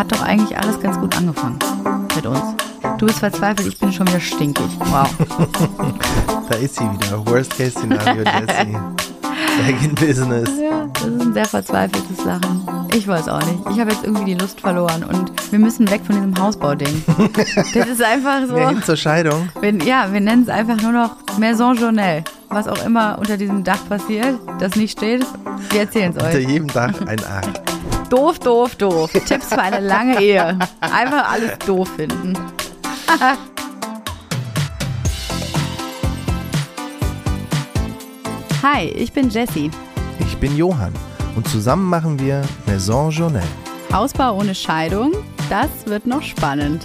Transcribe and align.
hat 0.00 0.12
doch 0.12 0.22
eigentlich 0.22 0.56
alles 0.56 0.80
ganz 0.80 0.98
gut 0.98 1.14
angefangen 1.14 1.58
mit 2.16 2.24
uns. 2.24 2.40
Du 2.96 3.04
bist 3.04 3.18
verzweifelt, 3.18 3.68
ich 3.68 3.78
bin 3.78 3.92
schon 3.92 4.08
wieder 4.08 4.18
stinkig. 4.18 4.66
Wow. 4.78 5.14
da 6.48 6.56
ist 6.56 6.76
sie 6.76 6.84
wieder. 6.84 7.26
Worst 7.26 7.54
Case 7.56 7.72
Szenario, 7.72 8.22
Jessie. 8.22 8.78
Back 9.58 9.82
in 9.82 9.94
Business. 9.94 10.48
Ja, 10.58 10.86
das 10.94 11.02
ist 11.04 11.20
ein 11.20 11.32
sehr 11.34 11.44
verzweifeltes 11.44 12.24
Lachen. 12.24 12.88
Ich 12.94 13.06
weiß 13.06 13.28
auch 13.28 13.44
nicht. 13.44 13.58
Ich 13.72 13.78
habe 13.78 13.90
jetzt 13.90 14.04
irgendwie 14.04 14.24
die 14.24 14.34
Lust 14.34 14.62
verloren 14.62 15.04
und 15.04 15.32
wir 15.50 15.58
müssen 15.58 15.90
weg 15.90 16.00
von 16.06 16.14
diesem 16.14 16.38
Hausbauding. 16.38 17.04
Das 17.74 17.86
ist 17.86 18.02
einfach 18.02 18.46
so. 18.48 18.54
Mehr 18.54 18.70
hin 18.70 18.82
zur 18.82 18.96
Scheidung. 18.96 19.50
Wenn, 19.60 19.80
ja, 19.80 20.10
wir 20.10 20.20
nennen 20.20 20.44
es 20.44 20.48
einfach 20.48 20.80
nur 20.80 20.92
noch 20.92 21.16
Maison 21.38 21.76
Journal. 21.76 22.24
Was 22.48 22.68
auch 22.68 22.84
immer 22.86 23.18
unter 23.18 23.36
diesem 23.36 23.64
Dach 23.64 23.86
passiert, 23.86 24.38
das 24.58 24.76
nicht 24.76 24.98
steht, 24.98 25.26
wir 25.70 25.80
erzählen 25.80 26.14
es 26.16 26.22
euch. 26.22 26.34
Unter 26.34 26.50
jedem 26.50 26.68
Dach 26.68 27.00
ein 27.06 27.20
A. 27.24 27.69
Doof, 28.10 28.38
doof, 28.40 28.74
doof. 28.74 29.12
Tipps 29.12 29.46
für 29.46 29.60
eine 29.60 29.78
lange 29.78 30.20
Ehe. 30.20 30.58
Einfach 30.80 31.30
alles 31.30 31.56
doof 31.64 31.88
finden. 31.94 32.36
Hi, 38.64 38.88
ich 38.88 39.12
bin 39.12 39.30
Jessie. 39.30 39.70
Ich 40.18 40.36
bin 40.38 40.56
Johann 40.56 40.92
und 41.36 41.46
zusammen 41.46 41.88
machen 41.88 42.18
wir 42.18 42.42
Maison 42.66 43.12
Journal. 43.12 43.44
Hausbau 43.92 44.38
ohne 44.38 44.56
Scheidung, 44.56 45.12
das 45.48 45.68
wird 45.86 46.04
noch 46.04 46.22
spannend. 46.22 46.84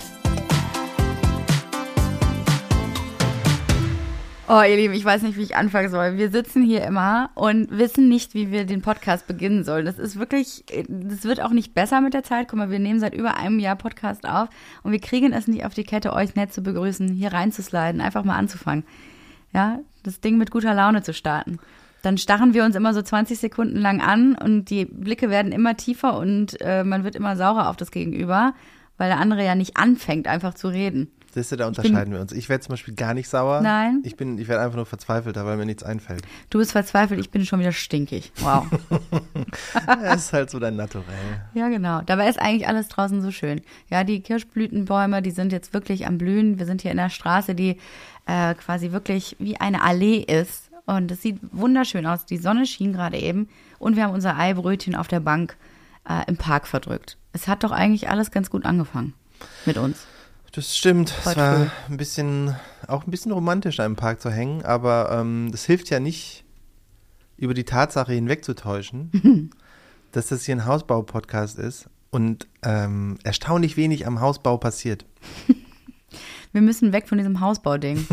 Oh, 4.47 4.61
ihr 4.61 4.75
Lieben, 4.75 4.93
ich 4.93 5.03
weiß 5.03 5.23
nicht, 5.23 5.37
wie 5.37 5.41
ich 5.41 5.55
anfangen 5.55 5.89
soll. 5.89 6.17
Wir 6.17 6.29
sitzen 6.29 6.61
hier 6.61 6.83
immer 6.83 7.31
und 7.33 7.71
wissen 7.71 8.07
nicht, 8.07 8.35
wie 8.35 8.51
wir 8.51 8.65
den 8.65 8.83
Podcast 8.83 9.25
beginnen 9.25 9.63
sollen. 9.63 9.87
Das 9.87 9.97
ist 9.97 10.19
wirklich, 10.19 10.63
das 10.87 11.23
wird 11.23 11.41
auch 11.41 11.49
nicht 11.49 11.73
besser 11.73 11.99
mit 11.99 12.13
der 12.13 12.21
Zeit. 12.21 12.47
Guck 12.47 12.59
mal, 12.59 12.69
wir 12.69 12.77
nehmen 12.77 12.99
seit 12.99 13.15
über 13.15 13.37
einem 13.37 13.57
Jahr 13.57 13.75
Podcast 13.75 14.23
auf 14.29 14.49
und 14.83 14.91
wir 14.91 14.99
kriegen 14.99 15.33
es 15.33 15.47
nicht 15.47 15.65
auf 15.65 15.73
die 15.73 15.83
Kette, 15.83 16.13
euch 16.13 16.35
nett 16.35 16.53
zu 16.53 16.61
begrüßen, 16.61 17.09
hier 17.09 17.33
reinzusliden, 17.33 18.01
einfach 18.01 18.23
mal 18.23 18.35
anzufangen. 18.35 18.85
Ja, 19.51 19.79
das 20.03 20.19
Ding 20.19 20.37
mit 20.37 20.51
guter 20.51 20.75
Laune 20.75 21.01
zu 21.01 21.15
starten. 21.15 21.57
Dann 22.03 22.19
starren 22.19 22.53
wir 22.53 22.65
uns 22.65 22.75
immer 22.75 22.93
so 22.93 23.01
20 23.01 23.39
Sekunden 23.39 23.77
lang 23.79 23.99
an 23.99 24.35
und 24.35 24.69
die 24.69 24.85
Blicke 24.85 25.31
werden 25.31 25.53
immer 25.53 25.75
tiefer 25.75 26.19
und 26.19 26.61
äh, 26.61 26.83
man 26.83 27.03
wird 27.03 27.15
immer 27.15 27.35
saurer 27.35 27.67
auf 27.67 27.77
das 27.77 27.89
Gegenüber, 27.89 28.53
weil 28.99 29.09
der 29.09 29.17
andere 29.19 29.43
ja 29.43 29.55
nicht 29.55 29.75
anfängt, 29.75 30.27
einfach 30.27 30.53
zu 30.53 30.67
reden. 30.67 31.09
Siehst 31.35 31.51
du, 31.51 31.57
da 31.57 31.67
unterscheiden 31.67 32.13
wir 32.13 32.21
uns. 32.21 32.31
Ich 32.31 32.47
werde 32.47 32.63
zum 32.63 32.71
Beispiel 32.71 32.93
gar 32.93 33.13
nicht 33.13 33.27
sauer. 33.27 33.59
Nein. 33.59 33.99
Ich 34.05 34.15
bin, 34.15 34.37
ich 34.37 34.47
werde 34.47 34.63
einfach 34.63 34.77
nur 34.77 34.85
verzweifelter, 34.85 35.45
weil 35.45 35.57
mir 35.57 35.65
nichts 35.65 35.83
einfällt. 35.83 36.21
Du 36.49 36.59
bist 36.59 36.71
verzweifelt, 36.71 37.19
ich 37.19 37.29
bin 37.29 37.45
schon 37.45 37.59
wieder 37.59 37.73
stinkig. 37.73 38.31
Wow. 38.37 38.67
das 39.85 40.27
ist 40.27 40.33
halt 40.33 40.49
so 40.49 40.59
dein 40.59 40.77
Naturell. 40.77 41.41
Ja, 41.53 41.67
genau. 41.67 41.99
Dabei 42.05 42.29
ist 42.29 42.39
eigentlich 42.39 42.69
alles 42.69 42.87
draußen 42.87 43.21
so 43.21 43.31
schön. 43.31 43.59
Ja, 43.89 44.05
die 44.05 44.21
Kirschblütenbäume, 44.21 45.21
die 45.21 45.31
sind 45.31 45.51
jetzt 45.51 45.73
wirklich 45.73 46.07
am 46.07 46.17
Blühen. 46.17 46.57
Wir 46.57 46.65
sind 46.65 46.83
hier 46.83 46.91
in 46.91 46.97
der 46.97 47.09
Straße, 47.09 47.53
die 47.53 47.79
äh, 48.27 48.53
quasi 48.53 48.93
wirklich 48.93 49.35
wie 49.37 49.57
eine 49.57 49.81
Allee 49.81 50.19
ist. 50.19 50.71
Und 50.85 51.11
es 51.11 51.21
sieht 51.21 51.39
wunderschön 51.51 52.05
aus. 52.05 52.25
Die 52.25 52.37
Sonne 52.37 52.65
schien 52.65 52.93
gerade 52.93 53.17
eben. 53.17 53.49
Und 53.77 53.97
wir 53.97 54.03
haben 54.03 54.13
unser 54.13 54.37
Eibrötchen 54.37 54.95
auf 54.95 55.09
der 55.09 55.19
Bank 55.19 55.57
äh, 56.07 56.23
im 56.27 56.37
Park 56.37 56.65
verdrückt. 56.65 57.17
Es 57.33 57.49
hat 57.49 57.65
doch 57.65 57.71
eigentlich 57.71 58.07
alles 58.09 58.31
ganz 58.31 58.49
gut 58.49 58.63
angefangen 58.63 59.13
mit 59.65 59.77
uns. 59.77 60.07
Das 60.55 60.77
stimmt. 60.77 61.13
es 61.25 61.35
war 61.35 61.69
ein 61.89 61.97
bisschen, 61.97 62.55
auch 62.87 63.05
ein 63.05 63.11
bisschen 63.11 63.33
romantisch, 63.33 63.75
da 63.75 63.85
im 63.85 63.97
Park 63.97 64.21
zu 64.21 64.31
hängen, 64.31 64.63
aber 64.63 65.09
ähm, 65.11 65.49
das 65.51 65.65
hilft 65.65 65.89
ja 65.89 65.99
nicht, 65.99 66.45
über 67.37 67.53
die 67.53 67.65
Tatsache 67.65 68.13
hinwegzutäuschen, 68.13 69.51
dass 70.13 70.27
das 70.27 70.45
hier 70.45 70.55
ein 70.55 70.65
Hausbau-Podcast 70.65 71.59
ist 71.59 71.89
und 72.09 72.47
ähm, 72.63 73.17
erstaunlich 73.23 73.75
wenig 73.75 74.07
am 74.07 74.21
Hausbau 74.21 74.55
passiert. 74.57 75.05
Wir 76.53 76.61
müssen 76.61 76.93
weg 76.93 77.09
von 77.09 77.17
diesem 77.17 77.41
Hausbauding. 77.41 78.07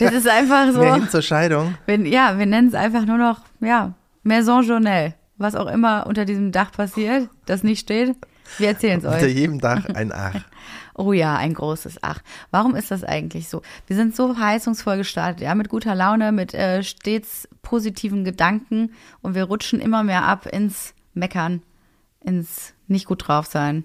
Das 0.00 0.12
ist 0.12 0.26
einfach 0.26 0.66
so. 0.72 0.80
Mehr 0.80 0.96
hin 0.96 1.08
zur 1.08 1.22
Scheidung. 1.22 1.76
Wenn, 1.86 2.06
ja, 2.06 2.36
wir 2.36 2.46
nennen 2.46 2.66
es 2.66 2.74
einfach 2.74 3.06
nur 3.06 3.18
noch, 3.18 3.42
ja, 3.60 3.94
Maison 4.24 4.64
Journal. 4.64 5.14
Was 5.36 5.54
auch 5.54 5.68
immer 5.68 6.08
unter 6.08 6.24
diesem 6.24 6.50
Dach 6.50 6.72
passiert, 6.72 7.28
das 7.46 7.62
nicht 7.62 7.78
steht, 7.78 8.16
wir 8.58 8.66
erzählen 8.66 8.98
es 8.98 9.04
euch. 9.04 9.14
Unter 9.14 9.28
jedem 9.28 9.60
Dach 9.60 9.84
ein 9.86 10.10
Ach. 10.12 10.34
Oh 10.98 11.12
ja, 11.12 11.36
ein 11.36 11.54
großes 11.54 11.98
Ach. 12.02 12.20
Warum 12.50 12.74
ist 12.74 12.90
das 12.90 13.04
eigentlich 13.04 13.48
so? 13.48 13.62
Wir 13.86 13.94
sind 13.94 14.16
so 14.16 14.36
heizungsvoll 14.36 14.96
gestartet, 14.96 15.40
ja, 15.40 15.54
mit 15.54 15.68
guter 15.68 15.94
Laune, 15.94 16.32
mit 16.32 16.54
äh, 16.54 16.82
stets 16.82 17.48
positiven 17.62 18.24
Gedanken 18.24 18.92
und 19.22 19.36
wir 19.36 19.44
rutschen 19.44 19.80
immer 19.80 20.02
mehr 20.02 20.24
ab 20.24 20.46
ins 20.46 20.94
Meckern, 21.14 21.62
ins 22.20 22.74
nicht 22.88 23.06
gut 23.06 23.28
drauf 23.28 23.46
sein. 23.46 23.84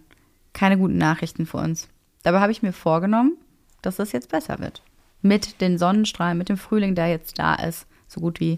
Keine 0.53 0.75
guten 0.75 0.97
Nachrichten 0.97 1.45
für 1.45 1.57
uns. 1.57 1.87
Dabei 2.23 2.39
habe 2.39 2.51
ich 2.51 2.63
mir 2.63 2.73
vorgenommen, 2.73 3.37
dass 3.83 3.97
das 3.97 4.11
jetzt 4.11 4.29
besser 4.29 4.57
wird. 4.57 4.81
Mit 5.21 5.61
den 5.61 5.77
Sonnenstrahlen, 5.77 6.39
mit 6.39 6.49
dem 6.49 6.57
Frühling, 6.57 6.95
der 6.95 7.09
jetzt 7.09 7.37
da 7.37 7.53
ist, 7.53 7.85
so 8.07 8.21
gut 8.21 8.39
wie, 8.39 8.55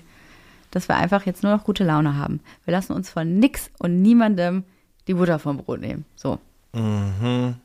dass 0.72 0.88
wir 0.88 0.96
einfach 0.96 1.26
jetzt 1.26 1.44
nur 1.44 1.52
noch 1.52 1.66
gute 1.66 1.84
Laune 1.84 2.16
haben. 2.16 2.40
Wir 2.64 2.72
lassen 2.72 2.94
uns 2.94 3.10
von 3.10 3.38
nix 3.38 3.70
und 3.80 4.02
niemandem 4.02 4.64
die 5.10 5.16
Butter 5.16 5.40
vom 5.40 5.58
Brot 5.58 5.82
nehmen. 5.82 6.06
So. 6.16 6.40
Mhm 6.72 7.56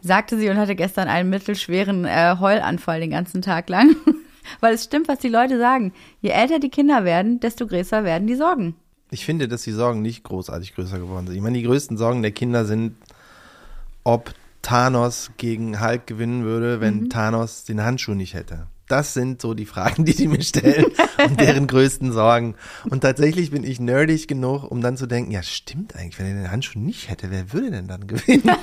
sagte 0.00 0.38
sie 0.38 0.48
und 0.48 0.56
hatte 0.56 0.74
gestern 0.74 1.08
einen 1.08 1.30
mittelschweren 1.30 2.04
äh, 2.04 2.36
Heulanfall 2.38 3.00
den 3.00 3.10
ganzen 3.10 3.42
Tag 3.42 3.68
lang. 3.68 3.96
Weil 4.60 4.74
es 4.74 4.84
stimmt, 4.84 5.08
was 5.08 5.18
die 5.18 5.28
Leute 5.28 5.58
sagen. 5.58 5.92
Je 6.20 6.30
älter 6.30 6.58
die 6.58 6.68
Kinder 6.68 7.04
werden, 7.04 7.40
desto 7.40 7.66
größer 7.66 8.04
werden 8.04 8.26
die 8.26 8.34
Sorgen. 8.34 8.76
Ich 9.10 9.24
finde, 9.24 9.48
dass 9.48 9.62
die 9.62 9.72
Sorgen 9.72 10.02
nicht 10.02 10.24
großartig 10.24 10.74
größer 10.74 10.98
geworden 10.98 11.26
sind. 11.26 11.36
Ich 11.36 11.42
meine, 11.42 11.56
die 11.56 11.64
größten 11.64 11.96
Sorgen 11.96 12.22
der 12.22 12.32
Kinder 12.32 12.64
sind, 12.64 12.96
ob 14.02 14.34
Thanos 14.60 15.30
gegen 15.36 15.80
Hulk 15.80 16.06
gewinnen 16.06 16.44
würde, 16.44 16.80
wenn 16.80 17.00
mhm. 17.00 17.10
Thanos 17.10 17.64
den 17.64 17.82
Handschuh 17.82 18.14
nicht 18.14 18.34
hätte. 18.34 18.66
Das 18.88 19.14
sind 19.14 19.40
so 19.40 19.54
die 19.54 19.64
Fragen, 19.64 20.04
die 20.04 20.14
die 20.14 20.28
mir 20.28 20.42
stellen 20.42 20.86
und 21.24 21.40
deren 21.40 21.66
größten 21.66 22.12
Sorgen. 22.12 22.54
Und 22.90 23.00
tatsächlich 23.00 23.50
bin 23.50 23.64
ich 23.64 23.80
nerdig 23.80 24.28
genug, 24.28 24.70
um 24.70 24.82
dann 24.82 24.96
zu 24.96 25.06
denken, 25.06 25.30
ja 25.30 25.42
stimmt 25.42 25.96
eigentlich, 25.96 26.18
wenn 26.18 26.26
er 26.26 26.34
den 26.34 26.50
Handschuh 26.50 26.78
nicht 26.78 27.08
hätte, 27.08 27.30
wer 27.30 27.52
würde 27.52 27.70
denn 27.70 27.88
dann 27.88 28.06
gewinnen? 28.06 28.50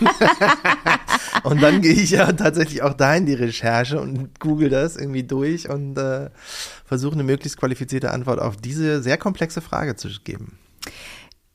und 1.43 1.61
dann 1.61 1.81
gehe 1.81 1.93
ich 1.93 2.11
ja 2.11 2.31
tatsächlich 2.31 2.81
auch 2.81 2.93
da 2.93 3.15
in 3.15 3.25
die 3.25 3.33
Recherche 3.33 3.99
und 3.99 4.39
google 4.39 4.69
das 4.69 4.97
irgendwie 4.97 5.23
durch 5.23 5.69
und 5.69 5.97
äh, 5.97 6.29
versuche 6.85 7.13
eine 7.13 7.23
möglichst 7.23 7.57
qualifizierte 7.57 8.11
Antwort 8.11 8.39
auf 8.39 8.57
diese 8.57 9.01
sehr 9.01 9.17
komplexe 9.17 9.61
Frage 9.61 9.95
zu 9.95 10.09
geben. 10.23 10.57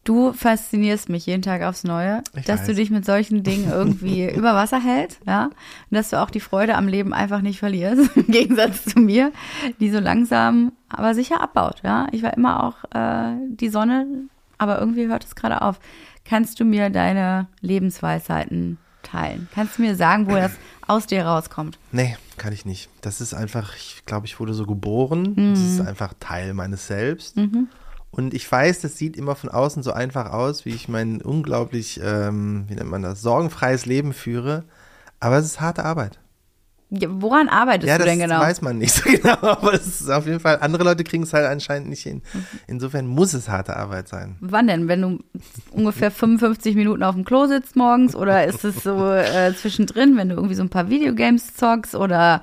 Du 0.06 0.32
faszinierst 0.32 1.08
mich 1.08 1.26
jeden 1.26 1.42
Tag 1.42 1.62
aufs 1.62 1.82
Neue, 1.82 2.22
ich 2.36 2.44
dass 2.44 2.60
weiß. 2.60 2.68
du 2.68 2.74
dich 2.74 2.90
mit 2.90 3.04
solchen 3.04 3.42
Dingen 3.42 3.68
irgendwie 3.68 4.30
über 4.34 4.54
Wasser 4.54 4.80
hältst, 4.80 5.18
ja, 5.26 5.46
und 5.46 5.52
dass 5.90 6.10
du 6.10 6.22
auch 6.22 6.30
die 6.30 6.38
Freude 6.38 6.76
am 6.76 6.86
Leben 6.86 7.12
einfach 7.12 7.40
nicht 7.40 7.58
verlierst, 7.58 8.10
im 8.16 8.28
Gegensatz 8.28 8.84
zu 8.84 9.00
mir, 9.00 9.32
die 9.80 9.90
so 9.90 9.98
langsam, 9.98 10.70
aber 10.88 11.12
sicher 11.14 11.40
abbaut, 11.40 11.82
ja. 11.82 12.06
Ich 12.12 12.22
war 12.22 12.34
immer 12.34 12.62
auch 12.62 12.84
äh, 12.94 13.36
die 13.48 13.68
Sonne, 13.68 14.06
aber 14.58 14.78
irgendwie 14.78 15.08
hört 15.08 15.24
es 15.24 15.34
gerade 15.34 15.60
auf. 15.60 15.80
Kannst 16.24 16.60
du 16.60 16.64
mir 16.64 16.88
deine 16.88 17.48
Lebensweisheiten 17.60 18.78
teilen? 19.06 19.48
Kannst 19.54 19.78
du 19.78 19.82
mir 19.82 19.96
sagen, 19.96 20.28
wo 20.28 20.34
das 20.34 20.52
aus 20.86 21.06
dir 21.06 21.24
rauskommt? 21.24 21.78
Nee, 21.92 22.16
kann 22.36 22.52
ich 22.52 22.64
nicht. 22.64 22.88
Das 23.00 23.20
ist 23.20 23.34
einfach, 23.34 23.74
ich 23.76 24.02
glaube, 24.06 24.26
ich 24.26 24.38
wurde 24.40 24.54
so 24.54 24.66
geboren. 24.66 25.34
Mhm. 25.36 25.54
Das 25.54 25.60
ist 25.60 25.80
einfach 25.80 26.14
Teil 26.20 26.54
meines 26.54 26.86
Selbst. 26.86 27.36
Mhm. 27.36 27.68
Und 28.10 28.34
ich 28.34 28.50
weiß, 28.50 28.80
das 28.80 28.96
sieht 28.96 29.16
immer 29.16 29.34
von 29.34 29.50
außen 29.50 29.82
so 29.82 29.92
einfach 29.92 30.32
aus, 30.32 30.64
wie 30.64 30.70
ich 30.70 30.88
mein 30.88 31.20
unglaublich, 31.20 32.00
ähm, 32.02 32.64
wie 32.68 32.74
nennt 32.74 32.90
man 32.90 33.02
das, 33.02 33.20
sorgenfreies 33.20 33.84
Leben 33.84 34.12
führe. 34.12 34.64
Aber 35.20 35.36
es 35.36 35.46
ist 35.46 35.60
harte 35.60 35.84
Arbeit. 35.84 36.18
Ja, 36.88 37.08
woran 37.10 37.48
arbeitest 37.48 37.88
ja, 37.88 37.98
du 37.98 38.04
denn 38.04 38.20
genau? 38.20 38.38
Das 38.38 38.48
weiß 38.48 38.62
man 38.62 38.78
nicht 38.78 38.94
so 38.94 39.02
genau, 39.10 39.36
aber 39.40 39.74
es 39.74 40.00
ist 40.00 40.10
auf 40.10 40.26
jeden 40.26 40.38
Fall, 40.38 40.58
andere 40.60 40.84
Leute 40.84 41.02
kriegen 41.02 41.24
es 41.24 41.32
halt 41.32 41.46
anscheinend 41.46 41.88
nicht 41.88 42.02
hin. 42.02 42.22
Insofern 42.68 43.08
muss 43.08 43.34
es 43.34 43.48
harte 43.48 43.76
Arbeit 43.76 44.06
sein. 44.06 44.36
Wann 44.40 44.68
denn? 44.68 44.86
Wenn 44.86 45.02
du 45.02 45.18
ungefähr 45.72 46.12
55 46.12 46.76
Minuten 46.76 47.02
auf 47.02 47.16
dem 47.16 47.24
Klo 47.24 47.46
sitzt 47.46 47.74
morgens 47.74 48.14
oder 48.14 48.44
ist 48.44 48.64
es 48.64 48.84
so 48.84 49.12
äh, 49.12 49.52
zwischendrin, 49.56 50.16
wenn 50.16 50.28
du 50.28 50.36
irgendwie 50.36 50.54
so 50.54 50.62
ein 50.62 50.68
paar 50.68 50.88
Videogames 50.88 51.54
zockst 51.54 51.96
oder 51.96 52.42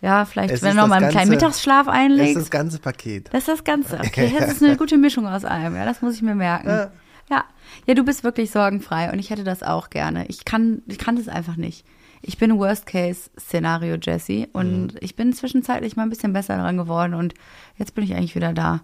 ja, 0.00 0.24
vielleicht, 0.24 0.54
es 0.54 0.62
wenn 0.62 0.76
du 0.76 0.82
noch 0.82 0.88
mal 0.88 1.02
einen 1.02 1.10
kleinen 1.10 1.30
Mittagsschlaf 1.30 1.88
einlegst. 1.88 2.36
Das 2.36 2.42
ist 2.42 2.46
das 2.46 2.50
ganze 2.50 2.78
Paket. 2.78 3.28
Das 3.32 3.40
ist 3.40 3.48
das 3.48 3.64
Ganze. 3.64 3.98
Okay, 4.04 4.34
das 4.38 4.52
ist 4.52 4.62
eine 4.62 4.76
gute 4.76 4.96
Mischung 4.96 5.26
aus 5.26 5.44
allem. 5.44 5.76
Ja, 5.76 5.84
das 5.84 6.02
muss 6.02 6.14
ich 6.14 6.22
mir 6.22 6.34
merken. 6.34 6.68
Ja. 6.68 6.90
ja. 7.30 7.44
Ja, 7.86 7.94
du 7.94 8.04
bist 8.04 8.24
wirklich 8.24 8.50
sorgenfrei 8.50 9.12
und 9.12 9.18
ich 9.18 9.30
hätte 9.30 9.44
das 9.44 9.62
auch 9.62 9.90
gerne. 9.90 10.26
Ich 10.26 10.44
kann, 10.44 10.82
ich 10.86 10.98
kann 10.98 11.16
das 11.16 11.28
einfach 11.28 11.56
nicht. 11.56 11.84
Ich 12.22 12.38
bin 12.38 12.58
Worst-Case-Szenario, 12.58 13.96
Jesse. 14.00 14.48
Und 14.52 14.94
mhm. 14.94 14.98
ich 15.00 15.16
bin 15.16 15.32
zwischenzeitlich 15.32 15.96
mal 15.96 16.04
ein 16.04 16.10
bisschen 16.10 16.32
besser 16.32 16.56
daran 16.56 16.76
geworden. 16.76 17.14
Und 17.14 17.34
jetzt 17.76 17.94
bin 17.94 18.04
ich 18.04 18.14
eigentlich 18.14 18.34
wieder 18.34 18.52
da, 18.52 18.80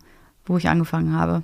wo 0.46 0.56
ich 0.56 0.68
angefangen 0.68 1.12
habe. 1.12 1.42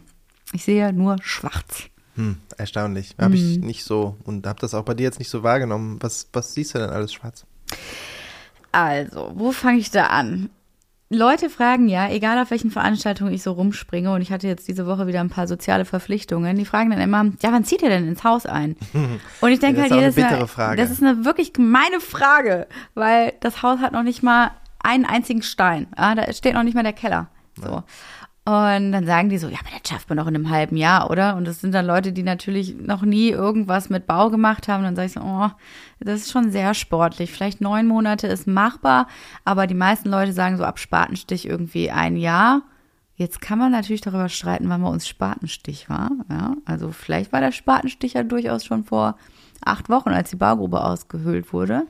Ich 0.52 0.64
sehe 0.64 0.92
nur 0.92 1.16
schwarz. 1.22 1.84
Hm, 2.16 2.36
erstaunlich. 2.56 3.14
Habe 3.18 3.30
mhm. 3.30 3.34
ich 3.36 3.58
nicht 3.60 3.84
so 3.84 4.16
und 4.24 4.46
habe 4.46 4.60
das 4.60 4.74
auch 4.74 4.84
bei 4.84 4.94
dir 4.94 5.04
jetzt 5.04 5.18
nicht 5.18 5.30
so 5.30 5.42
wahrgenommen. 5.42 5.98
Was, 6.00 6.28
was 6.32 6.54
siehst 6.54 6.74
du 6.74 6.78
denn 6.78 6.90
alles 6.90 7.12
schwarz? 7.12 7.44
Also, 8.72 9.32
wo 9.34 9.52
fange 9.52 9.78
ich 9.78 9.90
da 9.90 10.06
an? 10.06 10.50
Leute 11.12 11.50
fragen 11.50 11.88
ja, 11.88 12.08
egal 12.08 12.38
auf 12.38 12.52
welchen 12.52 12.70
Veranstaltungen 12.70 13.34
ich 13.34 13.42
so 13.42 13.50
rumspringe, 13.50 14.12
und 14.12 14.20
ich 14.22 14.30
hatte 14.30 14.46
jetzt 14.46 14.68
diese 14.68 14.86
Woche 14.86 15.08
wieder 15.08 15.18
ein 15.20 15.28
paar 15.28 15.48
soziale 15.48 15.84
Verpflichtungen, 15.84 16.56
die 16.56 16.64
fragen 16.64 16.90
dann 16.90 17.00
immer, 17.00 17.24
ja, 17.42 17.50
wann 17.50 17.64
zieht 17.64 17.82
ihr 17.82 17.88
denn 17.88 18.06
ins 18.06 18.22
Haus 18.22 18.46
ein? 18.46 18.76
Und 19.40 19.50
ich 19.50 19.58
denke 19.58 19.82
Das 19.82 19.90
halt 19.90 20.00
jedes 20.00 20.16
Mal, 20.16 20.46
Frage. 20.46 20.80
das 20.80 20.92
ist 20.92 21.02
eine 21.02 21.24
wirklich 21.24 21.52
gemeine 21.52 21.98
Frage, 21.98 22.68
weil 22.94 23.32
das 23.40 23.62
Haus 23.62 23.80
hat 23.80 23.92
noch 23.92 24.04
nicht 24.04 24.22
mal 24.22 24.52
einen 24.78 25.04
einzigen 25.04 25.42
Stein. 25.42 25.88
Ja, 25.98 26.14
da 26.14 26.32
steht 26.32 26.54
noch 26.54 26.62
nicht 26.62 26.74
mal 26.74 26.84
der 26.84 26.92
Keller. 26.92 27.26
So. 27.56 27.82
Und 28.46 28.92
dann 28.92 29.06
sagen 29.06 29.28
die 29.28 29.38
so, 29.38 29.48
ja, 29.48 29.58
aber 29.60 29.68
das 29.78 29.88
schafft 29.88 30.08
man 30.08 30.16
doch 30.18 30.26
in 30.26 30.34
einem 30.34 30.48
halben 30.48 30.76
Jahr, 30.76 31.10
oder? 31.10 31.36
Und 31.36 31.46
das 31.46 31.60
sind 31.60 31.72
dann 31.72 31.84
Leute, 31.84 32.12
die 32.12 32.22
natürlich 32.22 32.74
noch 32.74 33.02
nie 33.02 33.28
irgendwas 33.28 33.90
mit 33.90 34.06
Bau 34.06 34.30
gemacht 34.30 34.66
haben. 34.66 34.80
Und 34.80 34.86
dann 34.86 34.96
sage 34.96 35.06
ich 35.06 35.12
so, 35.12 35.20
oh, 35.20 35.50
das 36.00 36.22
ist 36.22 36.32
schon 36.32 36.50
sehr 36.50 36.72
sportlich. 36.72 37.30
Vielleicht 37.30 37.60
neun 37.60 37.86
Monate 37.86 38.26
ist 38.26 38.46
machbar, 38.46 39.06
aber 39.44 39.66
die 39.66 39.74
meisten 39.74 40.08
Leute 40.08 40.32
sagen 40.32 40.56
so 40.56 40.64
ab 40.64 40.78
Spatenstich 40.78 41.46
irgendwie 41.46 41.90
ein 41.90 42.16
Jahr. 42.16 42.62
Jetzt 43.14 43.42
kann 43.42 43.58
man 43.58 43.70
natürlich 43.72 44.00
darüber 44.00 44.30
streiten, 44.30 44.70
wann 44.70 44.82
bei 44.82 44.88
uns 44.88 45.06
Spatenstich 45.06 45.90
war. 45.90 46.10
Ja, 46.30 46.54
also 46.64 46.90
vielleicht 46.90 47.32
war 47.32 47.40
der 47.42 47.52
Spatenstich 47.52 48.14
ja 48.14 48.22
durchaus 48.22 48.64
schon 48.64 48.84
vor 48.84 49.16
acht 49.62 49.90
Wochen, 49.90 50.08
als 50.08 50.30
die 50.30 50.36
Baugrube 50.36 50.82
ausgehöhlt 50.82 51.52
wurde. 51.52 51.86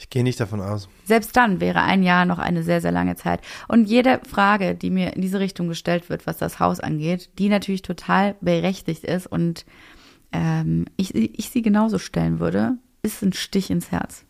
Ich 0.00 0.08
gehe 0.08 0.24
nicht 0.24 0.40
davon 0.40 0.62
aus. 0.62 0.88
Selbst 1.04 1.36
dann 1.36 1.60
wäre 1.60 1.82
ein 1.82 2.02
Jahr 2.02 2.24
noch 2.24 2.38
eine 2.38 2.62
sehr, 2.62 2.80
sehr 2.80 2.90
lange 2.90 3.16
Zeit. 3.16 3.42
Und 3.68 3.84
jede 3.84 4.22
Frage, 4.26 4.74
die 4.74 4.88
mir 4.88 5.12
in 5.14 5.20
diese 5.20 5.40
Richtung 5.40 5.68
gestellt 5.68 6.08
wird, 6.08 6.26
was 6.26 6.38
das 6.38 6.58
Haus 6.58 6.80
angeht, 6.80 7.28
die 7.38 7.50
natürlich 7.50 7.82
total 7.82 8.34
berechtigt 8.40 9.04
ist 9.04 9.26
und 9.26 9.66
ähm, 10.32 10.86
ich, 10.96 11.14
ich 11.14 11.50
sie 11.50 11.60
genauso 11.60 11.98
stellen 11.98 12.40
würde, 12.40 12.78
ist 13.02 13.22
ein 13.22 13.34
Stich 13.34 13.68
ins 13.68 13.90
Herz. 13.90 14.24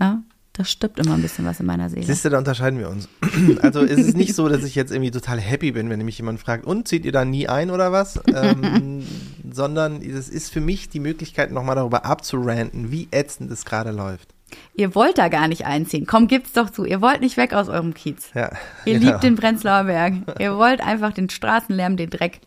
Ja, 0.00 0.22
da 0.52 0.64
stirbt 0.64 1.00
immer 1.00 1.14
ein 1.14 1.22
bisschen 1.22 1.44
was 1.44 1.58
in 1.58 1.66
meiner 1.66 1.90
Seele. 1.90 2.06
Siehst 2.06 2.24
du, 2.24 2.28
da 2.28 2.38
unterscheiden 2.38 2.78
wir 2.78 2.88
uns. 2.88 3.08
Also 3.62 3.80
es 3.80 3.98
ist 3.98 4.16
nicht 4.16 4.34
so, 4.34 4.48
dass 4.48 4.62
ich 4.62 4.76
jetzt 4.76 4.92
irgendwie 4.92 5.10
total 5.10 5.40
happy 5.40 5.72
bin, 5.72 5.90
wenn 5.90 6.04
mich 6.04 6.18
jemand 6.18 6.38
fragt, 6.38 6.64
und 6.66 6.86
zieht 6.86 7.04
ihr 7.04 7.12
da 7.12 7.24
nie 7.24 7.48
ein 7.48 7.70
oder 7.70 7.90
was? 7.90 8.20
Ähm, 8.32 9.04
sondern 9.50 10.02
es 10.02 10.28
ist 10.28 10.52
für 10.52 10.60
mich 10.60 10.88
die 10.88 11.00
Möglichkeit, 11.00 11.50
nochmal 11.50 11.74
darüber 11.74 12.04
abzuranten, 12.04 12.92
wie 12.92 13.08
ätzend 13.10 13.50
es 13.50 13.64
gerade 13.64 13.90
läuft. 13.90 14.34
Ihr 14.74 14.94
wollt 14.94 15.18
da 15.18 15.28
gar 15.28 15.48
nicht 15.48 15.66
einziehen. 15.66 16.06
Komm, 16.06 16.26
gibt's 16.28 16.52
doch 16.52 16.70
zu. 16.70 16.84
Ihr 16.84 17.00
wollt 17.00 17.20
nicht 17.20 17.36
weg 17.36 17.52
aus 17.52 17.68
eurem 17.68 17.94
Kiez. 17.94 18.30
Ja, 18.34 18.50
Ihr 18.84 18.98
genau. 18.98 19.12
liebt 19.12 19.22
den 19.24 19.36
Prenzlauer 19.36 19.84
Berg. 19.84 20.14
Ihr 20.38 20.56
wollt 20.56 20.80
einfach 20.80 21.12
den 21.12 21.28
Straßenlärm, 21.28 21.96
den 21.96 22.10
Dreck. 22.10 22.40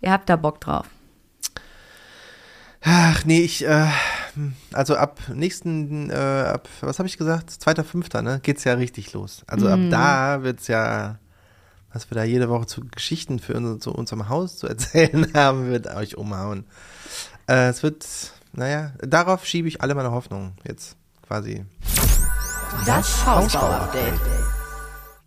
Ihr 0.00 0.12
habt 0.12 0.28
da 0.28 0.36
Bock 0.36 0.60
drauf. 0.60 0.86
Ach 2.82 3.24
nee, 3.24 3.40
ich, 3.40 3.66
äh, 3.66 3.88
also 4.72 4.94
ab 4.94 5.20
nächsten, 5.34 6.10
äh, 6.10 6.14
ab, 6.14 6.68
was 6.80 6.98
habe 6.98 7.08
ich 7.08 7.18
gesagt? 7.18 7.50
Zweiter, 7.50 7.82
fünfter, 7.82 8.22
ne? 8.22 8.40
Geht's 8.42 8.64
ja 8.64 8.74
richtig 8.74 9.12
los. 9.12 9.42
Also 9.48 9.68
ab 9.68 9.80
da 9.90 10.42
wird's 10.44 10.68
ja, 10.68 11.18
was 11.92 12.10
wir 12.10 12.14
da 12.14 12.22
jede 12.22 12.48
Woche 12.48 12.66
zu 12.66 12.82
Geschichten 12.82 13.40
für 13.40 13.54
unser, 13.54 13.80
zu 13.80 13.92
unserem 13.92 14.28
Haus 14.28 14.58
zu 14.58 14.66
erzählen 14.68 15.32
haben, 15.34 15.68
wird 15.68 15.88
euch 15.88 16.16
umhauen. 16.16 16.66
Äh, 17.48 17.68
es 17.68 17.82
wird, 17.82 18.06
naja, 18.52 18.92
darauf 19.00 19.44
schiebe 19.44 19.66
ich 19.66 19.82
alle 19.82 19.96
meine 19.96 20.12
Hoffnungen 20.12 20.52
jetzt 20.64 20.97
quasi. 21.28 21.64
Das 22.86 23.26
Hausbau-Update. 23.26 24.20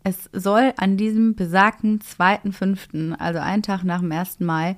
Es 0.03 0.29
soll 0.33 0.73
an 0.77 0.97
diesem 0.97 1.35
besagten 1.35 1.99
2.5., 1.99 3.17
also 3.19 3.39
einen 3.39 3.61
Tag 3.61 3.83
nach 3.83 3.99
dem 3.99 4.11
1. 4.11 4.39
Mai, 4.39 4.77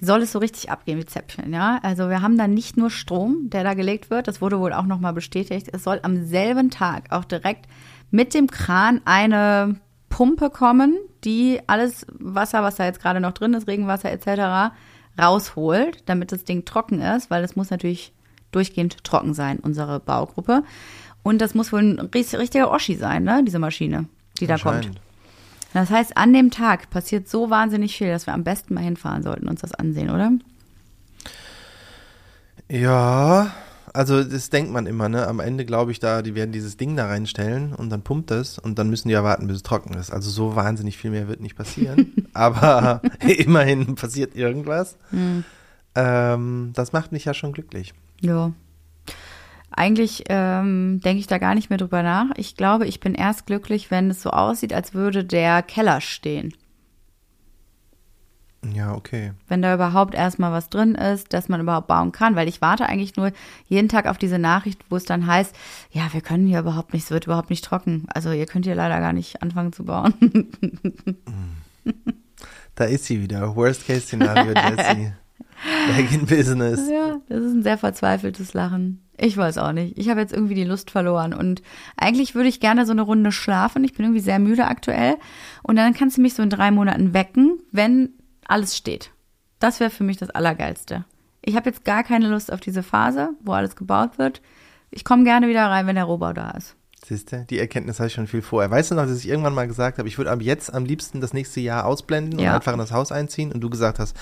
soll 0.00 0.22
es 0.22 0.32
so 0.32 0.40
richtig 0.40 0.70
abgehen 0.70 0.98
wie 0.98 1.06
Zäpfchen, 1.06 1.52
ja? 1.52 1.78
Also 1.82 2.08
wir 2.08 2.22
haben 2.22 2.36
da 2.36 2.48
nicht 2.48 2.76
nur 2.76 2.90
Strom, 2.90 3.50
der 3.50 3.64
da 3.64 3.74
gelegt 3.74 4.10
wird, 4.10 4.28
das 4.28 4.40
wurde 4.40 4.58
wohl 4.58 4.72
auch 4.72 4.86
nochmal 4.86 5.12
bestätigt. 5.12 5.68
Es 5.72 5.84
soll 5.84 6.00
am 6.02 6.24
selben 6.24 6.70
Tag 6.70 7.10
auch 7.10 7.24
direkt 7.24 7.66
mit 8.10 8.34
dem 8.34 8.48
Kran 8.48 9.00
eine 9.04 9.76
Pumpe 10.08 10.50
kommen, 10.50 10.96
die 11.24 11.60
alles 11.66 12.06
Wasser, 12.10 12.62
was 12.62 12.76
da 12.76 12.84
jetzt 12.84 13.00
gerade 13.00 13.20
noch 13.20 13.32
drin 13.32 13.54
ist, 13.54 13.68
Regenwasser 13.68 14.10
etc., 14.10 14.74
rausholt, 15.20 16.08
damit 16.08 16.32
das 16.32 16.44
Ding 16.44 16.64
trocken 16.64 17.00
ist, 17.00 17.30
weil 17.30 17.44
es 17.44 17.56
muss 17.56 17.70
natürlich 17.70 18.12
durchgehend 18.50 19.04
trocken 19.04 19.34
sein, 19.34 19.58
unsere 19.58 20.00
Baugruppe. 20.00 20.62
Und 21.22 21.40
das 21.40 21.54
muss 21.54 21.72
wohl 21.72 21.80
ein 21.80 21.98
richtiger 21.98 22.70
Oschi 22.70 22.96
sein, 22.96 23.24
ne, 23.24 23.42
diese 23.44 23.58
Maschine, 23.58 24.06
die 24.40 24.46
da 24.46 24.56
kommt. 24.56 24.90
Das 25.74 25.90
heißt, 25.90 26.16
an 26.16 26.32
dem 26.32 26.50
Tag 26.50 26.90
passiert 26.90 27.28
so 27.28 27.50
wahnsinnig 27.50 27.96
viel, 27.96 28.08
dass 28.08 28.26
wir 28.26 28.34
am 28.34 28.44
besten 28.44 28.74
mal 28.74 28.82
hinfahren 28.82 29.22
sollten, 29.22 29.48
uns 29.48 29.60
das 29.60 29.74
ansehen, 29.74 30.10
oder? 30.10 30.32
Ja, 32.70 33.52
also 33.92 34.22
das 34.22 34.50
denkt 34.50 34.70
man 34.70 34.86
immer, 34.86 35.08
ne? 35.08 35.26
Am 35.26 35.40
Ende 35.40 35.64
glaube 35.64 35.92
ich 35.92 36.00
da, 36.00 36.22
die 36.22 36.34
werden 36.34 36.52
dieses 36.52 36.76
Ding 36.76 36.96
da 36.96 37.06
reinstellen 37.06 37.74
und 37.74 37.90
dann 37.90 38.02
pumpt 38.02 38.30
es 38.30 38.58
und 38.58 38.78
dann 38.78 38.90
müssen 38.90 39.08
die 39.08 39.14
ja 39.14 39.24
warten, 39.24 39.46
bis 39.46 39.56
es 39.56 39.62
trocken 39.62 39.94
ist. 39.94 40.10
Also 40.10 40.30
so 40.30 40.56
wahnsinnig 40.56 40.96
viel 40.96 41.10
mehr 41.10 41.28
wird 41.28 41.40
nicht 41.40 41.56
passieren. 41.56 42.12
Aber 42.32 43.02
immerhin 43.20 43.94
passiert 43.94 44.34
irgendwas. 44.36 44.96
Ähm, 45.94 46.70
das 46.74 46.92
macht 46.92 47.12
mich 47.12 47.24
ja 47.24 47.34
schon 47.34 47.52
glücklich. 47.52 47.94
Ja. 48.20 48.52
Eigentlich 49.70 50.24
ähm, 50.28 51.00
denke 51.04 51.20
ich 51.20 51.26
da 51.26 51.38
gar 51.38 51.54
nicht 51.54 51.70
mehr 51.70 51.78
drüber 51.78 52.02
nach. 52.02 52.30
Ich 52.36 52.56
glaube, 52.56 52.86
ich 52.86 53.00
bin 53.00 53.14
erst 53.14 53.46
glücklich, 53.46 53.90
wenn 53.90 54.10
es 54.10 54.22
so 54.22 54.30
aussieht, 54.30 54.72
als 54.72 54.94
würde 54.94 55.24
der 55.24 55.62
Keller 55.62 56.00
stehen. 56.00 56.52
Ja, 58.74 58.92
okay. 58.92 59.32
Wenn 59.46 59.62
da 59.62 59.72
überhaupt 59.72 60.14
erstmal 60.14 60.50
was 60.50 60.68
drin 60.68 60.96
ist, 60.96 61.32
dass 61.32 61.48
man 61.48 61.60
überhaupt 61.60 61.86
bauen 61.86 62.10
kann. 62.10 62.34
Weil 62.34 62.48
ich 62.48 62.60
warte 62.60 62.86
eigentlich 62.86 63.16
nur 63.16 63.30
jeden 63.66 63.88
Tag 63.88 64.06
auf 64.06 64.18
diese 64.18 64.38
Nachricht, 64.38 64.80
wo 64.90 64.96
es 64.96 65.04
dann 65.04 65.26
heißt, 65.26 65.54
ja, 65.92 66.12
wir 66.12 66.22
können 66.22 66.46
hier 66.46 66.58
überhaupt 66.58 66.92
nicht, 66.92 67.04
es 67.04 67.10
wird 67.12 67.26
überhaupt 67.26 67.50
nicht 67.50 67.64
trocken. 67.64 68.06
Also 68.12 68.32
ihr 68.32 68.46
könnt 68.46 68.64
hier 68.64 68.74
leider 68.74 68.98
gar 68.98 69.12
nicht 69.12 69.42
anfangen 69.42 69.72
zu 69.72 69.84
bauen. 69.84 70.14
Da 72.74 72.84
ist 72.84 73.06
sie 73.06 73.20
wieder. 73.20 73.56
Worst 73.56 73.88
Case 73.88 74.02
Szenario, 74.02 74.52
Jessie. 74.76 75.12
Back 75.96 76.12
in 76.12 76.26
Business. 76.26 76.88
Ja, 76.88 77.18
das 77.28 77.40
ist 77.42 77.52
ein 77.52 77.62
sehr 77.62 77.78
verzweifeltes 77.78 78.54
Lachen. 78.54 79.02
Ich 79.16 79.36
weiß 79.36 79.58
auch 79.58 79.72
nicht. 79.72 79.98
Ich 79.98 80.08
habe 80.08 80.20
jetzt 80.20 80.32
irgendwie 80.32 80.54
die 80.54 80.64
Lust 80.64 80.90
verloren 80.92 81.34
und 81.34 81.62
eigentlich 81.96 82.34
würde 82.36 82.48
ich 82.48 82.60
gerne 82.60 82.86
so 82.86 82.92
eine 82.92 83.02
Runde 83.02 83.32
schlafen. 83.32 83.82
Ich 83.82 83.94
bin 83.94 84.04
irgendwie 84.06 84.20
sehr 84.22 84.38
müde 84.38 84.66
aktuell 84.66 85.16
und 85.64 85.74
dann 85.76 85.94
kannst 85.94 86.16
du 86.16 86.20
mich 86.20 86.34
so 86.34 86.42
in 86.42 86.50
drei 86.50 86.70
Monaten 86.70 87.14
wecken, 87.14 87.58
wenn 87.72 88.10
alles 88.46 88.76
steht. 88.76 89.10
Das 89.58 89.80
wäre 89.80 89.90
für 89.90 90.04
mich 90.04 90.18
das 90.18 90.30
Allergeilste. 90.30 91.04
Ich 91.44 91.56
habe 91.56 91.68
jetzt 91.68 91.84
gar 91.84 92.04
keine 92.04 92.28
Lust 92.28 92.52
auf 92.52 92.60
diese 92.60 92.84
Phase, 92.84 93.30
wo 93.42 93.52
alles 93.52 93.74
gebaut 93.74 94.18
wird. 94.18 94.40
Ich 94.90 95.04
komme 95.04 95.24
gerne 95.24 95.48
wieder 95.48 95.66
rein, 95.66 95.86
wenn 95.88 95.96
der 95.96 96.04
Rohbau 96.04 96.32
da 96.32 96.50
ist. 96.52 96.76
Siehst 97.04 97.32
du, 97.32 97.44
die 97.48 97.58
Erkenntnis 97.58 97.98
habe 98.00 98.08
ich 98.08 98.12
schon 98.14 98.26
viel 98.26 98.42
vorher. 98.42 98.70
Weißt 98.70 98.90
du 98.90 98.94
noch, 98.94 99.06
dass 99.06 99.18
ich 99.18 99.28
irgendwann 99.28 99.54
mal 99.54 99.66
gesagt 99.68 99.98
habe, 99.98 100.08
ich 100.08 100.18
würde 100.18 100.30
ab 100.30 100.42
jetzt 100.42 100.72
am 100.72 100.84
liebsten 100.84 101.20
das 101.20 101.32
nächste 101.32 101.60
Jahr 101.60 101.86
ausblenden 101.86 102.38
Ja. 102.38 102.50
und 102.50 102.56
einfach 102.56 102.72
in 102.72 102.78
das 102.78 102.92
Haus 102.92 103.12
einziehen 103.12 103.50
und 103.52 103.60
du 103.60 103.70
gesagt 103.70 103.98
hast, 103.98 104.16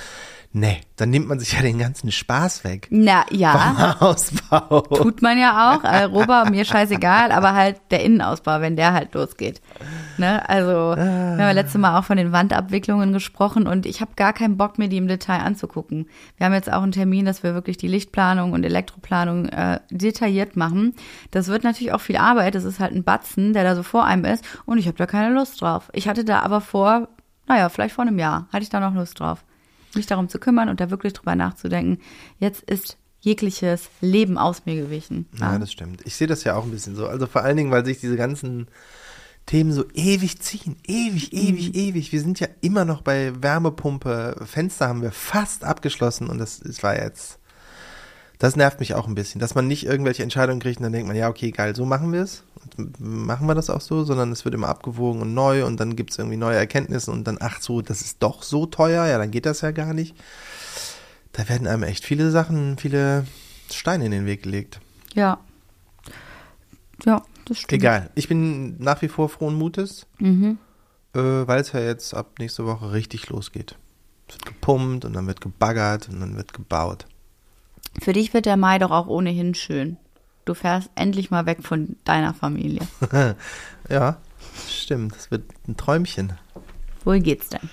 nee, 0.56 0.80
dann 0.96 1.10
nimmt 1.10 1.28
man 1.28 1.38
sich 1.38 1.52
ja 1.52 1.60
den 1.60 1.78
ganzen 1.78 2.10
Spaß 2.10 2.64
weg. 2.64 2.88
Na 2.90 3.26
ja, 3.30 3.52
Vom 3.52 4.00
Hausbau. 4.00 4.80
tut 4.80 5.20
man 5.20 5.38
ja 5.38 5.74
auch. 5.74 5.84
Äh, 5.84 6.04
Rohbau, 6.04 6.46
mir 6.46 6.64
scheißegal, 6.64 7.30
aber 7.30 7.52
halt 7.52 7.78
der 7.90 8.02
Innenausbau, 8.02 8.62
wenn 8.62 8.74
der 8.74 8.94
halt 8.94 9.12
losgeht. 9.12 9.60
Ne? 10.16 10.48
Also, 10.48 10.96
wir 10.96 11.04
haben 11.04 11.38
ja 11.38 11.50
letztes 11.50 11.78
Mal 11.78 11.98
auch 11.98 12.04
von 12.04 12.16
den 12.16 12.32
Wandabwicklungen 12.32 13.12
gesprochen 13.12 13.66
und 13.66 13.84
ich 13.84 14.00
habe 14.00 14.12
gar 14.16 14.32
keinen 14.32 14.56
Bock, 14.56 14.78
mir 14.78 14.88
die 14.88 14.96
im 14.96 15.08
Detail 15.08 15.40
anzugucken. 15.40 16.08
Wir 16.38 16.46
haben 16.46 16.54
jetzt 16.54 16.72
auch 16.72 16.82
einen 16.82 16.92
Termin, 16.92 17.26
dass 17.26 17.42
wir 17.42 17.52
wirklich 17.52 17.76
die 17.76 17.88
Lichtplanung 17.88 18.52
und 18.52 18.64
Elektroplanung 18.64 19.50
äh, 19.50 19.80
detailliert 19.90 20.56
machen. 20.56 20.94
Das 21.32 21.48
wird 21.48 21.64
natürlich 21.64 21.92
auch 21.92 22.00
viel 22.00 22.16
Arbeit. 22.16 22.54
Das 22.54 22.64
ist 22.64 22.80
halt 22.80 22.94
ein 22.94 23.04
Batzen, 23.04 23.52
der 23.52 23.64
da 23.64 23.76
so 23.76 23.82
vor 23.82 24.06
einem 24.06 24.24
ist 24.24 24.42
und 24.64 24.78
ich 24.78 24.86
habe 24.86 24.96
da 24.96 25.04
keine 25.04 25.34
Lust 25.34 25.60
drauf. 25.60 25.90
Ich 25.92 26.08
hatte 26.08 26.24
da 26.24 26.40
aber 26.40 26.62
vor, 26.62 27.08
naja, 27.46 27.68
vielleicht 27.68 27.94
vor 27.94 28.06
einem 28.06 28.18
Jahr, 28.18 28.48
hatte 28.54 28.62
ich 28.62 28.70
da 28.70 28.80
noch 28.80 28.94
Lust 28.94 29.20
drauf, 29.20 29.44
mich 29.96 30.06
darum 30.06 30.28
zu 30.28 30.38
kümmern 30.38 30.68
und 30.68 30.80
da 30.80 30.90
wirklich 30.90 31.12
drüber 31.12 31.34
nachzudenken. 31.34 31.98
Jetzt 32.38 32.62
ist 32.62 32.96
jegliches 33.20 33.88
Leben 34.00 34.38
aus 34.38 34.66
mir 34.66 34.76
gewichen. 34.76 35.26
Ja, 35.40 35.58
das 35.58 35.72
stimmt. 35.72 36.02
Ich 36.04 36.14
sehe 36.14 36.28
das 36.28 36.44
ja 36.44 36.54
auch 36.54 36.64
ein 36.64 36.70
bisschen 36.70 36.94
so. 36.94 37.08
Also 37.08 37.26
vor 37.26 37.42
allen 37.42 37.56
Dingen, 37.56 37.70
weil 37.70 37.84
sich 37.84 37.98
diese 37.98 38.16
ganzen 38.16 38.68
Themen 39.46 39.72
so 39.72 39.84
ewig 39.94 40.40
ziehen. 40.40 40.76
Ewig, 40.86 41.32
ewig, 41.32 41.74
ewig. 41.74 42.12
Wir 42.12 42.20
sind 42.20 42.38
ja 42.40 42.48
immer 42.60 42.84
noch 42.84 43.02
bei 43.02 43.32
Wärmepumpe. 43.42 44.44
Fenster 44.44 44.88
haben 44.88 45.02
wir 45.02 45.12
fast 45.12 45.64
abgeschlossen 45.64 46.28
und 46.28 46.38
das, 46.38 46.60
das 46.60 46.82
war 46.82 46.96
jetzt. 46.96 47.38
Das 48.38 48.54
nervt 48.54 48.80
mich 48.80 48.94
auch 48.94 49.06
ein 49.08 49.14
bisschen, 49.14 49.40
dass 49.40 49.54
man 49.54 49.66
nicht 49.66 49.86
irgendwelche 49.86 50.22
Entscheidungen 50.22 50.60
kriegt 50.60 50.78
und 50.78 50.82
dann 50.84 50.92
denkt 50.92 51.06
man, 51.08 51.16
ja, 51.16 51.28
okay, 51.28 51.50
geil, 51.52 51.74
so 51.74 51.86
machen 51.86 52.12
wir 52.12 52.20
es. 52.22 52.42
Machen 52.98 53.46
wir 53.46 53.54
das 53.54 53.70
auch 53.70 53.80
so, 53.80 54.04
sondern 54.04 54.30
es 54.32 54.44
wird 54.44 54.54
immer 54.54 54.68
abgewogen 54.68 55.22
und 55.22 55.32
neu 55.32 55.64
und 55.64 55.78
dann 55.80 55.96
gibt 55.96 56.10
es 56.10 56.18
irgendwie 56.18 56.36
neue 56.36 56.56
Erkenntnisse 56.56 57.10
und 57.10 57.24
dann, 57.24 57.38
ach 57.40 57.60
so, 57.62 57.80
das 57.80 58.02
ist 58.02 58.22
doch 58.22 58.42
so 58.42 58.66
teuer, 58.66 59.06
ja, 59.06 59.16
dann 59.18 59.30
geht 59.30 59.46
das 59.46 59.62
ja 59.62 59.70
gar 59.70 59.94
nicht. 59.94 60.14
Da 61.32 61.48
werden 61.48 61.66
einem 61.66 61.82
echt 61.84 62.04
viele 62.04 62.30
Sachen, 62.30 62.76
viele 62.78 63.26
Steine 63.70 64.04
in 64.06 64.10
den 64.10 64.26
Weg 64.26 64.42
gelegt. 64.42 64.80
Ja. 65.14 65.38
Ja, 67.04 67.22
das 67.46 67.58
stimmt. 67.58 67.72
Egal. 67.82 68.10
Ich 68.14 68.28
bin 68.28 68.78
nach 68.82 69.00
wie 69.02 69.08
vor 69.08 69.28
frohen 69.28 69.54
Mutes, 69.54 70.06
Mhm. 70.18 70.58
äh, 71.14 71.18
weil 71.20 71.60
es 71.60 71.72
ja 71.72 71.80
jetzt 71.80 72.14
ab 72.14 72.38
nächste 72.38 72.66
Woche 72.66 72.92
richtig 72.92 73.28
losgeht. 73.28 73.76
Es 74.28 74.34
wird 74.34 74.46
gepumpt 74.46 75.04
und 75.04 75.12
dann 75.14 75.26
wird 75.26 75.40
gebaggert 75.40 76.08
und 76.08 76.20
dann 76.20 76.36
wird 76.36 76.52
gebaut. 76.52 77.06
Für 78.00 78.12
dich 78.12 78.34
wird 78.34 78.46
der 78.46 78.56
Mai 78.56 78.78
doch 78.78 78.90
auch 78.90 79.06
ohnehin 79.06 79.54
schön. 79.54 79.96
Du 80.44 80.54
fährst 80.54 80.90
endlich 80.94 81.30
mal 81.30 81.46
weg 81.46 81.58
von 81.62 81.96
deiner 82.04 82.34
Familie. 82.34 82.82
Ja, 83.88 84.18
Stimmt, 84.68 85.14
das 85.14 85.30
wird 85.30 85.44
ein 85.68 85.76
Träumchen. 85.76 86.32
Wohin 87.04 87.22
geht's 87.22 87.48
denn? 87.48 87.68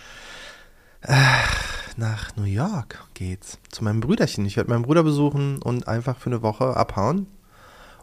Nach 1.98 2.36
New 2.36 2.44
York 2.44 3.04
geht's. 3.14 3.60
Zu 3.70 3.84
meinem 3.84 4.00
Brüderchen. 4.00 4.46
Ich 4.46 4.58
werde 4.58 4.70
meinen 4.70 4.84
Bruder 4.84 5.04
besuchen 5.04 5.62
und 5.62 5.88
einfach 5.88 6.18
für 6.18 6.30
eine 6.30 6.42
Woche 6.42 6.76
abhauen 6.76 7.28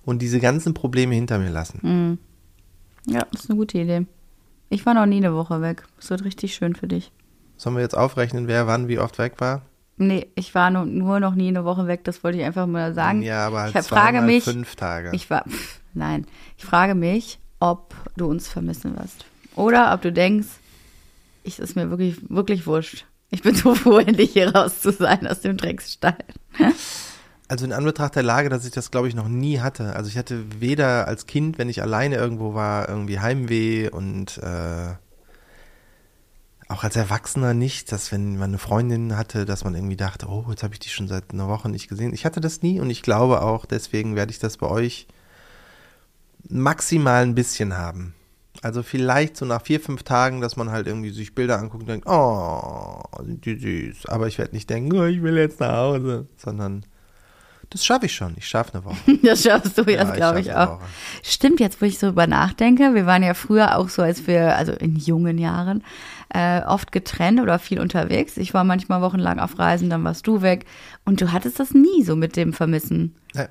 und 0.05 0.23
diese 0.23 0.41
ganzen 0.41 0.75
Probleme 0.75 1.15
hinter 1.15 1.39
mir 1.39 1.51
lassen. 1.51 1.81
Mhm. 1.83 2.19
Ja, 3.07 3.27
das 3.33 3.45
ist 3.45 3.51
eine 3.51 3.59
gute 3.59 3.79
Idee. 3.79 4.07
Ich 4.69 4.87
war 4.87 4.95
noch 4.95 5.07
nie 5.07 5.17
eine 5.17 5.35
Woche 5.35 5.63
weg. 5.63 5.85
Es 5.99 6.11
wird 6.11 6.25
richtig 6.25 6.55
schön 6.55 6.77
für 6.77 6.87
dich. 6.87 7.11
Sollen 7.57 7.77
wir 7.77 7.83
jetzt 7.83 7.97
aufrechnen, 7.97 8.47
wer 8.47 8.67
wann 8.67 8.89
wie 8.89 8.99
oft 8.99 9.19
weg 9.19 9.35
war? 9.39 9.63
Nee, 10.03 10.29
ich 10.35 10.55
war 10.55 10.71
nur, 10.71 10.87
nur 10.87 11.21
noch 11.21 11.35
nie 11.35 11.49
eine 11.49 11.67
Woche 11.67 11.87
weg, 11.87 12.05
das 12.05 12.25
wollte 12.25 12.39
ich 12.39 12.45
einfach 12.45 12.67
mal 12.67 12.95
sagen. 12.95 13.21
Ja, 13.21 13.47
aber 13.47 13.61
halt 13.61 13.77
ich 13.77 13.87
frage 13.87 14.23
mich, 14.23 14.45
fünf 14.45 14.75
Tage. 14.75 15.11
Ich 15.13 15.29
war, 15.29 15.45
pff, 15.47 15.79
nein, 15.93 16.27
ich 16.57 16.65
frage 16.65 16.95
mich, 16.95 17.39
ob 17.59 17.95
du 18.17 18.27
uns 18.27 18.49
vermissen 18.49 18.97
wirst. 18.97 19.27
Oder 19.57 19.93
ob 19.93 20.01
du 20.01 20.11
denkst, 20.11 20.49
ich 21.45 21.59
ist 21.59 21.77
mir 21.77 21.91
wirklich, 21.91 22.17
wirklich 22.31 22.67
wurscht. 22.67 23.05
Ich 23.29 23.43
bin 23.43 23.55
so 23.55 23.75
froh, 23.75 23.99
endlich 23.99 24.33
hier 24.33 24.55
raus 24.55 24.81
zu 24.81 24.91
sein 24.91 25.27
aus 25.27 25.41
dem 25.41 25.59
Drecksstall. 25.59 26.17
Also 27.49 27.67
in 27.67 27.75
Anbetracht 27.75 28.17
der 28.17 28.23
Lage, 28.23 28.49
dass 28.49 28.65
ich 28.65 28.73
das, 28.73 28.91
glaube 28.91 29.09
ich, 29.09 29.15
noch 29.15 29.29
nie 29.29 29.61
hatte. 29.61 29.97
Also 29.97 30.09
ich 30.09 30.17
hatte 30.17 30.45
weder 30.61 31.09
als 31.09 31.27
Kind, 31.27 31.59
wenn 31.59 31.69
ich 31.69 31.83
alleine 31.83 32.17
irgendwo 32.17 32.55
war, 32.55 32.89
irgendwie 32.89 33.19
Heimweh 33.19 33.91
und 33.91 34.39
äh, 34.39 34.95
auch 36.71 36.85
als 36.85 36.95
Erwachsener 36.95 37.53
nicht, 37.53 37.91
dass 37.91 38.13
wenn 38.13 38.35
man 38.35 38.51
eine 38.51 38.59
Freundin 38.59 39.17
hatte, 39.17 39.45
dass 39.45 39.65
man 39.65 39.75
irgendwie 39.75 39.97
dachte, 39.97 40.27
oh, 40.29 40.47
jetzt 40.51 40.63
habe 40.63 40.75
ich 40.75 40.81
die 40.81 40.89
schon 40.89 41.09
seit 41.09 41.33
einer 41.33 41.49
Woche 41.49 41.69
nicht 41.69 41.89
gesehen. 41.89 42.15
Ich 42.15 42.25
hatte 42.25 42.41
das 42.41 42.63
nie 42.63 42.81
und 42.81 42.91
ich 42.91 43.03
glaube 43.03 43.43
auch, 43.43 43.67
deswegen 43.67 44.15
werde 44.15 44.31
ich 44.31 44.39
das 44.39 44.57
bei 44.57 44.69
euch 44.69 45.09
maximal 46.49 47.23
ein 47.23 47.35
bisschen 47.35 47.77
haben. 47.77 48.15
Also 48.63 48.83
vielleicht 48.83 49.37
so 49.37 49.47
nach 49.47 49.63
vier, 49.63 49.81
fünf 49.81 50.05
Tagen, 50.05 50.41
dass 50.41 50.57
man 50.57 50.71
halt 50.71 50.87
irgendwie 50.87 51.11
sich 51.11 51.35
Bilder 51.35 51.59
anguckt 51.59 51.83
und 51.83 51.89
denkt, 51.89 52.07
oh, 52.07 53.03
sind 53.25 53.45
die 53.47 53.59
süß. 53.59 54.07
Aber 54.07 54.29
ich 54.29 54.39
werde 54.39 54.55
nicht 54.55 54.71
denken, 54.71 54.97
oh, 54.97 55.05
ich 55.05 55.23
will 55.23 55.39
jetzt 55.39 55.61
nach 55.61 55.77
Hause, 55.77 56.29
sondern 56.37 56.85
das 57.71 57.85
schaffe 57.85 58.07
ich 58.07 58.15
schon. 58.15 58.35
Ich 58.37 58.49
schaffe 58.49 58.75
eine 58.75 58.85
Woche. 58.85 58.97
Das 59.23 59.43
schaffst 59.45 59.79
du 59.79 59.83
jetzt, 59.83 60.15
glaube 60.15 60.41
ich, 60.41 60.51
eine 60.51 60.71
auch. 60.71 60.81
Stimmt, 61.23 61.61
jetzt 61.61 61.81
wo 61.81 61.87
ich 61.87 61.99
so 61.99 62.09
drüber 62.09 62.27
nachdenke, 62.27 62.95
wir 62.95 63.07
waren 63.07 63.23
ja 63.23 63.35
früher 63.35 63.79
auch 63.79 63.89
so, 63.89 64.03
als 64.03 64.27
wir, 64.27 64.57
also 64.57 64.73
in 64.73 64.97
jungen 64.97 65.39
Jahren, 65.39 65.85
äh, 66.35 66.63
oft 66.63 66.91
getrennt 66.91 67.41
oder 67.41 67.59
viel 67.59 67.81
unterwegs. 67.81 68.37
Ich 68.37 68.55
war 68.55 68.65
manchmal 68.65 69.03
wochenlang 69.03 69.39
auf 69.39 69.59
Reisen, 69.59 69.89
dann 69.89 70.03
warst 70.03 70.27
du 70.27 70.43
weg. 70.43 70.67
Und 71.05 71.21
du 71.21 71.33
hattest 71.33 71.61
das 71.61 71.73
nie 71.73 72.03
so 72.03 72.17
mit 72.17 72.37
dem 72.37 72.53
Vermissen. 72.53 73.15
Ja. 73.35 73.49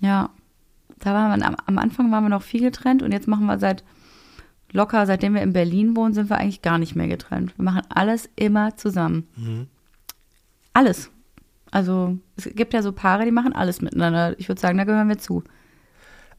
Ja. 0.00 0.30
Da 0.98 1.14
war 1.14 1.28
man, 1.28 1.42
am, 1.42 1.56
am 1.64 1.78
Anfang 1.78 2.10
waren 2.10 2.24
wir 2.24 2.28
noch 2.28 2.42
viel 2.42 2.60
getrennt 2.60 3.02
und 3.02 3.12
jetzt 3.12 3.28
machen 3.28 3.46
wir 3.46 3.58
seit 3.58 3.84
locker, 4.72 5.06
seitdem 5.06 5.34
wir 5.34 5.42
in 5.42 5.52
Berlin 5.52 5.96
wohnen, 5.96 6.12
sind 6.12 6.28
wir 6.28 6.38
eigentlich 6.38 6.62
gar 6.62 6.78
nicht 6.78 6.94
mehr 6.94 7.08
getrennt. 7.08 7.56
Wir 7.56 7.64
machen 7.64 7.82
alles 7.88 8.28
immer 8.36 8.76
zusammen. 8.76 9.28
Mhm. 9.36 9.68
Alles. 10.72 11.10
Also 11.70 12.18
es 12.36 12.48
gibt 12.54 12.74
ja 12.74 12.82
so 12.82 12.92
Paare, 12.92 13.24
die 13.24 13.30
machen 13.30 13.52
alles 13.52 13.80
miteinander. 13.80 14.34
Ich 14.38 14.48
würde 14.48 14.60
sagen, 14.60 14.78
da 14.78 14.84
gehören 14.84 15.08
wir 15.08 15.18
zu. 15.18 15.44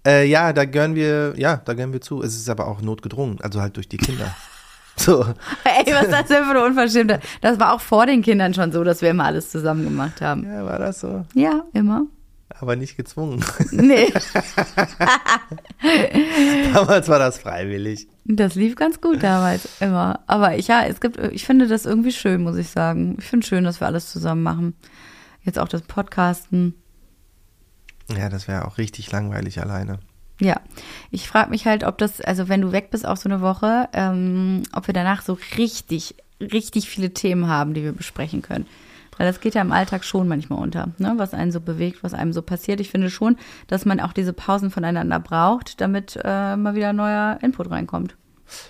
Äh, 0.05 0.27
ja, 0.27 0.51
da 0.51 0.65
gehören 0.65 0.95
wir, 0.95 1.33
ja, 1.37 1.57
da 1.57 1.73
gehören 1.73 1.93
wir 1.93 2.01
zu. 2.01 2.21
Es 2.21 2.35
ist 2.35 2.49
aber 2.49 2.67
auch 2.67 2.81
notgedrungen, 2.81 3.39
also 3.41 3.61
halt 3.61 3.77
durch 3.77 3.87
die 3.87 3.97
Kinder. 3.97 4.35
so. 4.95 5.21
Ey, 5.63 5.93
was 5.93 6.03
ist 6.03 6.11
das 6.11 6.27
denn 6.27 6.43
für 6.43 6.51
eine 6.51 6.63
Unverschämte? 6.65 7.19
Das 7.41 7.59
war 7.59 7.73
auch 7.73 7.81
vor 7.81 8.05
den 8.05 8.21
Kindern 8.21 8.53
schon 8.53 8.71
so, 8.71 8.83
dass 8.83 9.01
wir 9.01 9.11
immer 9.11 9.25
alles 9.25 9.49
zusammen 9.51 9.83
gemacht 9.83 10.21
haben. 10.21 10.43
Ja, 10.45 10.65
war 10.65 10.79
das 10.79 11.01
so? 11.01 11.25
Ja, 11.33 11.63
immer. 11.73 12.07
Aber 12.59 12.75
nicht 12.75 12.97
gezwungen. 12.97 13.43
Nee, 13.71 14.11
Damals 16.73 17.07
war 17.07 17.17
das 17.17 17.39
freiwillig. 17.39 18.07
das 18.25 18.55
lief 18.55 18.75
ganz 18.75 19.01
gut 19.01 19.23
damals, 19.23 19.67
immer. 19.79 20.19
Aber 20.27 20.57
ich, 20.57 20.67
ja, 20.67 20.83
es 20.85 20.99
gibt, 20.99 21.17
ich 21.17 21.45
finde 21.45 21.67
das 21.67 21.85
irgendwie 21.85 22.11
schön, 22.11 22.43
muss 22.43 22.57
ich 22.57 22.69
sagen. 22.69 23.15
Ich 23.19 23.25
finde 23.25 23.47
schön, 23.47 23.63
dass 23.63 23.79
wir 23.79 23.87
alles 23.87 24.11
zusammen 24.11 24.43
machen. 24.43 24.75
Jetzt 25.43 25.59
auch 25.59 25.67
das 25.67 25.81
Podcasten. 25.81 26.75
Ja, 28.09 28.29
das 28.29 28.47
wäre 28.47 28.65
auch 28.65 28.77
richtig 28.77 29.11
langweilig 29.11 29.61
alleine. 29.61 29.99
Ja, 30.39 30.59
ich 31.11 31.27
frage 31.27 31.51
mich 31.51 31.65
halt, 31.65 31.83
ob 31.83 31.99
das, 31.99 32.19
also 32.19 32.49
wenn 32.49 32.61
du 32.61 32.71
weg 32.71 32.89
bist 32.89 33.07
auch 33.07 33.17
so 33.17 33.29
eine 33.29 33.41
Woche, 33.41 33.87
ähm, 33.93 34.63
ob 34.73 34.87
wir 34.87 34.93
danach 34.93 35.21
so 35.21 35.37
richtig, 35.57 36.15
richtig 36.39 36.89
viele 36.89 37.13
Themen 37.13 37.47
haben, 37.47 37.75
die 37.75 37.83
wir 37.83 37.91
besprechen 37.91 38.41
können. 38.41 38.65
Weil 39.17 39.27
das 39.27 39.39
geht 39.39 39.53
ja 39.53 39.61
im 39.61 39.71
Alltag 39.71 40.03
schon 40.03 40.27
manchmal 40.27 40.59
unter, 40.59 40.89
ne? 40.97 41.13
was 41.17 41.35
einen 41.35 41.51
so 41.51 41.61
bewegt, 41.61 42.03
was 42.03 42.15
einem 42.15 42.33
so 42.33 42.41
passiert. 42.41 42.79
Ich 42.79 42.89
finde 42.89 43.11
schon, 43.11 43.37
dass 43.67 43.85
man 43.85 43.99
auch 43.99 44.13
diese 44.13 44.33
Pausen 44.33 44.71
voneinander 44.71 45.19
braucht, 45.19 45.79
damit 45.79 46.17
äh, 46.23 46.55
mal 46.55 46.73
wieder 46.73 46.91
neuer 46.91 47.37
Input 47.43 47.69
reinkommt. 47.69 48.15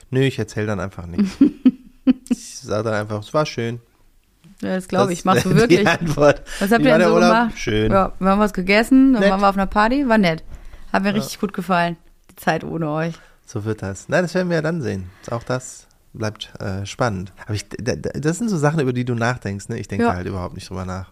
Nö, 0.09 0.19
ich 0.21 0.37
erzähle 0.37 0.67
dann 0.67 0.81
einfach 0.81 1.05
nichts. 1.05 1.37
ich 2.29 2.59
sage 2.59 2.83
dann 2.83 2.93
einfach, 2.95 3.19
es 3.19 3.33
war 3.33 3.45
schön. 3.45 3.79
Ja, 4.61 4.75
das 4.75 4.87
glaube 4.87 5.13
ich. 5.13 5.25
Machst 5.25 5.45
du 5.45 5.49
wirklich? 5.55 5.79
Die 5.81 5.87
Antwort. 5.87 6.41
Was 6.59 6.71
habt 6.71 6.83
ihr 6.85 6.97
denn 6.97 7.07
so 7.07 7.13
Urlaub? 7.15 7.29
gemacht? 7.31 7.57
Schön. 7.57 7.91
Ja, 7.91 8.13
wir 8.19 8.29
haben 8.29 8.39
was 8.39 8.53
gegessen, 8.53 9.13
dann 9.13 9.21
Nett. 9.21 9.31
waren 9.31 9.41
wir 9.41 9.49
auf 9.49 9.55
einer 9.57 9.67
Party, 9.67 10.07
war 10.07 10.17
nett. 10.17 10.43
Hat 10.93 11.03
mir 11.03 11.13
richtig 11.13 11.39
gut 11.39 11.53
gefallen, 11.53 11.97
die 12.29 12.35
Zeit 12.35 12.63
ohne 12.63 12.89
euch. 12.89 13.15
So 13.45 13.65
wird 13.65 13.81
das. 13.81 14.05
Na, 14.07 14.21
das 14.21 14.33
werden 14.35 14.49
wir 14.49 14.55
ja 14.57 14.61
dann 14.61 14.81
sehen. 14.81 15.09
Auch 15.29 15.43
das 15.43 15.87
bleibt 16.13 16.53
äh, 16.59 16.85
spannend. 16.85 17.31
Aber 17.45 17.53
ich, 17.55 17.67
da- 17.69 17.95
da- 17.95 18.11
das 18.19 18.37
sind 18.37 18.49
so 18.49 18.57
Sachen, 18.57 18.79
über 18.81 18.93
die 18.93 19.05
du 19.05 19.15
nachdenkst. 19.15 19.69
Ne? 19.69 19.79
Ich 19.79 19.87
denke 19.87 20.03
Ja. 20.05 20.11
da 20.11 20.15
halt 20.17 20.27
überhaupt 20.27 20.55
nicht 20.55 20.69
drüber 20.69 20.85
nach. 20.85 21.11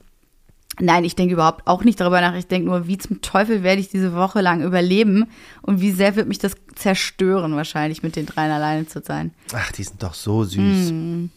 Nein, 0.81 1.03
ich 1.03 1.15
denke 1.15 1.33
überhaupt 1.33 1.67
auch 1.67 1.83
nicht 1.83 1.99
darüber 1.99 2.21
nach. 2.21 2.35
Ich 2.35 2.47
denke 2.47 2.67
nur, 2.69 2.87
wie 2.87 2.97
zum 2.97 3.21
Teufel 3.21 3.63
werde 3.63 3.81
ich 3.81 3.89
diese 3.89 4.13
Woche 4.13 4.39
lang 4.39 4.61
überleben 4.61 5.25
und 5.61 5.81
wie 5.81 5.91
sehr 5.91 6.15
wird 6.15 6.27
mich 6.29 6.39
das 6.39 6.53
zerstören, 6.75 7.55
wahrscheinlich 7.55 8.03
mit 8.03 8.15
den 8.15 8.25
dreien 8.25 8.51
alleine 8.51 8.87
zu 8.87 9.01
sein. 9.03 9.31
Ach, 9.53 9.71
die 9.73 9.83
sind 9.83 10.01
doch 10.03 10.13
so 10.13 10.43
süß. 10.45 10.89
Hm. 10.89 11.29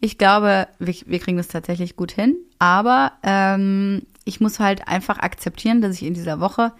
Ich 0.00 0.18
glaube, 0.18 0.68
wir, 0.78 0.94
wir 1.06 1.18
kriegen 1.18 1.36
das 1.36 1.48
tatsächlich 1.48 1.96
gut 1.96 2.12
hin, 2.12 2.36
aber 2.58 3.12
ähm, 3.22 4.02
ich 4.24 4.40
muss 4.40 4.60
halt 4.60 4.88
einfach 4.88 5.18
akzeptieren, 5.18 5.80
dass 5.80 5.96
ich 5.96 6.02
in 6.04 6.14
dieser 6.14 6.40
Woche 6.40 6.72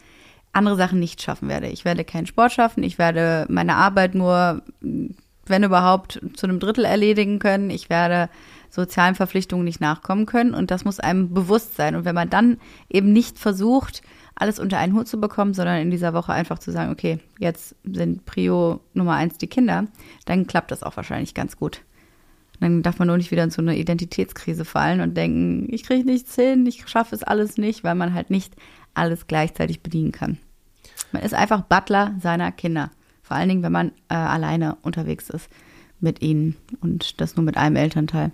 andere 0.52 0.76
Sachen 0.76 0.99
nicht 0.99 1.23
schaffen 1.23 1.49
werde. 1.49 1.68
Ich 1.68 1.85
werde 1.85 2.04
keinen 2.04 2.26
Sport 2.26 2.52
schaffen, 2.52 2.82
ich 2.82 2.99
werde 2.99 3.46
meine 3.49 3.76
Arbeit 3.76 4.14
nur, 4.14 4.62
wenn 4.80 5.62
überhaupt, 5.62 6.20
zu 6.35 6.46
einem 6.46 6.61
Drittel 6.61 6.85
erledigen 6.85 7.38
können. 7.38 7.70
Ich 7.70 7.88
werde 7.88 8.28
sozialen 8.70 9.14
Verpflichtungen 9.14 9.64
nicht 9.64 9.80
nachkommen 9.80 10.26
können 10.26 10.54
und 10.54 10.70
das 10.70 10.85
muss 10.85 11.00
einem 11.00 11.32
bewusst 11.32 11.76
sein. 11.76 11.94
Und 11.94 12.04
wenn 12.04 12.14
man 12.14 12.30
dann 12.30 12.58
eben 12.90 13.12
nicht 13.12 13.38
versucht, 13.38 14.02
alles 14.35 14.58
unter 14.58 14.78
einen 14.78 14.94
Hut 14.94 15.08
zu 15.08 15.18
bekommen, 15.18 15.54
sondern 15.54 15.80
in 15.80 15.90
dieser 15.90 16.12
Woche 16.12 16.32
einfach 16.32 16.58
zu 16.58 16.70
sagen, 16.70 16.92
okay, 16.92 17.20
jetzt 17.38 17.75
sind 17.85 18.26
Prio 18.26 18.80
Nummer 18.92 19.14
eins 19.14 19.38
die 19.38 19.46
Kinder, 19.46 19.87
dann 20.26 20.46
klappt 20.46 20.70
das 20.70 20.82
auch 20.82 20.96
wahrscheinlich 20.96 21.32
ganz 21.32 21.56
gut. 21.56 21.80
Dann 22.60 22.82
darf 22.82 22.98
man 22.98 23.08
nur 23.08 23.16
nicht 23.18 23.30
wieder 23.30 23.44
in 23.44 23.50
so 23.50 23.60
eine 23.60 23.76
Identitätskrise 23.76 24.64
fallen 24.64 25.00
und 25.00 25.14
denken, 25.16 25.66
ich 25.72 25.84
kriege 25.84 26.04
nichts 26.04 26.34
hin, 26.34 26.64
ich 26.66 26.88
schaffe 26.88 27.14
es 27.14 27.22
alles 27.22 27.58
nicht, 27.58 27.84
weil 27.84 27.94
man 27.94 28.14
halt 28.14 28.30
nicht 28.30 28.54
alles 28.94 29.26
gleichzeitig 29.26 29.82
bedienen 29.82 30.12
kann. 30.12 30.38
Man 31.12 31.22
ist 31.22 31.34
einfach 31.34 31.60
Butler 31.62 32.14
seiner 32.22 32.50
Kinder. 32.52 32.90
Vor 33.22 33.36
allen 33.36 33.48
Dingen, 33.48 33.62
wenn 33.62 33.72
man 33.72 33.92
äh, 34.08 34.14
alleine 34.14 34.76
unterwegs 34.82 35.28
ist 35.30 35.48
mit 36.00 36.22
ihnen 36.22 36.56
und 36.80 37.20
das 37.20 37.36
nur 37.36 37.44
mit 37.44 37.56
einem 37.56 37.76
Elternteil. 37.76 38.30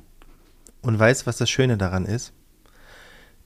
Und 0.82 0.98
weißt, 0.98 1.26
was 1.26 1.36
das 1.36 1.50
Schöne 1.50 1.76
daran 1.76 2.04
ist? 2.04 2.32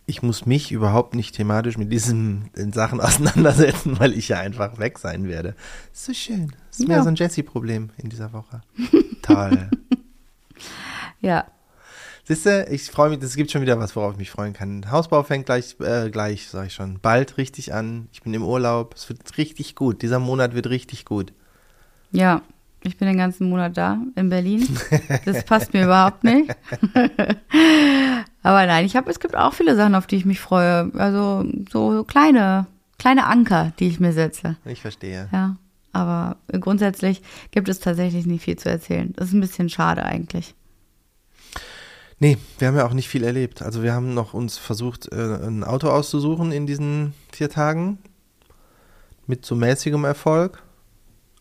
Ich 0.08 0.22
muss 0.22 0.46
mich 0.46 0.70
überhaupt 0.72 1.14
nicht 1.14 1.34
thematisch 1.34 1.78
mit 1.78 1.90
diesen 1.92 2.50
Sachen 2.72 3.00
auseinandersetzen, 3.02 3.98
weil 3.98 4.12
ich 4.12 4.28
ja 4.28 4.38
einfach 4.38 4.78
weg 4.78 4.98
sein 4.98 5.26
werde. 5.26 5.54
Ist 5.92 6.04
so 6.04 6.12
schön. 6.14 6.52
Ist 6.70 6.86
mehr 6.86 6.98
Ja. 6.98 7.02
so 7.02 7.08
ein 7.08 7.16
Jessie-Problem 7.16 7.90
in 7.98 8.08
dieser 8.10 8.32
Woche. 8.32 8.60
Toll. 9.22 9.70
Ja, 11.20 11.46
Siehst 12.28 12.44
du, 12.44 12.66
ich 12.68 12.90
freue 12.90 13.10
mich, 13.10 13.22
es 13.22 13.36
gibt 13.36 13.52
schon 13.52 13.62
wieder 13.62 13.78
was, 13.78 13.94
worauf 13.94 14.14
ich 14.14 14.18
mich 14.18 14.32
freuen 14.32 14.52
kann. 14.52 14.90
Hausbau 14.90 15.22
fängt 15.22 15.46
gleich, 15.46 15.76
äh, 15.78 16.10
gleich, 16.10 16.48
sag 16.48 16.66
ich 16.66 16.72
schon, 16.74 16.98
bald 17.00 17.38
richtig 17.38 17.72
an. 17.72 18.08
Ich 18.12 18.22
bin 18.22 18.34
im 18.34 18.42
Urlaub. 18.42 18.94
Es 18.96 19.08
wird 19.08 19.38
richtig 19.38 19.76
gut. 19.76 20.02
Dieser 20.02 20.18
Monat 20.18 20.52
wird 20.52 20.68
richtig 20.68 21.04
gut. 21.04 21.32
ja. 22.10 22.42
Ich 22.82 22.98
bin 22.98 23.08
den 23.08 23.16
ganzen 23.16 23.48
Monat 23.48 23.76
da 23.76 23.98
in 24.14 24.28
Berlin. 24.28 24.68
Das 25.24 25.44
passt 25.44 25.72
mir 25.72 25.84
überhaupt 25.84 26.22
nicht. 26.22 26.54
Aber 28.44 28.66
nein, 28.66 28.84
ich 28.84 28.94
habe, 28.94 29.10
es 29.10 29.18
gibt 29.18 29.34
auch 29.34 29.54
viele 29.54 29.74
Sachen, 29.74 29.96
auf 29.96 30.06
die 30.06 30.14
ich 30.14 30.24
mich 30.24 30.38
freue. 30.38 30.92
Also 30.94 31.44
so 31.68 32.04
kleine, 32.04 32.68
kleine 32.96 33.26
Anker, 33.26 33.72
die 33.80 33.88
ich 33.88 33.98
mir 33.98 34.12
setze. 34.12 34.56
Ich 34.64 34.82
verstehe. 34.82 35.28
Ja, 35.32 35.56
aber 35.92 36.36
grundsätzlich 36.60 37.22
gibt 37.50 37.68
es 37.68 37.80
tatsächlich 37.80 38.24
nicht 38.24 38.44
viel 38.44 38.56
zu 38.56 38.68
erzählen. 38.68 39.12
Das 39.16 39.28
ist 39.28 39.34
ein 39.34 39.40
bisschen 39.40 39.68
schade 39.68 40.04
eigentlich. 40.04 40.54
Nee, 42.18 42.38
wir 42.58 42.68
haben 42.68 42.76
ja 42.76 42.86
auch 42.86 42.94
nicht 42.94 43.08
viel 43.08 43.24
erlebt. 43.24 43.62
Also 43.62 43.82
wir 43.82 43.92
haben 43.92 44.14
noch 44.14 44.32
uns 44.32 44.56
versucht, 44.56 45.12
äh, 45.12 45.16
ein 45.16 45.64
Auto 45.64 45.90
auszusuchen 45.90 46.50
in 46.52 46.66
diesen 46.66 47.14
vier 47.32 47.50
Tagen. 47.50 47.98
Mit 49.26 49.44
so 49.44 49.54
mäßigem 49.54 50.04
Erfolg. 50.04 50.62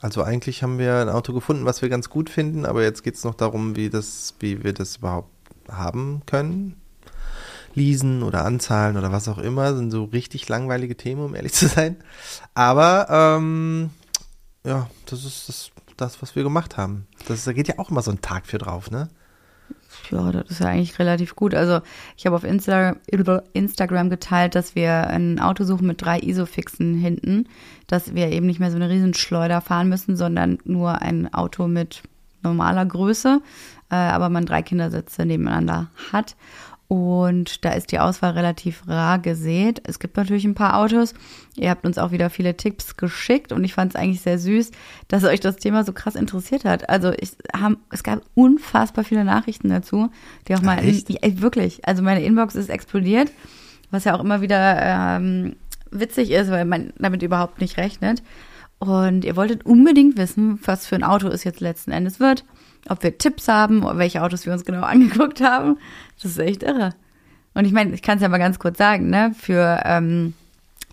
Also 0.02 0.24
eigentlich 0.24 0.64
haben 0.64 0.78
wir 0.78 0.98
ein 0.98 1.10
Auto 1.10 1.34
gefunden, 1.34 1.66
was 1.66 1.82
wir 1.82 1.90
ganz 1.90 2.10
gut 2.10 2.30
finden, 2.30 2.66
aber 2.66 2.84
jetzt 2.84 3.04
geht 3.04 3.16
es 3.16 3.24
noch 3.24 3.36
darum, 3.36 3.76
wie, 3.76 3.90
das, 3.90 4.36
wie 4.40 4.64
wir 4.64 4.74
das 4.74 4.98
überhaupt 4.98 5.30
haben 5.70 6.22
können. 6.26 6.76
Leasen 7.74 8.24
oder 8.24 8.46
anzahlen 8.46 8.98
oder 8.98 9.12
was 9.12 9.28
auch 9.28 9.38
immer, 9.38 9.76
sind 9.76 9.92
so 9.92 10.06
richtig 10.06 10.48
langweilige 10.50 10.98
Themen, 10.98 11.24
um 11.24 11.36
ehrlich 11.36 11.54
zu 11.56 11.68
sein. 11.68 11.98
Aber 12.54 13.08
ähm, 13.10 13.92
ja, 14.64 14.90
das 15.06 15.24
ist 15.24 15.50
das 15.50 15.72
das, 15.98 16.22
was 16.22 16.36
wir 16.36 16.44
gemacht 16.44 16.78
haben. 16.78 17.08
Das, 17.28 17.44
da 17.46 17.54
geht 17.54 17.68
ja 17.68 17.80
auch 17.80 17.90
immer 17.90 18.02
so 18.02 18.12
ein 18.12 18.22
Tag 18.22 18.48
für 18.48 18.58
drauf, 18.58 18.92
ne? 18.92 19.10
Ja, 20.12 20.32
das 20.32 20.50
ist 20.50 20.60
ja 20.60 20.68
eigentlich 20.68 21.00
relativ 21.00 21.36
gut. 21.36 21.54
Also 21.54 21.82
ich 22.18 22.26
habe 22.26 22.36
auf 22.36 22.44
Insta 22.44 22.96
Instagram 23.54 24.10
geteilt, 24.10 24.56
dass 24.56 24.76
wir 24.76 25.08
ein 25.08 25.40
Auto 25.40 25.64
suchen 25.64 25.88
mit 25.88 26.02
drei 26.02 26.20
Isofixen 26.20 26.96
hinten, 26.96 27.48
dass 27.88 28.14
wir 28.14 28.30
eben 28.30 28.46
nicht 28.46 28.60
mehr 28.60 28.72
so 28.72 28.78
eine 28.78 28.90
Riesenschleuder 28.90 29.62
fahren 29.62 29.90
müssen, 29.90 30.16
sondern 30.16 30.60
nur 30.64 31.02
ein 31.02 31.34
Auto 31.34 31.68
mit 31.68 32.04
normaler 32.44 32.86
Größe, 32.86 33.42
äh, 33.90 33.96
aber 33.96 34.30
man 34.30 34.46
drei 34.46 34.62
Kindersitze 34.62 35.26
nebeneinander 35.26 35.90
hat. 36.12 36.36
Und 36.88 37.66
da 37.66 37.72
ist 37.72 37.92
die 37.92 38.00
Auswahl 38.00 38.32
relativ 38.32 38.88
rar 38.88 39.18
gesät. 39.18 39.82
Es 39.86 39.98
gibt 39.98 40.18
natürlich 40.18 40.46
ein 40.46 40.54
paar 40.54 40.78
Autos. 40.78 41.16
Ihr 41.56 41.72
habt 41.72 41.86
uns 41.86 41.98
auch 41.98 42.12
wieder 42.12 42.30
viele 42.30 42.56
Tipps 42.58 42.96
geschickt 42.96 43.52
und 43.52 43.64
ich 43.64 43.74
fand 43.74 43.94
es 43.94 44.00
eigentlich 44.00 44.22
sehr 44.22 44.38
süß, 44.38 44.70
dass 45.08 45.24
euch 45.24 45.40
das 45.40 45.56
Thema 45.56 45.84
so 45.84 45.94
krass 45.94 46.16
interessiert 46.16 46.64
hat. 46.64 46.88
Also 46.88 47.12
ich, 47.12 47.32
haben, 47.56 47.78
es 47.90 48.04
gab 48.04 48.22
unfassbar 48.36 49.04
viele 49.04 49.24
Nachrichten 49.24 49.70
dazu, 49.70 50.12
die 50.48 50.56
auch 50.56 50.62
mal 50.62 50.78
in, 50.78 51.04
ja, 51.08 51.42
wirklich. 51.42 51.88
Also 51.88 52.04
meine 52.04 52.24
Inbox 52.24 52.54
ist 52.54 52.70
explodiert, 52.70 53.32
was 53.90 54.04
ja 54.04 54.16
auch 54.16 54.24
immer 54.24 54.42
wieder 54.42 54.78
ähm, 54.80 55.56
witzig 55.90 56.30
ist, 56.30 56.52
weil 56.52 56.66
man 56.66 56.94
damit 57.00 57.24
überhaupt 57.24 57.62
nicht 57.62 57.78
rechnet. 57.78 58.22
Und 58.78 59.26
ihr 59.26 59.36
wolltet 59.36 59.66
unbedingt 59.66 60.18
wissen, 60.18 60.60
was 60.66 60.86
für 60.86 60.96
ein 60.96 61.04
Auto 61.04 61.30
es 61.30 61.46
jetzt 61.46 61.62
letzten 61.62 61.92
Endes 61.92 62.20
wird 62.20 62.46
ob 62.90 63.04
wir 63.04 63.18
Tipps 63.18 63.48
haben, 63.48 63.84
welche 63.98 64.24
Autos 64.24 64.46
wir 64.46 64.54
uns 64.54 64.66
genau 64.66 64.82
angeguckt 64.84 65.42
haben. 65.42 65.78
Das 66.22 66.32
ist 66.32 66.40
echt 66.40 66.64
irre. 66.64 66.94
Und 67.54 67.66
ich 67.66 67.72
meine, 67.72 67.94
ich 67.94 68.02
kann 68.02 68.18
es 68.18 68.22
ja 68.22 68.30
mal 68.30 68.38
ganz 68.38 68.60
kurz 68.60 68.78
sagen, 68.78 69.10
ne? 69.10 69.34
Für 69.38 69.82
ähm, 69.86 70.34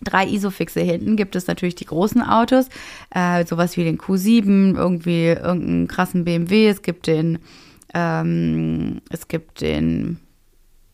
drei 0.03 0.27
Isofixe 0.27 0.81
hinten 0.81 1.15
gibt 1.15 1.35
es 1.35 1.47
natürlich 1.47 1.75
die 1.75 1.85
großen 1.85 2.21
Autos, 2.21 2.67
äh, 3.13 3.45
sowas 3.45 3.77
wie 3.77 3.83
den 3.83 3.97
Q7, 3.97 4.75
irgendwie 4.75 5.27
irgendeinen 5.27 5.87
krassen 5.87 6.23
BMW, 6.23 6.69
es 6.69 6.81
gibt 6.81 7.07
den, 7.07 7.39
ähm, 7.93 9.01
es 9.09 9.27
gibt 9.27 9.61
den, 9.61 10.19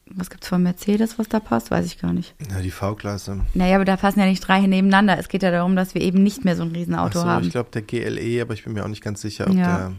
was 0.06 0.29
gibt's 0.29 0.48
von 0.48 0.63
Mercedes, 0.63 1.20
was 1.20 1.29
da 1.29 1.39
passt, 1.39 1.70
weiß 1.70 1.86
ich 1.86 2.00
gar 2.00 2.13
nicht. 2.13 2.34
Ja, 2.51 2.62
die 2.62 2.72
V-Klasse. 2.72 3.41
Naja, 3.53 3.75
aber 3.75 3.86
da 3.86 3.96
passen 3.96 4.20
ja 4.20 4.25
nicht 4.25 4.41
drei 4.41 4.62
nebeneinander. 4.62 5.20
Es 5.20 5.29
geht 5.29 5.44
ja 5.44 5.51
darum, 5.51 5.75
dass 5.75 5.94
wir 5.94 6.01
eben 6.01 6.24
nicht 6.24 6.46
mehr 6.46 6.56
so 6.56 6.63
ein 6.63 6.72
Riesenauto 6.72 7.20
Ach 7.20 7.24
so, 7.24 7.25
haben. 7.25 7.46
Ich 7.46 7.51
glaube 7.51 7.70
der 7.72 7.84
GLE, 7.84 8.41
aber 8.41 8.53
ich 8.56 8.63
bin 8.63 8.74
mir 8.74 8.84
auch 8.84 8.89
nicht 8.89 9.03
ganz 9.03 9.22
sicher, 9.22 9.48
ob 9.48 9.56
ja. 9.56 9.77
der 9.77 9.91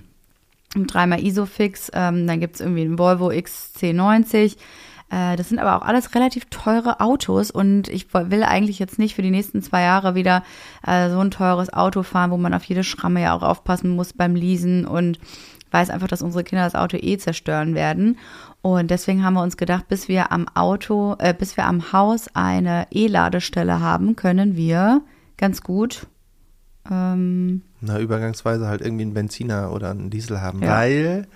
dreimal 0.74 1.24
Isofix, 1.24 1.90
ähm, 1.94 2.26
dann 2.26 2.40
gibt's 2.40 2.60
irgendwie 2.60 2.82
einen 2.82 2.98
Volvo 2.98 3.28
XC90. 3.30 4.56
Äh, 5.10 5.36
das 5.36 5.48
sind 5.48 5.58
aber 5.58 5.76
auch 5.76 5.86
alles 5.86 6.14
relativ 6.14 6.46
teure 6.46 7.00
Autos 7.00 7.50
und 7.50 7.88
ich 7.88 8.12
will 8.14 8.42
eigentlich 8.44 8.78
jetzt 8.78 8.98
nicht 8.98 9.14
für 9.14 9.22
die 9.22 9.30
nächsten 9.30 9.62
zwei 9.62 9.82
Jahre 9.82 10.14
wieder 10.14 10.44
äh, 10.86 11.10
so 11.10 11.18
ein 11.18 11.30
teures 11.30 11.72
Auto 11.72 12.02
fahren, 12.02 12.30
wo 12.30 12.36
man 12.36 12.54
auf 12.54 12.64
jede 12.64 12.84
Schramme 12.84 13.22
ja 13.22 13.34
auch 13.34 13.42
aufpassen 13.42 13.90
muss 13.90 14.12
beim 14.12 14.34
Leasen 14.34 14.86
und 14.86 15.18
weiß 15.72 15.90
einfach, 15.90 16.08
dass 16.08 16.22
unsere 16.22 16.44
Kinder 16.44 16.64
das 16.64 16.74
Auto 16.74 16.96
eh 17.00 17.18
zerstören 17.18 17.74
werden. 17.74 18.18
Und 18.62 18.90
deswegen 18.90 19.24
haben 19.24 19.34
wir 19.34 19.42
uns 19.42 19.56
gedacht, 19.56 19.88
bis 19.88 20.08
wir 20.08 20.32
am 20.32 20.46
Auto, 20.54 21.16
äh, 21.18 21.34
bis 21.34 21.56
wir 21.56 21.66
am 21.66 21.92
Haus 21.92 22.28
eine 22.34 22.86
E-Ladestelle 22.90 23.80
haben, 23.80 24.16
können 24.16 24.56
wir 24.56 25.02
ganz 25.36 25.62
gut 25.62 26.06
ähm, 26.88 27.62
Na, 27.80 27.98
übergangsweise 27.98 28.68
halt 28.68 28.80
irgendwie 28.80 29.02
einen 29.02 29.14
Benziner 29.14 29.72
oder 29.72 29.90
einen 29.90 30.10
Diesel 30.10 30.40
haben, 30.40 30.62
ja. 30.62 30.76
weil 30.76 31.26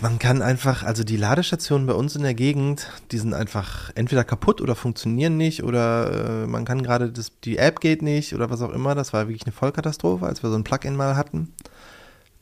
man 0.00 0.18
kann 0.18 0.40
einfach, 0.40 0.84
also 0.84 1.02
die 1.02 1.16
Ladestationen 1.16 1.86
bei 1.86 1.94
uns 1.94 2.14
in 2.14 2.22
der 2.22 2.34
Gegend, 2.34 2.88
die 3.10 3.18
sind 3.18 3.34
einfach 3.34 3.90
entweder 3.96 4.22
kaputt 4.22 4.60
oder 4.60 4.76
funktionieren 4.76 5.36
nicht 5.36 5.64
oder 5.64 6.44
äh, 6.44 6.46
man 6.46 6.64
kann 6.64 6.82
gerade, 6.82 7.12
die 7.44 7.58
App 7.58 7.80
geht 7.80 8.02
nicht 8.02 8.34
oder 8.34 8.50
was 8.50 8.62
auch 8.62 8.70
immer. 8.70 8.94
Das 8.94 9.12
war 9.12 9.26
wirklich 9.26 9.44
eine 9.44 9.52
Vollkatastrophe, 9.52 10.26
als 10.26 10.42
wir 10.42 10.50
so 10.50 10.56
ein 10.56 10.64
Plugin 10.64 10.94
mal 10.94 11.16
hatten. 11.16 11.52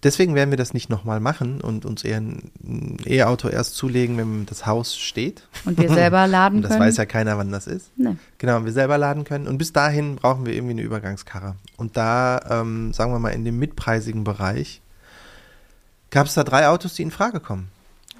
Deswegen 0.02 0.34
werden 0.34 0.50
wir 0.50 0.56
das 0.56 0.72
nicht 0.72 0.88
nochmal 0.88 1.20
machen 1.20 1.60
und 1.60 1.84
uns 1.84 2.04
eher 2.04 2.18
ein 2.18 2.96
E-Auto 3.04 3.48
erst 3.48 3.74
zulegen, 3.74 4.16
wenn 4.16 4.46
das 4.46 4.64
Haus 4.64 4.96
steht. 4.96 5.46
Und 5.66 5.76
wir 5.76 5.90
selber 5.90 6.26
laden 6.26 6.56
und 6.56 6.62
das 6.62 6.70
können. 6.70 6.80
Das 6.80 6.88
weiß 6.88 6.96
ja 6.96 7.04
keiner, 7.04 7.36
wann 7.36 7.52
das 7.52 7.66
ist. 7.66 7.90
Nee. 7.96 8.16
Genau, 8.38 8.64
wir 8.64 8.72
selber 8.72 8.96
laden 8.96 9.24
können. 9.24 9.46
Und 9.46 9.58
bis 9.58 9.74
dahin 9.74 10.16
brauchen 10.16 10.46
wir 10.46 10.54
irgendwie 10.54 10.72
eine 10.72 10.82
Übergangskarre. 10.82 11.56
Und 11.76 11.98
da, 11.98 12.40
ähm, 12.48 12.94
sagen 12.94 13.12
wir 13.12 13.18
mal, 13.18 13.30
in 13.30 13.44
dem 13.44 13.58
mitpreisigen 13.58 14.24
Bereich, 14.24 14.80
gab 16.10 16.26
es 16.26 16.34
da 16.34 16.44
drei 16.44 16.68
Autos, 16.68 16.94
die 16.94 17.02
in 17.02 17.10
Frage 17.10 17.40
kommen. 17.40 17.68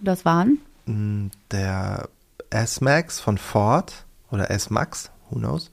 Das 0.03 0.27
waren? 0.27 0.59
Mm, 0.85 1.29
der 1.51 2.11
S-Max 2.51 3.21
von 3.21 3.39
Ford 3.39 4.05
oder 4.31 4.51
S-Max, 4.51 5.11
who 5.31 5.39
knows. 5.39 5.71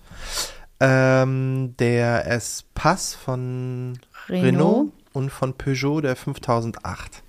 Ähm, 0.79 1.75
der 1.79 2.27
S-Pass 2.31 3.13
von 3.13 3.99
Renault. 4.29 4.45
Renault 4.45 4.93
und 5.17 5.31
von 5.31 5.53
Peugeot 5.53 6.01
der 6.01 6.15
5008. 6.15 7.23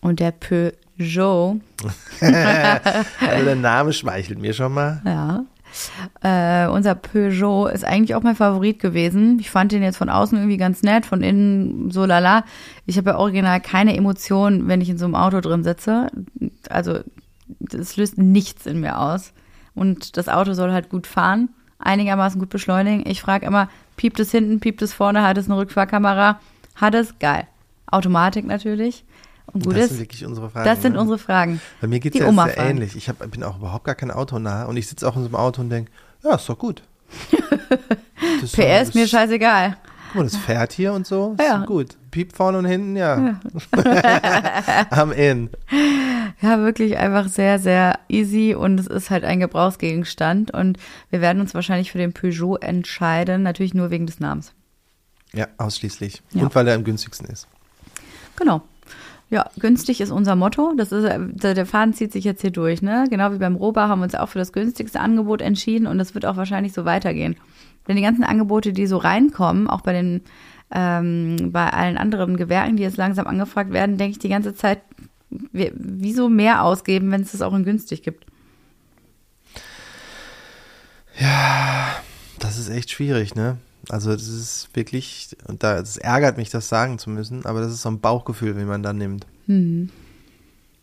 Und 0.00 0.20
der 0.20 0.32
Peugeot. 0.32 1.60
also 2.20 3.44
der 3.44 3.56
Name 3.56 3.92
schmeichelt 3.92 4.38
mir 4.38 4.52
schon 4.52 4.74
mal. 4.74 5.02
Ja. 5.04 5.44
Äh, 6.22 6.68
unser 6.68 6.94
Peugeot 6.94 7.68
ist 7.68 7.84
eigentlich 7.84 8.14
auch 8.14 8.22
mein 8.22 8.36
Favorit 8.36 8.80
gewesen. 8.80 9.38
Ich 9.40 9.50
fand 9.50 9.72
den 9.72 9.82
jetzt 9.82 9.96
von 9.96 10.10
außen 10.10 10.36
irgendwie 10.36 10.56
ganz 10.58 10.82
nett, 10.82 11.06
von 11.06 11.22
innen 11.22 11.90
so 11.90 12.04
lala. 12.04 12.44
Ich 12.86 12.98
habe 12.98 13.10
ja 13.10 13.18
original 13.18 13.60
keine 13.60 13.96
Emotionen, 13.96 14.68
wenn 14.68 14.80
ich 14.80 14.90
in 14.90 14.98
so 14.98 15.06
einem 15.06 15.14
Auto 15.14 15.40
drin 15.40 15.64
sitze. 15.64 16.08
Also 16.68 17.00
das 17.60 17.96
löst 17.96 18.18
nichts 18.18 18.66
in 18.66 18.80
mir 18.80 18.98
aus. 18.98 19.32
Und 19.74 20.16
das 20.16 20.28
Auto 20.28 20.52
soll 20.52 20.72
halt 20.72 20.90
gut 20.90 21.06
fahren, 21.06 21.48
einigermaßen 21.78 22.40
gut 22.40 22.50
beschleunigen. 22.50 23.08
Ich 23.08 23.22
frage 23.22 23.46
immer, 23.46 23.70
piept 23.96 24.20
es 24.20 24.32
hinten, 24.32 24.60
piept 24.60 24.82
es 24.82 24.92
vorne, 24.92 25.22
hat 25.22 25.38
es 25.38 25.46
eine 25.46 25.56
Rückfahrkamera? 25.56 26.40
Hat 26.74 26.94
es? 26.94 27.18
Geil. 27.18 27.46
Automatik 27.86 28.46
natürlich. 28.46 29.04
Und 29.52 29.64
gut 29.64 29.74
das 29.74 29.84
ist, 29.84 29.88
sind 29.90 30.00
wirklich 30.00 30.24
unsere 30.24 30.50
Fragen. 30.50 30.64
Das 30.64 30.82
sind 30.82 30.92
ne? 30.94 31.00
unsere 31.00 31.18
Fragen. 31.18 31.60
Bei 31.80 31.88
mir 31.88 32.00
geht 32.00 32.14
es 32.14 32.20
ja 32.20 32.32
sehr 32.32 32.58
ähnlich. 32.58 32.96
Ich 32.96 33.08
hab, 33.08 33.18
bin 33.30 33.42
auch 33.42 33.58
überhaupt 33.58 33.84
gar 33.84 33.94
kein 33.94 34.10
Autonah 34.10 34.64
und 34.64 34.76
ich 34.76 34.86
sitze 34.86 35.08
auch 35.08 35.16
in 35.16 35.22
so 35.22 35.28
einem 35.28 35.36
Auto 35.36 35.60
und 35.60 35.70
denke, 35.70 35.90
ja, 36.22 36.36
ist 36.36 36.48
doch 36.48 36.58
gut. 36.58 36.82
das 38.40 38.52
PS, 38.52 38.92
so, 38.92 38.98
mir 38.98 39.08
scheißegal. 39.08 39.76
Guck 40.08 40.16
mal, 40.16 40.24
das 40.24 40.36
fährt 40.36 40.72
hier 40.72 40.92
und 40.92 41.06
so, 41.06 41.36
ist 41.38 41.44
ja. 41.44 41.64
gut. 41.64 41.96
Piept 42.10 42.36
vorne 42.36 42.58
und 42.58 42.64
hinten, 42.64 42.96
ja. 42.96 43.36
ja. 43.74 44.86
Am 44.90 45.12
Inn. 45.12 45.50
Ja, 46.40 46.58
wirklich 46.58 46.96
einfach 46.96 47.28
sehr, 47.28 47.58
sehr 47.58 47.98
easy 48.08 48.54
und 48.54 48.78
es 48.80 48.88
ist 48.88 49.10
halt 49.10 49.24
ein 49.24 49.40
Gebrauchsgegenstand 49.40 50.52
und 50.52 50.78
wir 51.10 51.20
werden 51.20 51.40
uns 51.40 51.54
wahrscheinlich 51.54 51.92
für 51.92 51.98
den 51.98 52.12
Peugeot 52.12 52.56
entscheiden, 52.56 53.42
natürlich 53.42 53.74
nur 53.74 53.90
wegen 53.90 54.06
des 54.06 54.18
Namens. 54.18 54.52
Ja, 55.32 55.48
ausschließlich. 55.58 56.22
Ja. 56.32 56.42
Und 56.42 56.54
weil 56.54 56.66
er 56.68 56.74
am 56.74 56.84
günstigsten 56.84 57.28
ist. 57.28 57.46
Genau. 58.36 58.62
Ja, 59.30 59.48
günstig 59.60 60.00
ist 60.00 60.10
unser 60.10 60.34
Motto. 60.34 60.74
Das 60.76 60.90
ist, 60.90 61.08
der 61.08 61.66
Faden 61.66 61.94
zieht 61.94 62.12
sich 62.12 62.24
jetzt 62.24 62.40
hier 62.40 62.50
durch, 62.50 62.82
ne? 62.82 63.06
Genau 63.08 63.32
wie 63.32 63.38
beim 63.38 63.54
Roba 63.54 63.86
haben 63.86 64.00
wir 64.00 64.04
uns 64.04 64.16
auch 64.16 64.28
für 64.28 64.40
das 64.40 64.52
günstigste 64.52 64.98
Angebot 64.98 65.40
entschieden 65.40 65.86
und 65.86 65.98
das 65.98 66.14
wird 66.14 66.26
auch 66.26 66.36
wahrscheinlich 66.36 66.72
so 66.72 66.84
weitergehen. 66.84 67.36
Denn 67.86 67.94
die 67.94 68.02
ganzen 68.02 68.24
Angebote, 68.24 68.72
die 68.72 68.88
so 68.88 68.96
reinkommen, 68.96 69.68
auch 69.68 69.82
bei 69.82 69.92
den, 69.92 70.22
ähm, 70.72 71.52
bei 71.52 71.70
allen 71.70 71.96
anderen 71.96 72.36
Gewerken, 72.36 72.76
die 72.76 72.82
jetzt 72.82 72.96
langsam 72.96 73.28
angefragt 73.28 73.72
werden, 73.72 73.98
denke 73.98 74.12
ich 74.12 74.18
die 74.18 74.28
ganze 74.28 74.54
Zeit, 74.54 74.82
wieso 75.30 76.28
mehr 76.28 76.64
ausgeben, 76.64 77.12
wenn 77.12 77.22
es 77.22 77.30
das 77.30 77.42
auch 77.42 77.54
in 77.54 77.64
günstig 77.64 78.02
gibt? 78.02 78.26
Ja, 81.20 81.96
das 82.40 82.58
ist 82.58 82.68
echt 82.68 82.90
schwierig, 82.90 83.36
ne? 83.36 83.58
Also 83.88 84.12
das 84.12 84.28
ist 84.28 84.68
wirklich, 84.74 85.36
und 85.46 85.62
da 85.62 85.78
es 85.78 85.96
ärgert 85.96 86.36
mich, 86.36 86.50
das 86.50 86.68
sagen 86.68 86.98
zu 86.98 87.10
müssen, 87.10 87.46
aber 87.46 87.60
das 87.60 87.72
ist 87.72 87.82
so 87.82 87.90
ein 87.90 88.00
Bauchgefühl, 88.00 88.56
wie 88.58 88.64
man 88.64 88.82
dann 88.82 88.98
nimmt. 88.98 89.26
Mhm. 89.46 89.90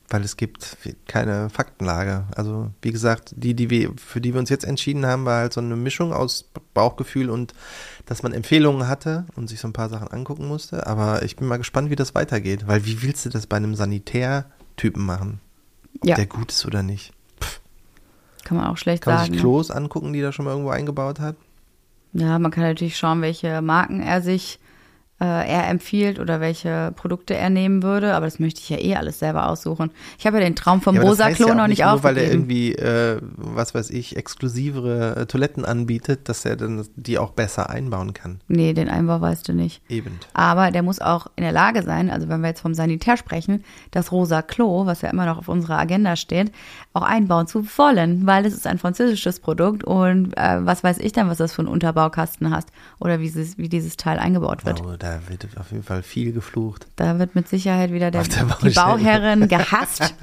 Weil 0.10 0.22
es 0.24 0.38
gibt 0.38 0.78
keine 1.08 1.50
Faktenlage. 1.50 2.26
Also 2.36 2.72
wie 2.82 2.92
gesagt, 2.92 3.34
die, 3.36 3.54
die 3.54 3.70
wir, 3.70 3.92
für 3.98 4.22
die 4.22 4.34
wir 4.34 4.40
uns 4.40 4.50
jetzt 4.50 4.64
entschieden 4.64 5.06
haben, 5.06 5.26
war 5.26 5.42
halt 5.42 5.54
so 5.54 5.60
eine 5.60 5.76
Mischung 5.76 6.14
aus 6.14 6.50
Bauchgefühl 6.74 7.30
und 7.30 7.54
dass 8.06 8.24
man 8.24 8.32
Empfehlungen 8.32 8.88
hatte 8.88 9.26
und 9.36 9.50
sich 9.50 9.60
so 9.60 9.68
ein 9.68 9.74
paar 9.74 9.90
Sachen 9.90 10.08
angucken 10.08 10.48
musste. 10.48 10.88
Aber 10.88 11.24
ich 11.24 11.36
bin 11.36 11.48
mal 11.48 11.58
gespannt, 11.58 11.90
wie 11.90 11.98
das 11.98 12.16
weitergeht. 12.16 12.68
Weil 12.68 12.86
wie 12.86 13.02
willst 13.02 13.26
du 13.26 13.30
das 13.30 13.48
bei 13.48 13.58
einem 13.58 13.76
Sanitärtypen 13.76 15.06
machen? 15.06 15.42
Ob 16.00 16.08
ja. 16.08 16.16
der 16.16 16.26
gut 16.26 16.54
ist 16.54 16.66
oder 16.66 16.84
nicht? 16.84 17.12
Pff. 17.42 17.60
Kann 18.46 18.58
man 18.58 18.68
auch 18.68 18.78
schlecht 18.78 19.04
Kann 19.04 19.12
sagen. 19.12 19.18
Kann 19.18 19.28
man 19.28 19.34
sich 19.34 19.44
ne? 19.44 19.50
Klos 19.50 19.72
angucken, 19.72 20.14
die 20.14 20.22
da 20.22 20.32
schon 20.32 20.46
mal 20.46 20.52
irgendwo 20.52 20.70
eingebaut 20.70 21.20
hat? 21.20 21.36
Ja, 22.20 22.40
man 22.40 22.50
kann 22.50 22.64
natürlich 22.64 22.98
schauen, 22.98 23.22
welche 23.22 23.62
Marken 23.62 24.02
er 24.02 24.24
sich 24.24 24.58
äh, 25.20 25.26
er 25.26 25.68
empfiehlt 25.68 26.20
oder 26.20 26.40
welche 26.40 26.94
Produkte 26.96 27.36
er 27.36 27.50
nehmen 27.50 27.82
würde, 27.82 28.14
aber 28.14 28.26
das 28.26 28.40
möchte 28.40 28.62
ich 28.62 28.70
ja 28.70 28.78
eh 28.78 28.96
alles 28.96 29.20
selber 29.20 29.50
aussuchen. 29.50 29.90
Ich 30.20 30.28
habe 30.28 30.38
ja 30.38 30.44
den 30.44 30.56
Traum 30.56 30.82
vom 30.82 30.96
ja, 30.96 31.02
Rosa 31.02 31.32
Klo 31.32 31.48
ja 31.48 31.56
noch 31.56 31.68
nicht 31.68 31.82
nur, 31.82 31.92
aufgegeben. 31.92 32.16
weil 32.16 32.24
er 32.24 32.32
irgendwie, 32.32 32.74
äh, 32.74 33.20
was 33.36 33.74
weiß 33.74 33.90
ich, 33.90 34.16
exklusivere 34.16 35.16
äh, 35.16 35.26
Toiletten 35.26 35.66
anbietet, 35.66 36.30
dass 36.30 36.46
er 36.46 36.56
dann 36.56 36.88
die 36.96 37.18
auch 37.18 37.32
besser 37.32 37.70
einbauen 37.70 38.14
kann. 38.14 38.42
Nee, 38.48 38.74
den 38.74 38.90
Einbau 38.90 39.20
weißt 39.20 39.48
du 39.48 39.54
nicht. 39.54 39.82
Eben. 39.90 40.20
Aber 40.34 40.72
der 40.72 40.84
muss 40.84 41.02
auch 41.02 41.28
in 41.36 41.44
der 41.44 41.52
Lage 41.52 41.82
sein, 41.82 42.12
also 42.12 42.30
wenn 42.30 42.42
wir 42.42 42.50
jetzt 42.50 42.62
vom 42.62 42.76
Sanitär 42.76 43.18
sprechen, 43.18 43.64
das 43.92 44.12
Rosa 44.12 44.44
Klo, 44.44 44.86
was 44.86 45.02
ja 45.02 45.10
immer 45.10 45.26
noch 45.26 45.40
auf 45.40 45.48
unserer 45.48 45.80
Agenda 45.80 46.16
steht, 46.16 46.52
auch 46.94 47.02
einbauen 47.02 47.48
zu 47.48 47.66
wollen, 47.78 48.28
weil 48.28 48.46
es 48.46 48.54
ist 48.54 48.68
ein 48.68 48.78
französisches 48.78 49.40
Produkt 49.40 49.84
und 49.84 50.38
äh, 50.38 50.66
was 50.66 50.84
weiß 50.84 51.00
ich 51.00 51.12
dann, 51.12 51.28
was 51.28 51.38
das 51.38 51.54
für 51.54 51.62
einen 51.62 51.70
Unterbaukasten 51.70 52.52
hast 52.52 52.70
oder 53.00 53.20
wie, 53.20 53.26
dieses, 53.26 53.58
wie 53.58 53.70
dieses 53.70 53.98
Teil 53.98 54.20
eingebaut 54.20 54.66
wird. 54.66 54.82
Oh, 54.84 54.96
da 55.08 55.22
wird 55.30 55.48
auf 55.58 55.72
jeden 55.72 55.84
Fall 55.84 56.04
viel 56.04 56.34
geflucht. 56.34 56.88
Da 56.96 57.20
wird 57.20 57.36
mit 57.36 57.48
Sicherheit 57.48 57.91
wieder 57.91 58.12
der, 58.12 58.24
der 58.24 58.46
die. 58.62 58.70
Bauherrin 58.72 59.48
gehasst. 59.48 60.15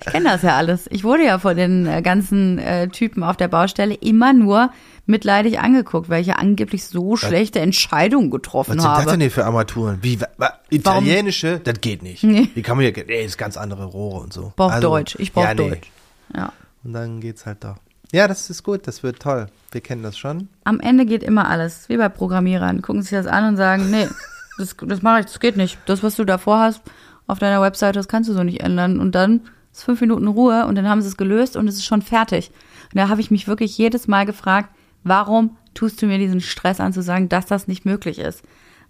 Ich 0.00 0.12
kenne 0.12 0.30
das 0.30 0.42
ja 0.42 0.56
alles. 0.56 0.86
Ich 0.90 1.04
wurde 1.04 1.24
ja 1.24 1.38
von 1.38 1.56
den 1.56 1.86
äh, 1.86 2.02
ganzen 2.02 2.58
äh, 2.58 2.88
Typen 2.88 3.22
auf 3.22 3.36
der 3.36 3.48
Baustelle 3.48 3.94
immer 3.94 4.32
nur 4.32 4.70
mitleidig 5.06 5.58
angeguckt, 5.58 6.08
weil 6.08 6.20
ich 6.20 6.28
ja 6.28 6.34
angeblich 6.34 6.84
so 6.84 7.16
schlechte 7.16 7.60
Entscheidungen 7.60 8.30
Was 8.30 8.36
getroffen 8.36 8.72
sind 8.72 8.84
das 8.84 8.98
habe. 8.98 9.10
denn 9.12 9.20
hier 9.20 9.30
für 9.30 9.44
Armaturen? 9.44 9.98
Wie, 10.02 10.20
wa, 10.20 10.28
wa, 10.36 10.52
italienische? 10.70 11.60
Das 11.60 11.80
geht 11.80 12.02
nicht. 12.02 12.22
Nee. 12.22 12.48
Wie 12.54 12.62
kann 12.62 12.76
man 12.76 12.84
hier, 12.84 13.04
nee, 13.06 13.22
das 13.22 13.32
ist 13.32 13.38
ganz 13.38 13.56
andere 13.56 13.86
Rohre 13.86 14.20
und 14.20 14.32
so. 14.32 14.52
Brauch 14.54 14.78
Deutsch. 14.80 15.16
Ich 15.18 15.32
brauch 15.32 15.44
ja, 15.44 15.54
nee. 15.54 15.70
Deutsch. 15.70 15.90
Ja. 16.34 16.52
Und 16.84 16.92
dann 16.92 17.20
geht's 17.20 17.46
halt 17.46 17.64
doch. 17.64 17.76
Ja, 18.12 18.26
das 18.26 18.48
ist 18.48 18.62
gut, 18.62 18.86
das 18.86 19.02
wird 19.02 19.20
toll. 19.20 19.46
Wir 19.70 19.80
kennen 19.82 20.02
das 20.02 20.16
schon. 20.16 20.48
Am 20.64 20.80
Ende 20.80 21.04
geht 21.04 21.22
immer 21.22 21.48
alles, 21.48 21.88
wie 21.88 21.98
bei 21.98 22.08
Programmierern. 22.08 22.80
Gucken 22.80 23.02
sich 23.02 23.10
das 23.10 23.26
an 23.26 23.44
und 23.44 23.56
sagen, 23.56 23.90
nee, 23.90 24.08
das, 24.58 24.76
das 24.80 25.02
mache 25.02 25.20
ich, 25.20 25.26
das 25.26 25.40
geht 25.40 25.56
nicht. 25.56 25.78
Das, 25.86 26.02
was 26.02 26.16
du 26.16 26.24
davor 26.24 26.60
hast 26.60 26.80
auf 27.26 27.38
deiner 27.38 27.60
Webseite, 27.60 27.98
das 27.98 28.08
kannst 28.08 28.30
du 28.30 28.34
so 28.34 28.42
nicht 28.42 28.60
ändern. 28.60 28.98
Und 28.98 29.14
dann 29.14 29.42
ist 29.72 29.84
fünf 29.84 30.00
Minuten 30.00 30.26
Ruhe 30.26 30.66
und 30.66 30.74
dann 30.74 30.88
haben 30.88 31.02
sie 31.02 31.08
es 31.08 31.18
gelöst 31.18 31.56
und 31.56 31.68
es 31.68 31.76
ist 31.76 31.84
schon 31.84 32.02
fertig. 32.02 32.50
Und 32.92 32.98
da 32.98 33.08
habe 33.08 33.20
ich 33.20 33.30
mich 33.30 33.46
wirklich 33.46 33.76
jedes 33.76 34.08
Mal 34.08 34.24
gefragt, 34.24 34.70
warum 35.04 35.56
tust 35.74 36.00
du 36.00 36.06
mir 36.06 36.18
diesen 36.18 36.40
Stress 36.40 36.80
an 36.80 36.94
zu 36.94 37.02
sagen, 37.02 37.28
dass 37.28 37.46
das 37.46 37.68
nicht 37.68 37.84
möglich 37.84 38.18
ist? 38.18 38.42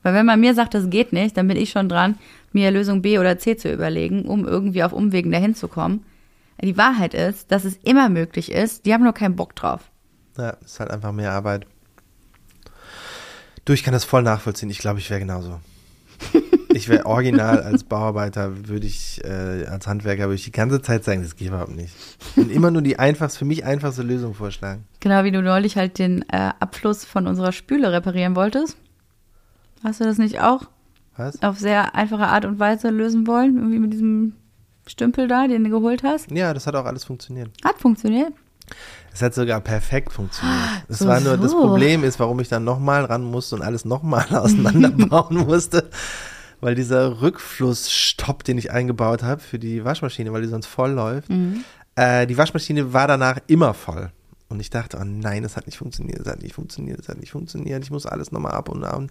Weil 0.04 0.14
wenn 0.14 0.26
man 0.26 0.38
mir 0.38 0.54
sagt, 0.54 0.74
das 0.74 0.90
geht 0.90 1.12
nicht, 1.12 1.36
dann 1.36 1.48
bin 1.48 1.56
ich 1.56 1.70
schon 1.70 1.88
dran, 1.88 2.18
mir 2.52 2.70
Lösung 2.70 3.02
B 3.02 3.18
oder 3.18 3.38
C 3.38 3.56
zu 3.56 3.72
überlegen, 3.72 4.26
um 4.26 4.46
irgendwie 4.46 4.84
auf 4.84 4.92
Umwegen 4.92 5.32
dahin 5.32 5.56
zu 5.56 5.66
kommen. 5.66 6.04
Die 6.62 6.76
Wahrheit 6.76 7.14
ist, 7.14 7.52
dass 7.52 7.64
es 7.64 7.76
immer 7.76 8.08
möglich 8.08 8.50
ist, 8.50 8.84
die 8.84 8.92
haben 8.92 9.04
nur 9.04 9.12
keinen 9.12 9.36
Bock 9.36 9.54
drauf. 9.54 9.90
Ja, 10.36 10.50
ist 10.50 10.80
halt 10.80 10.90
einfach 10.90 11.12
mehr 11.12 11.32
Arbeit. 11.32 11.66
Du, 13.64 13.72
ich 13.72 13.84
kann 13.84 13.92
das 13.92 14.04
voll 14.04 14.22
nachvollziehen. 14.22 14.70
Ich 14.70 14.78
glaube, 14.78 14.98
ich 14.98 15.10
wäre 15.10 15.20
genauso. 15.20 15.60
Ich 16.70 16.88
wäre 16.90 17.06
original 17.06 17.62
als 17.62 17.82
Bauarbeiter, 17.82 18.68
würde 18.68 18.86
ich, 18.86 19.24
äh, 19.24 19.64
als 19.64 19.86
Handwerker, 19.86 20.24
würde 20.24 20.34
ich 20.34 20.44
die 20.44 20.52
ganze 20.52 20.82
Zeit 20.82 21.02
sagen, 21.02 21.22
das 21.22 21.34
geht 21.34 21.48
überhaupt 21.48 21.74
nicht. 21.74 21.94
Und 22.36 22.52
immer 22.52 22.70
nur 22.70 22.82
die 22.82 22.98
einfachste, 22.98 23.38
für 23.38 23.44
mich 23.46 23.64
einfachste 23.64 24.02
Lösung 24.02 24.34
vorschlagen. 24.34 24.84
Genau 25.00 25.24
wie 25.24 25.30
du 25.30 25.42
neulich 25.42 25.76
halt 25.78 25.98
den 25.98 26.22
äh, 26.28 26.52
Abfluss 26.60 27.06
von 27.06 27.26
unserer 27.26 27.52
Spüle 27.52 27.90
reparieren 27.90 28.36
wolltest. 28.36 28.76
Hast 29.82 30.00
du 30.00 30.04
das 30.04 30.18
nicht 30.18 30.40
auch 30.40 30.64
Was? 31.16 31.42
auf 31.42 31.58
sehr 31.58 31.94
einfache 31.94 32.26
Art 32.26 32.44
und 32.44 32.58
Weise 32.60 32.90
lösen 32.90 33.26
wollen? 33.26 33.56
Irgendwie 33.56 33.78
mit 33.78 33.92
diesem 33.94 34.34
Stümpel 34.88 35.28
da, 35.28 35.46
den 35.46 35.64
du 35.64 35.70
geholt 35.70 36.02
hast? 36.02 36.30
Ja, 36.30 36.54
das 36.54 36.66
hat 36.66 36.74
auch 36.74 36.84
alles 36.84 37.04
funktioniert. 37.04 37.50
Hat 37.64 37.78
funktioniert. 37.78 38.32
Es 39.12 39.22
hat 39.22 39.34
sogar 39.34 39.60
perfekt 39.60 40.12
funktioniert. 40.12 40.58
Es 40.88 40.98
so, 40.98 41.06
war 41.06 41.20
nur, 41.20 41.36
das 41.36 41.52
so. 41.52 41.60
Problem 41.60 42.04
ist, 42.04 42.20
warum 42.20 42.38
ich 42.40 42.48
dann 42.48 42.64
nochmal 42.64 43.04
ran 43.04 43.24
musste 43.24 43.56
und 43.56 43.62
alles 43.62 43.84
nochmal 43.84 44.26
auseinanderbauen 44.30 45.36
musste, 45.46 45.90
weil 46.60 46.74
dieser 46.74 47.20
Rückflussstopp, 47.20 48.44
den 48.44 48.58
ich 48.58 48.70
eingebaut 48.70 49.22
habe 49.22 49.40
für 49.40 49.58
die 49.58 49.84
Waschmaschine, 49.84 50.32
weil 50.32 50.42
die 50.42 50.48
sonst 50.48 50.66
voll 50.66 50.90
läuft, 50.90 51.30
äh, 51.94 52.26
die 52.26 52.36
Waschmaschine 52.36 52.92
war 52.92 53.08
danach 53.08 53.38
immer 53.46 53.74
voll. 53.74 54.10
Und 54.50 54.60
ich 54.60 54.70
dachte, 54.70 54.96
oh 54.98 55.04
nein, 55.04 55.42
das 55.42 55.56
hat 55.56 55.66
nicht 55.66 55.76
funktioniert, 55.76 56.20
das 56.20 56.28
hat 56.32 56.42
nicht 56.42 56.54
funktioniert, 56.54 56.98
das 56.98 57.08
hat 57.08 57.18
nicht 57.18 57.32
funktioniert. 57.32 57.84
Ich 57.84 57.90
muss 57.90 58.06
alles 58.06 58.32
nochmal 58.32 58.52
ab 58.52 58.70
und 58.70 58.82
ab. 58.82 59.02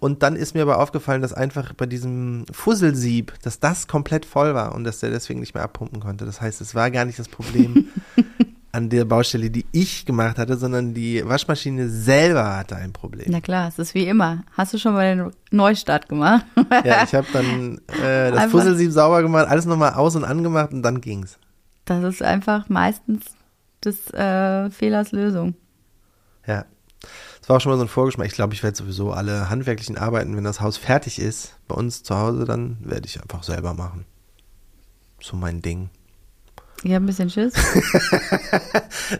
Und 0.00 0.22
dann 0.22 0.36
ist 0.36 0.54
mir 0.54 0.60
aber 0.62 0.78
aufgefallen, 0.80 1.22
dass 1.22 1.32
einfach 1.32 1.72
bei 1.72 1.86
diesem 1.86 2.44
Fusselsieb, 2.52 3.32
dass 3.42 3.58
das 3.58 3.88
komplett 3.88 4.26
voll 4.26 4.54
war 4.54 4.74
und 4.74 4.84
dass 4.84 5.00
der 5.00 5.08
deswegen 5.10 5.40
nicht 5.40 5.54
mehr 5.54 5.62
abpumpen 5.64 5.98
konnte. 6.00 6.26
Das 6.26 6.42
heißt, 6.42 6.60
es 6.60 6.74
war 6.74 6.90
gar 6.90 7.06
nicht 7.06 7.18
das 7.18 7.28
Problem 7.28 7.88
an 8.72 8.90
der 8.90 9.06
Baustelle, 9.06 9.48
die 9.50 9.64
ich 9.72 10.04
gemacht 10.04 10.36
hatte, 10.36 10.58
sondern 10.58 10.92
die 10.92 11.26
Waschmaschine 11.26 11.88
selber 11.88 12.56
hatte 12.58 12.76
ein 12.76 12.92
Problem. 12.92 13.26
Na 13.30 13.40
klar, 13.40 13.68
es 13.68 13.78
ist 13.78 13.94
wie 13.94 14.06
immer. 14.06 14.44
Hast 14.58 14.74
du 14.74 14.78
schon 14.78 14.92
mal 14.92 15.16
den 15.16 15.30
Neustart 15.50 16.08
gemacht? 16.10 16.44
Ja, 16.84 17.04
ich 17.04 17.14
habe 17.14 17.26
dann 17.32 17.78
äh, 18.02 18.30
das 18.30 18.38
Einfach- 18.40 18.50
Fusselsieb 18.50 18.92
sauber 18.92 19.22
gemacht, 19.22 19.46
alles 19.48 19.64
nochmal 19.66 19.94
aus 19.94 20.16
und 20.16 20.24
angemacht 20.24 20.72
und 20.72 20.82
dann 20.82 21.00
ging's. 21.00 21.38
Das 21.86 22.02
ist 22.04 22.22
einfach 22.22 22.68
meistens 22.68 23.24
des 23.84 24.12
äh, 24.12 24.70
Fehlers 24.70 25.12
Lösung. 25.12 25.54
Ja. 26.46 26.64
Das 27.40 27.48
war 27.48 27.56
auch 27.56 27.60
schon 27.60 27.72
mal 27.72 27.78
so 27.78 27.84
ein 27.84 27.88
Vorgeschmack. 27.88 28.28
Ich 28.28 28.34
glaube, 28.34 28.54
ich 28.54 28.62
werde 28.62 28.76
sowieso 28.76 29.12
alle 29.12 29.50
handwerklichen 29.50 29.98
Arbeiten, 29.98 30.36
wenn 30.36 30.44
das 30.44 30.60
Haus 30.60 30.76
fertig 30.76 31.18
ist, 31.18 31.56
bei 31.66 31.74
uns 31.74 32.02
zu 32.02 32.16
Hause, 32.16 32.44
dann 32.44 32.78
werde 32.80 33.06
ich 33.06 33.20
einfach 33.20 33.42
selber 33.42 33.74
machen. 33.74 34.04
So 35.20 35.36
mein 35.36 35.60
Ding. 35.62 35.90
Ich 36.84 36.92
habe 36.92 37.04
ein 37.04 37.06
bisschen 37.06 37.30
Schiss. 37.30 37.54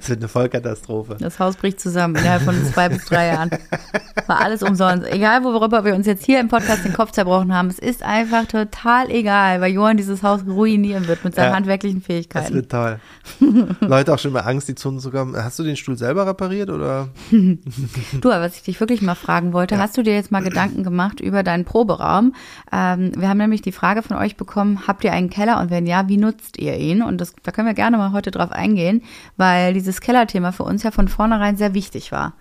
Es 0.00 0.08
wird 0.08 0.20
eine 0.20 0.28
Vollkatastrophe. 0.28 1.16
Das 1.18 1.38
Haus 1.38 1.56
bricht 1.56 1.80
zusammen 1.80 2.16
innerhalb 2.16 2.42
von 2.42 2.54
zwei 2.72 2.88
bis 2.88 3.04
drei 3.04 3.28
Jahren. 3.28 3.50
War 4.28 4.40
alles 4.40 4.62
umsonst. 4.62 5.06
Egal, 5.10 5.44
worüber 5.44 5.84
wir 5.84 5.94
uns 5.94 6.06
jetzt 6.06 6.24
hier 6.24 6.40
im 6.40 6.48
Podcast 6.48 6.84
den 6.84 6.92
Kopf 6.92 7.10
zerbrochen 7.12 7.54
haben, 7.54 7.68
es 7.68 7.78
ist 7.78 8.02
einfach 8.02 8.46
total 8.46 9.10
egal, 9.10 9.60
weil 9.60 9.72
Johann 9.72 9.96
dieses 9.96 10.22
Haus 10.22 10.40
ruinieren 10.46 11.08
wird 11.08 11.24
mit 11.24 11.34
seinen 11.34 11.50
Ja. 11.50 11.56
handwerklichen 11.56 12.00
Das 12.00 12.06
Fähigkeiten. 12.06 12.54
wird 12.54 12.70
toll. 12.70 12.98
Leute 13.80 14.12
auch 14.14 14.18
schon 14.18 14.32
mal 14.32 14.40
Angst, 14.40 14.68
die 14.68 14.74
Zonen 14.74 15.00
zu 15.00 15.10
kommen. 15.10 15.36
Hast 15.36 15.58
du 15.58 15.62
den 15.62 15.76
Stuhl 15.76 15.96
selber 15.96 16.26
repariert 16.26 16.70
oder? 16.70 17.08
Du, 17.30 18.30
aber 18.30 18.40
was 18.44 18.56
ich 18.56 18.62
dich 18.62 18.80
wirklich 18.80 19.02
mal 19.02 19.14
fragen 19.14 19.52
wollte, 19.52 19.78
hast 19.78 19.96
du 19.96 20.02
dir 20.02 20.14
jetzt 20.14 20.30
mal 20.30 20.42
Gedanken 20.42 20.82
gemacht 20.84 21.20
über 21.20 21.42
deinen 21.42 21.64
Proberaum? 21.64 22.34
Ähm, 22.72 23.12
wir 23.16 23.28
haben 23.28 23.38
nämlich 23.38 23.62
die 23.62 23.72
Frage 23.72 24.02
von 24.02 24.16
euch 24.16 24.36
bekommen, 24.36 24.86
habt 24.86 25.04
ihr 25.04 25.12
einen 25.12 25.30
Keller 25.30 25.60
und 25.60 25.70
wenn 25.70 25.86
ja, 25.86 26.08
wie 26.08 26.16
nutzt 26.16 26.58
ihr 26.58 26.76
ihn? 26.76 27.02
Und 27.02 27.20
das, 27.20 27.34
da 27.42 27.52
können 27.52 27.66
wir 27.66 27.74
gerne 27.74 27.96
mal 27.96 28.12
heute 28.12 28.30
drauf 28.30 28.52
eingehen, 28.52 29.02
weil 29.36 29.74
dieses 29.74 30.00
Kellerthema 30.00 30.52
für 30.52 30.64
uns 30.64 30.82
ja 30.82 30.90
von 30.90 31.08
vornherein 31.08 31.56
sehr 31.56 31.74
wichtig 31.74 32.12
war. 32.12 32.34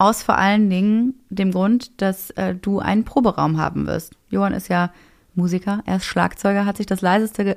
Aus 0.00 0.22
vor 0.22 0.38
allen 0.38 0.70
Dingen 0.70 1.12
dem 1.28 1.52
Grund, 1.52 2.00
dass 2.00 2.30
äh, 2.30 2.54
du 2.54 2.78
einen 2.78 3.04
Proberaum 3.04 3.58
haben 3.58 3.86
wirst. 3.86 4.14
Johann 4.30 4.54
ist 4.54 4.68
ja 4.68 4.94
Musiker, 5.34 5.82
er 5.84 5.96
ist 5.96 6.06
Schlagzeuger, 6.06 6.64
hat 6.64 6.78
sich 6.78 6.86
das 6.86 7.02
leiseste 7.02 7.44
Ge 7.44 7.56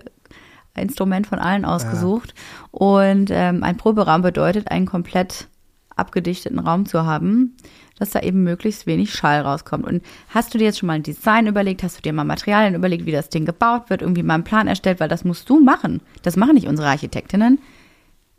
Instrument 0.75 1.25
von 1.25 1.39
allen 1.39 1.63
ausgesucht. 1.63 2.33
Und 2.71 3.29
ähm, 3.31 3.63
ein 3.63 3.77
Proberaum 3.77 4.23
bedeutet, 4.23 4.71
einen 4.71 4.87
komplett 4.87 5.47
abgedichteten 5.95 6.59
Raum 6.59 6.85
zu 6.85 7.05
haben, 7.05 7.55
dass 7.97 8.09
da 8.09 8.19
eben 8.19 8.43
möglichst 8.43 8.87
wenig 8.87 9.13
Schall 9.13 9.39
rauskommt. 9.39 9.85
Und 9.85 10.03
hast 10.27 10.53
du 10.53 10.57
dir 10.57 10.65
jetzt 10.65 10.79
schon 10.79 10.87
mal 10.87 10.93
ein 10.93 11.03
Design 11.03 11.47
überlegt? 11.47 11.81
Hast 11.81 11.97
du 11.97 12.01
dir 12.01 12.11
mal 12.11 12.25
Materialien 12.25 12.75
überlegt, 12.75 13.05
wie 13.05 13.13
das 13.13 13.29
Ding 13.29 13.45
gebaut 13.45 13.89
wird? 13.89 14.01
Irgendwie 14.01 14.23
mal 14.23 14.33
einen 14.33 14.43
Plan 14.43 14.67
erstellt? 14.67 14.99
Weil 14.99 15.07
das 15.07 15.23
musst 15.23 15.49
du 15.49 15.61
machen. 15.61 16.01
Das 16.23 16.35
machen 16.35 16.55
nicht 16.55 16.67
unsere 16.67 16.89
Architektinnen. 16.89 17.59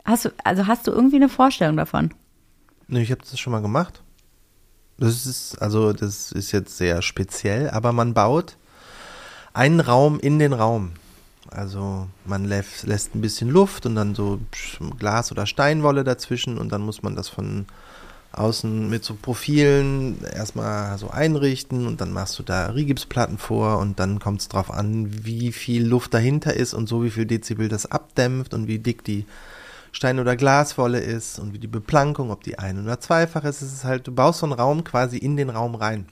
Hast 0.04 0.26
du, 0.26 0.30
also 0.44 0.66
hast 0.66 0.86
du 0.86 0.90
irgendwie 0.90 1.16
eine 1.16 1.30
Vorstellung 1.30 1.78
davon? 1.78 2.10
Nee, 2.88 3.02
ich 3.02 3.10
habe 3.10 3.22
das 3.22 3.38
schon 3.38 3.52
mal 3.52 3.62
gemacht. 3.62 4.02
Das 4.98 5.26
ist, 5.26 5.60
also, 5.60 5.92
das 5.92 6.32
ist 6.32 6.52
jetzt 6.52 6.76
sehr 6.76 7.02
speziell, 7.02 7.70
aber 7.70 7.92
man 7.92 8.14
baut 8.14 8.56
einen 9.52 9.80
Raum 9.80 10.20
in 10.20 10.38
den 10.38 10.52
Raum. 10.52 10.92
Also 11.50 12.08
man 12.24 12.44
lässt, 12.44 12.84
lässt 12.84 13.14
ein 13.14 13.20
bisschen 13.20 13.48
Luft 13.48 13.86
und 13.86 13.94
dann 13.94 14.14
so 14.14 14.40
Glas 14.98 15.30
oder 15.30 15.46
Steinwolle 15.46 16.02
dazwischen 16.02 16.58
und 16.58 16.72
dann 16.72 16.82
muss 16.82 17.02
man 17.02 17.14
das 17.14 17.28
von 17.28 17.66
außen 18.32 18.90
mit 18.90 19.04
so 19.04 19.14
Profilen 19.14 20.24
erstmal 20.24 20.98
so 20.98 21.10
einrichten 21.10 21.86
und 21.86 22.00
dann 22.00 22.12
machst 22.12 22.38
du 22.38 22.42
da 22.42 22.66
Rigipsplatten 22.66 23.38
vor 23.38 23.78
und 23.78 24.00
dann 24.00 24.18
kommt 24.18 24.40
es 24.40 24.48
drauf 24.48 24.72
an, 24.72 25.24
wie 25.24 25.52
viel 25.52 25.86
Luft 25.86 26.14
dahinter 26.14 26.54
ist 26.54 26.74
und 26.74 26.88
so 26.88 27.04
wie 27.04 27.10
viel 27.10 27.26
Dezibel 27.26 27.68
das 27.68 27.86
abdämpft 27.86 28.54
und 28.54 28.66
wie 28.66 28.80
dick 28.80 29.04
die 29.04 29.24
Stein- 29.94 30.18
oder 30.18 30.34
Glaswolle 30.34 30.98
ist 30.98 31.38
und 31.38 31.54
wie 31.54 31.60
die 31.60 31.68
Beplankung, 31.68 32.30
ob 32.30 32.42
die 32.42 32.58
ein- 32.58 32.82
oder 32.82 33.00
zweifach 33.00 33.44
ist. 33.44 33.62
Es 33.62 33.72
ist 33.72 33.84
halt, 33.84 34.06
du 34.06 34.12
baust 34.12 34.40
so 34.40 34.46
einen 34.46 34.52
Raum 34.52 34.82
quasi 34.82 35.18
in 35.18 35.36
den 35.36 35.50
Raum 35.50 35.76
rein. 35.76 36.06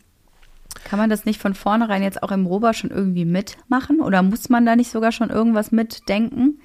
Kann 0.85 0.99
man 0.99 1.11
das 1.11 1.25
nicht 1.25 1.41
von 1.41 1.55
vornherein 1.55 2.03
jetzt 2.03 2.23
auch 2.23 2.31
im 2.31 2.47
Rober 2.47 2.75
schon 2.75 2.91
irgendwie 2.91 3.25
mitmachen? 3.25 4.01
Oder 4.01 4.23
muss 4.23 4.49
man 4.49 4.65
da 4.65 4.77
nicht 4.77 4.91
sogar 4.91 5.11
schon 5.11 5.31
irgendwas 5.31 5.73
mitdenken? 5.73 6.61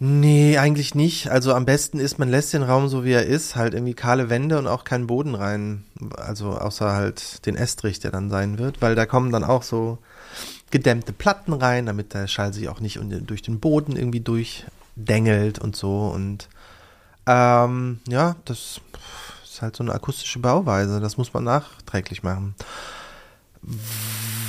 Nee, 0.00 0.58
eigentlich 0.58 0.94
nicht. 0.94 1.30
Also 1.30 1.54
am 1.54 1.64
besten 1.64 1.98
ist, 1.98 2.18
man 2.18 2.28
lässt 2.28 2.52
den 2.52 2.62
Raum 2.62 2.88
so 2.88 3.04
wie 3.04 3.12
er 3.12 3.26
ist, 3.26 3.56
halt 3.56 3.74
irgendwie 3.74 3.94
kahle 3.94 4.30
Wände 4.30 4.58
und 4.58 4.66
auch 4.66 4.84
keinen 4.84 5.06
Boden 5.06 5.34
rein. 5.34 5.84
Also 6.16 6.50
außer 6.50 6.92
halt 6.92 7.46
den 7.46 7.56
Estrich, 7.56 8.00
der 8.00 8.10
dann 8.10 8.30
sein 8.30 8.58
wird, 8.58 8.82
weil 8.82 8.94
da 8.94 9.06
kommen 9.06 9.32
dann 9.32 9.44
auch 9.44 9.62
so 9.62 9.98
gedämmte 10.70 11.12
Platten 11.12 11.52
rein, 11.52 11.86
damit 11.86 12.14
der 12.14 12.26
Schall 12.26 12.52
sich 12.52 12.68
auch 12.68 12.80
nicht 12.80 13.00
durch 13.26 13.42
den 13.42 13.58
Boden 13.60 13.96
irgendwie 13.96 14.20
durchdengelt 14.98 15.58
und 15.58 15.76
so. 15.76 16.08
Und 16.08 16.48
ähm, 17.26 18.00
ja, 18.08 18.36
das 18.44 18.80
ist 19.44 19.62
halt 19.62 19.76
so 19.76 19.82
eine 19.82 19.94
akustische 19.94 20.38
Bauweise. 20.38 21.00
Das 21.00 21.16
muss 21.16 21.32
man 21.32 21.44
nachträglich 21.44 22.22
machen. 22.22 22.54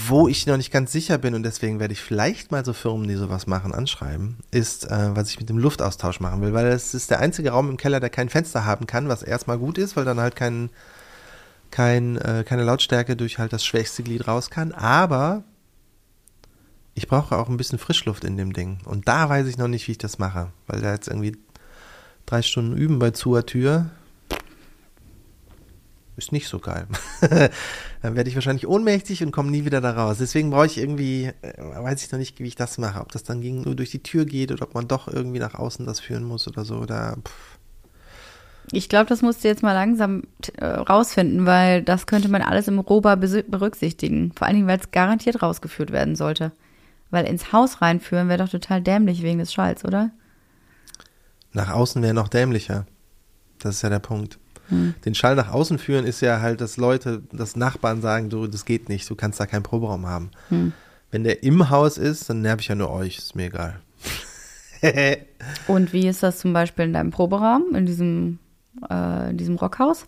Wo 0.07 0.27
ich 0.27 0.47
noch 0.47 0.57
nicht 0.57 0.71
ganz 0.71 0.91
sicher 0.91 1.17
bin 1.17 1.35
und 1.35 1.43
deswegen 1.43 1.79
werde 1.79 1.93
ich 1.93 2.01
vielleicht 2.01 2.51
mal 2.51 2.65
so 2.65 2.73
Firmen, 2.73 3.07
die 3.07 3.15
sowas 3.15 3.47
machen, 3.47 3.73
anschreiben, 3.73 4.37
ist, 4.51 4.89
äh, 4.89 5.15
was 5.15 5.29
ich 5.29 5.39
mit 5.39 5.49
dem 5.49 5.57
Luftaustausch 5.57 6.19
machen 6.19 6.41
will, 6.41 6.53
weil 6.53 6.67
es 6.67 6.93
ist 6.93 7.11
der 7.11 7.19
einzige 7.19 7.51
Raum 7.51 7.69
im 7.69 7.77
Keller, 7.77 7.99
der 7.99 8.09
kein 8.09 8.29
Fenster 8.29 8.65
haben 8.65 8.87
kann, 8.87 9.07
was 9.07 9.21
erstmal 9.21 9.59
gut 9.59 9.77
ist, 9.77 9.95
weil 9.95 10.05
dann 10.05 10.19
halt 10.19 10.35
kein, 10.35 10.69
kein, 11.69 12.17
äh, 12.17 12.43
keine 12.47 12.63
Lautstärke 12.63 13.15
durch 13.15 13.37
halt 13.37 13.53
das 13.53 13.63
schwächste 13.63 14.01
Glied 14.01 14.27
raus 14.27 14.49
kann, 14.49 14.71
aber 14.71 15.43
ich 16.95 17.07
brauche 17.07 17.37
auch 17.37 17.49
ein 17.49 17.57
bisschen 17.57 17.79
Frischluft 17.79 18.23
in 18.23 18.37
dem 18.37 18.53
Ding 18.53 18.79
und 18.85 19.07
da 19.07 19.29
weiß 19.29 19.47
ich 19.47 19.57
noch 19.57 19.67
nicht, 19.67 19.87
wie 19.87 19.93
ich 19.93 19.97
das 19.97 20.19
mache, 20.19 20.51
weil 20.67 20.81
da 20.81 20.93
jetzt 20.93 21.07
irgendwie 21.07 21.37
drei 22.25 22.41
Stunden 22.41 22.75
üben 22.75 22.99
bei 22.99 23.11
zuer 23.11 23.45
Tür 23.45 23.89
ist 26.19 26.31
nicht 26.31 26.47
so 26.47 26.59
geil. 26.59 26.85
dann 28.01 28.15
werde 28.15 28.29
ich 28.29 28.35
wahrscheinlich 28.35 28.67
ohnmächtig 28.67 29.23
und 29.23 29.31
komme 29.31 29.49
nie 29.49 29.65
wieder 29.65 29.81
da 29.81 29.91
raus. 29.91 30.17
Deswegen 30.19 30.51
brauche 30.51 30.67
ich 30.67 30.77
irgendwie, 30.77 31.31
äh, 31.41 31.53
weiß 31.57 32.03
ich 32.03 32.11
noch 32.11 32.19
nicht, 32.19 32.39
wie 32.39 32.47
ich 32.47 32.55
das 32.55 32.77
mache. 32.77 33.01
Ob 33.01 33.11
das 33.11 33.23
dann 33.23 33.41
gegen, 33.41 33.61
nur 33.61 33.75
durch 33.75 33.89
die 33.89 34.03
Tür 34.03 34.25
geht 34.25 34.51
oder 34.51 34.63
ob 34.63 34.75
man 34.75 34.87
doch 34.87 35.07
irgendwie 35.07 35.39
nach 35.39 35.55
außen 35.55 35.85
das 35.85 35.99
führen 35.99 36.25
muss 36.25 36.47
oder 36.47 36.65
so. 36.65 36.75
Oder. 36.75 37.17
Ich 38.71 38.89
glaube, 38.89 39.07
das 39.07 39.21
musst 39.21 39.43
du 39.43 39.47
jetzt 39.47 39.63
mal 39.63 39.73
langsam 39.73 40.23
äh, 40.57 40.65
rausfinden, 40.65 41.45
weil 41.45 41.81
das 41.81 42.05
könnte 42.05 42.29
man 42.29 42.43
alles 42.43 42.67
im 42.67 42.79
Roba 42.79 43.15
berücksichtigen. 43.15 44.31
Vor 44.35 44.45
allen 44.45 44.57
Dingen, 44.57 44.67
weil 44.67 44.79
es 44.79 44.91
garantiert 44.91 45.41
rausgeführt 45.41 45.91
werden 45.91 46.15
sollte. 46.15 46.51
Weil 47.09 47.25
ins 47.25 47.51
Haus 47.51 47.81
reinführen 47.81 48.29
wäre 48.29 48.43
doch 48.43 48.49
total 48.49 48.81
dämlich 48.81 49.23
wegen 49.23 49.39
des 49.39 49.51
Schalls, 49.51 49.83
oder? 49.83 50.11
Nach 51.53 51.71
außen 51.71 52.01
wäre 52.01 52.13
noch 52.13 52.27
dämlicher. 52.27 52.85
Das 53.57 53.75
ist 53.75 53.81
ja 53.81 53.89
der 53.89 53.99
Punkt. 53.99 54.39
Hm. 54.69 54.93
Den 55.03 55.15
Schall 55.15 55.35
nach 55.35 55.51
außen 55.51 55.79
führen 55.79 56.05
ist 56.05 56.21
ja 56.21 56.41
halt, 56.41 56.61
dass 56.61 56.77
Leute, 56.77 57.23
dass 57.31 57.55
Nachbarn 57.55 58.01
sagen, 58.01 58.29
du, 58.29 58.47
das 58.47 58.65
geht 58.65 58.87
nicht, 58.89 59.09
du 59.09 59.15
kannst 59.15 59.39
da 59.39 59.45
keinen 59.45 59.63
Proberaum 59.63 60.05
haben. 60.05 60.31
Hm. 60.49 60.73
Wenn 61.11 61.23
der 61.23 61.43
im 61.43 61.69
Haus 61.69 61.97
ist, 61.97 62.29
dann 62.29 62.41
nerv 62.41 62.59
ich 62.61 62.67
ja 62.67 62.75
nur 62.75 62.91
euch, 62.91 63.17
ist 63.17 63.35
mir 63.35 63.47
egal. 63.47 63.79
Und 65.67 65.91
wie 65.91 66.07
ist 66.07 66.21
das 66.23 66.39
zum 66.39 66.53
Beispiel 66.53 66.85
in 66.85 66.93
deinem 66.93 67.09
Proberaum, 67.09 67.75
in 67.75 67.85
diesem, 67.85 68.39
äh, 68.89 69.31
in 69.31 69.37
diesem 69.37 69.55
Rockhaus? 69.55 70.05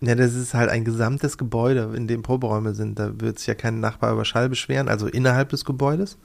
Ja, 0.00 0.14
das 0.14 0.34
ist 0.34 0.54
halt 0.54 0.70
ein 0.70 0.84
gesamtes 0.84 1.36
Gebäude, 1.36 1.92
in 1.94 2.06
dem 2.06 2.22
Proberäume 2.22 2.74
sind. 2.74 2.98
Da 2.98 3.20
wird 3.20 3.38
sich 3.38 3.48
ja 3.48 3.54
kein 3.54 3.80
Nachbar 3.80 4.12
über 4.12 4.24
Schall 4.24 4.48
beschweren, 4.48 4.88
also 4.88 5.06
innerhalb 5.06 5.50
des 5.50 5.66
Gebäudes. 5.66 6.16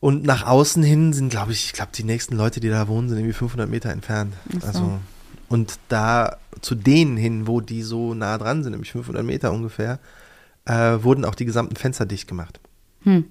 Und 0.00 0.24
nach 0.24 0.46
außen 0.46 0.82
hin 0.82 1.12
sind, 1.12 1.28
glaube 1.28 1.52
ich, 1.52 1.66
ich 1.66 1.72
glaube, 1.74 1.92
die 1.94 2.04
nächsten 2.04 2.34
Leute, 2.36 2.60
die 2.60 2.70
da 2.70 2.88
wohnen, 2.88 3.08
sind 3.08 3.18
irgendwie 3.18 3.34
500 3.34 3.68
Meter 3.68 3.90
entfernt. 3.90 4.34
So. 4.60 4.66
Also, 4.66 4.98
und 5.48 5.78
da 5.88 6.38
zu 6.62 6.74
denen 6.74 7.16
hin, 7.18 7.46
wo 7.46 7.60
die 7.60 7.82
so 7.82 8.14
nah 8.14 8.38
dran 8.38 8.62
sind, 8.62 8.72
nämlich 8.72 8.92
500 8.92 9.24
Meter 9.24 9.52
ungefähr, 9.52 9.98
äh, 10.64 10.98
wurden 11.02 11.24
auch 11.24 11.34
die 11.34 11.44
gesamten 11.44 11.76
Fenster 11.76 12.06
dicht 12.06 12.26
gemacht. 12.28 12.60
Hm. 13.02 13.24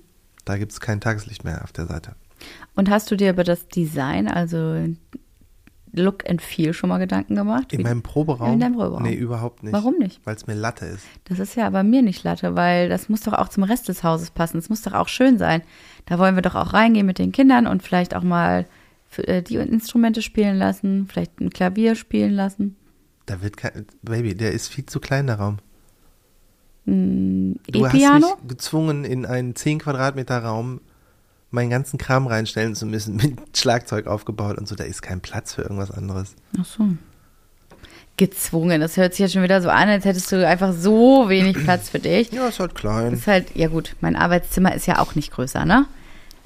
Da 0.45 0.57
gibt 0.57 0.71
es 0.71 0.79
kein 0.79 1.01
Tageslicht 1.01 1.43
mehr 1.43 1.63
auf 1.63 1.71
der 1.71 1.87
Seite. 1.87 2.15
Und 2.75 2.89
hast 2.89 3.09
du 3.11 3.15
dir 3.17 3.31
über 3.31 3.43
das 3.43 3.67
Design, 3.67 4.27
also 4.27 4.87
Look 5.91 6.29
and 6.29 6.41
Feel 6.41 6.73
schon 6.73 6.89
mal 6.89 6.99
Gedanken 6.99 7.35
gemacht? 7.35 7.73
In 7.73 7.79
Wie- 7.79 7.83
meinem 7.83 8.03
Proberaum? 8.03 8.53
In 8.53 8.59
deinem 8.59 8.73
Proberaum. 8.75 9.03
Nee, 9.03 9.15
überhaupt 9.15 9.63
nicht. 9.63 9.73
Warum 9.73 9.97
nicht? 9.97 10.21
Weil 10.23 10.35
es 10.35 10.45
mir 10.45 10.53
Latte 10.53 10.85
ist. 10.85 11.03
Das 11.25 11.39
ist 11.39 11.55
ja 11.55 11.65
aber 11.67 11.83
mir 11.83 12.01
nicht 12.01 12.23
Latte, 12.23 12.55
weil 12.55 12.89
das 12.89 13.09
muss 13.09 13.21
doch 13.21 13.33
auch 13.33 13.49
zum 13.49 13.63
Rest 13.63 13.87
des 13.89 14.03
Hauses 14.03 14.29
passen. 14.31 14.57
Es 14.57 14.69
muss 14.69 14.81
doch 14.83 14.93
auch 14.93 15.07
schön 15.07 15.37
sein. 15.37 15.61
Da 16.09 16.17
wollen 16.19 16.35
wir 16.35 16.41
doch 16.41 16.55
auch 16.55 16.73
reingehen 16.73 17.05
mit 17.05 17.19
den 17.19 17.31
Kindern 17.31 17.67
und 17.67 17.83
vielleicht 17.83 18.15
auch 18.15 18.23
mal 18.23 18.65
für, 19.07 19.27
äh, 19.27 19.41
die 19.41 19.55
Instrumente 19.55 20.21
spielen 20.21 20.57
lassen, 20.57 21.07
vielleicht 21.07 21.39
ein 21.39 21.49
Klavier 21.51 21.95
spielen 21.95 22.33
lassen. 22.33 22.75
Da 23.25 23.41
wird 23.41 23.57
kein. 23.57 23.85
Baby, 24.01 24.33
der 24.35 24.51
ist 24.53 24.67
viel 24.69 24.85
zu 24.85 24.99
klein, 24.99 25.27
der 25.27 25.35
Raum. 25.37 25.57
Ein 26.87 27.59
Du 27.71 27.85
hast 27.85 27.93
E-Piano? 27.93 28.37
mich 28.41 28.47
gezwungen, 28.49 29.05
in 29.05 29.25
einen 29.25 29.55
10 29.55 29.79
Quadratmeter 29.79 30.39
Raum 30.43 30.81
meinen 31.51 31.69
ganzen 31.69 31.97
Kram 31.97 32.27
reinstellen 32.27 32.75
zu 32.75 32.85
müssen, 32.85 33.15
mit 33.17 33.57
Schlagzeug 33.57 34.07
aufgebaut 34.07 34.57
und 34.57 34.67
so. 34.67 34.75
Da 34.75 34.83
ist 34.85 35.01
kein 35.01 35.21
Platz 35.21 35.53
für 35.53 35.61
irgendwas 35.61 35.91
anderes. 35.91 36.35
Ach 36.59 36.65
so. 36.65 36.87
Gezwungen. 38.17 38.81
Das 38.81 38.97
hört 38.97 39.13
sich 39.13 39.19
jetzt 39.19 39.33
schon 39.33 39.43
wieder 39.43 39.61
so 39.61 39.69
an, 39.69 39.87
als 39.87 40.03
hättest 40.05 40.31
du 40.31 40.45
einfach 40.45 40.73
so 40.73 41.29
wenig 41.29 41.55
Platz 41.63 41.89
für 41.89 41.99
dich. 41.99 42.31
Ja, 42.31 42.47
ist 42.49 42.59
halt 42.59 42.75
klein. 42.75 43.13
Ist 43.13 43.27
halt, 43.27 43.55
ja 43.55 43.67
gut, 43.67 43.95
mein 44.01 44.15
Arbeitszimmer 44.15 44.75
ist 44.75 44.87
ja 44.87 44.99
auch 44.99 45.15
nicht 45.15 45.31
größer, 45.31 45.65
ne? 45.65 45.85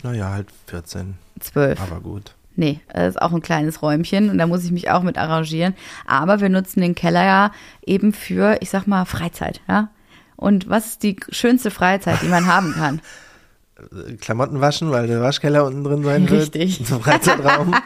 Naja, 0.04 0.30
halt 0.32 0.48
14. 0.68 1.16
Zwölf. 1.40 1.82
Aber 1.82 2.00
gut. 2.02 2.36
Nee, 2.56 2.80
das 2.94 3.16
ist 3.16 3.22
auch 3.22 3.32
ein 3.34 3.42
kleines 3.42 3.82
Räumchen 3.82 4.30
und 4.30 4.38
da 4.38 4.46
muss 4.46 4.64
ich 4.64 4.72
mich 4.72 4.92
auch 4.92 5.02
mit 5.02 5.18
arrangieren. 5.18 5.74
Aber 6.06 6.40
wir 6.40 6.50
nutzen 6.50 6.82
den 6.82 6.94
Keller 6.94 7.26
ja 7.26 7.52
eben 7.86 8.14
für, 8.14 8.58
ich 8.62 8.70
sag 8.70 8.86
mal, 8.86 9.06
Freizeit, 9.06 9.62
ja. 9.68 9.90
Und 10.36 10.70
was 10.70 10.86
ist 10.88 11.04
die 11.04 11.16
schönste 11.30 11.72
Freizeit, 11.72 12.22
die 12.22 12.28
man 12.28 12.46
haben 12.46 12.74
kann? 12.74 13.02
Klamotten 14.22 14.62
waschen, 14.62 14.92
weil 14.92 15.08
der 15.08 15.22
Waschkeller 15.22 15.66
unten 15.66 15.84
drin 15.84 16.04
sein 16.04 16.30
wird. 16.30 16.42
Richtig. 16.56 16.86
Zum 16.86 17.02
Freizeitraum. 17.02 17.72
Da 17.72 17.80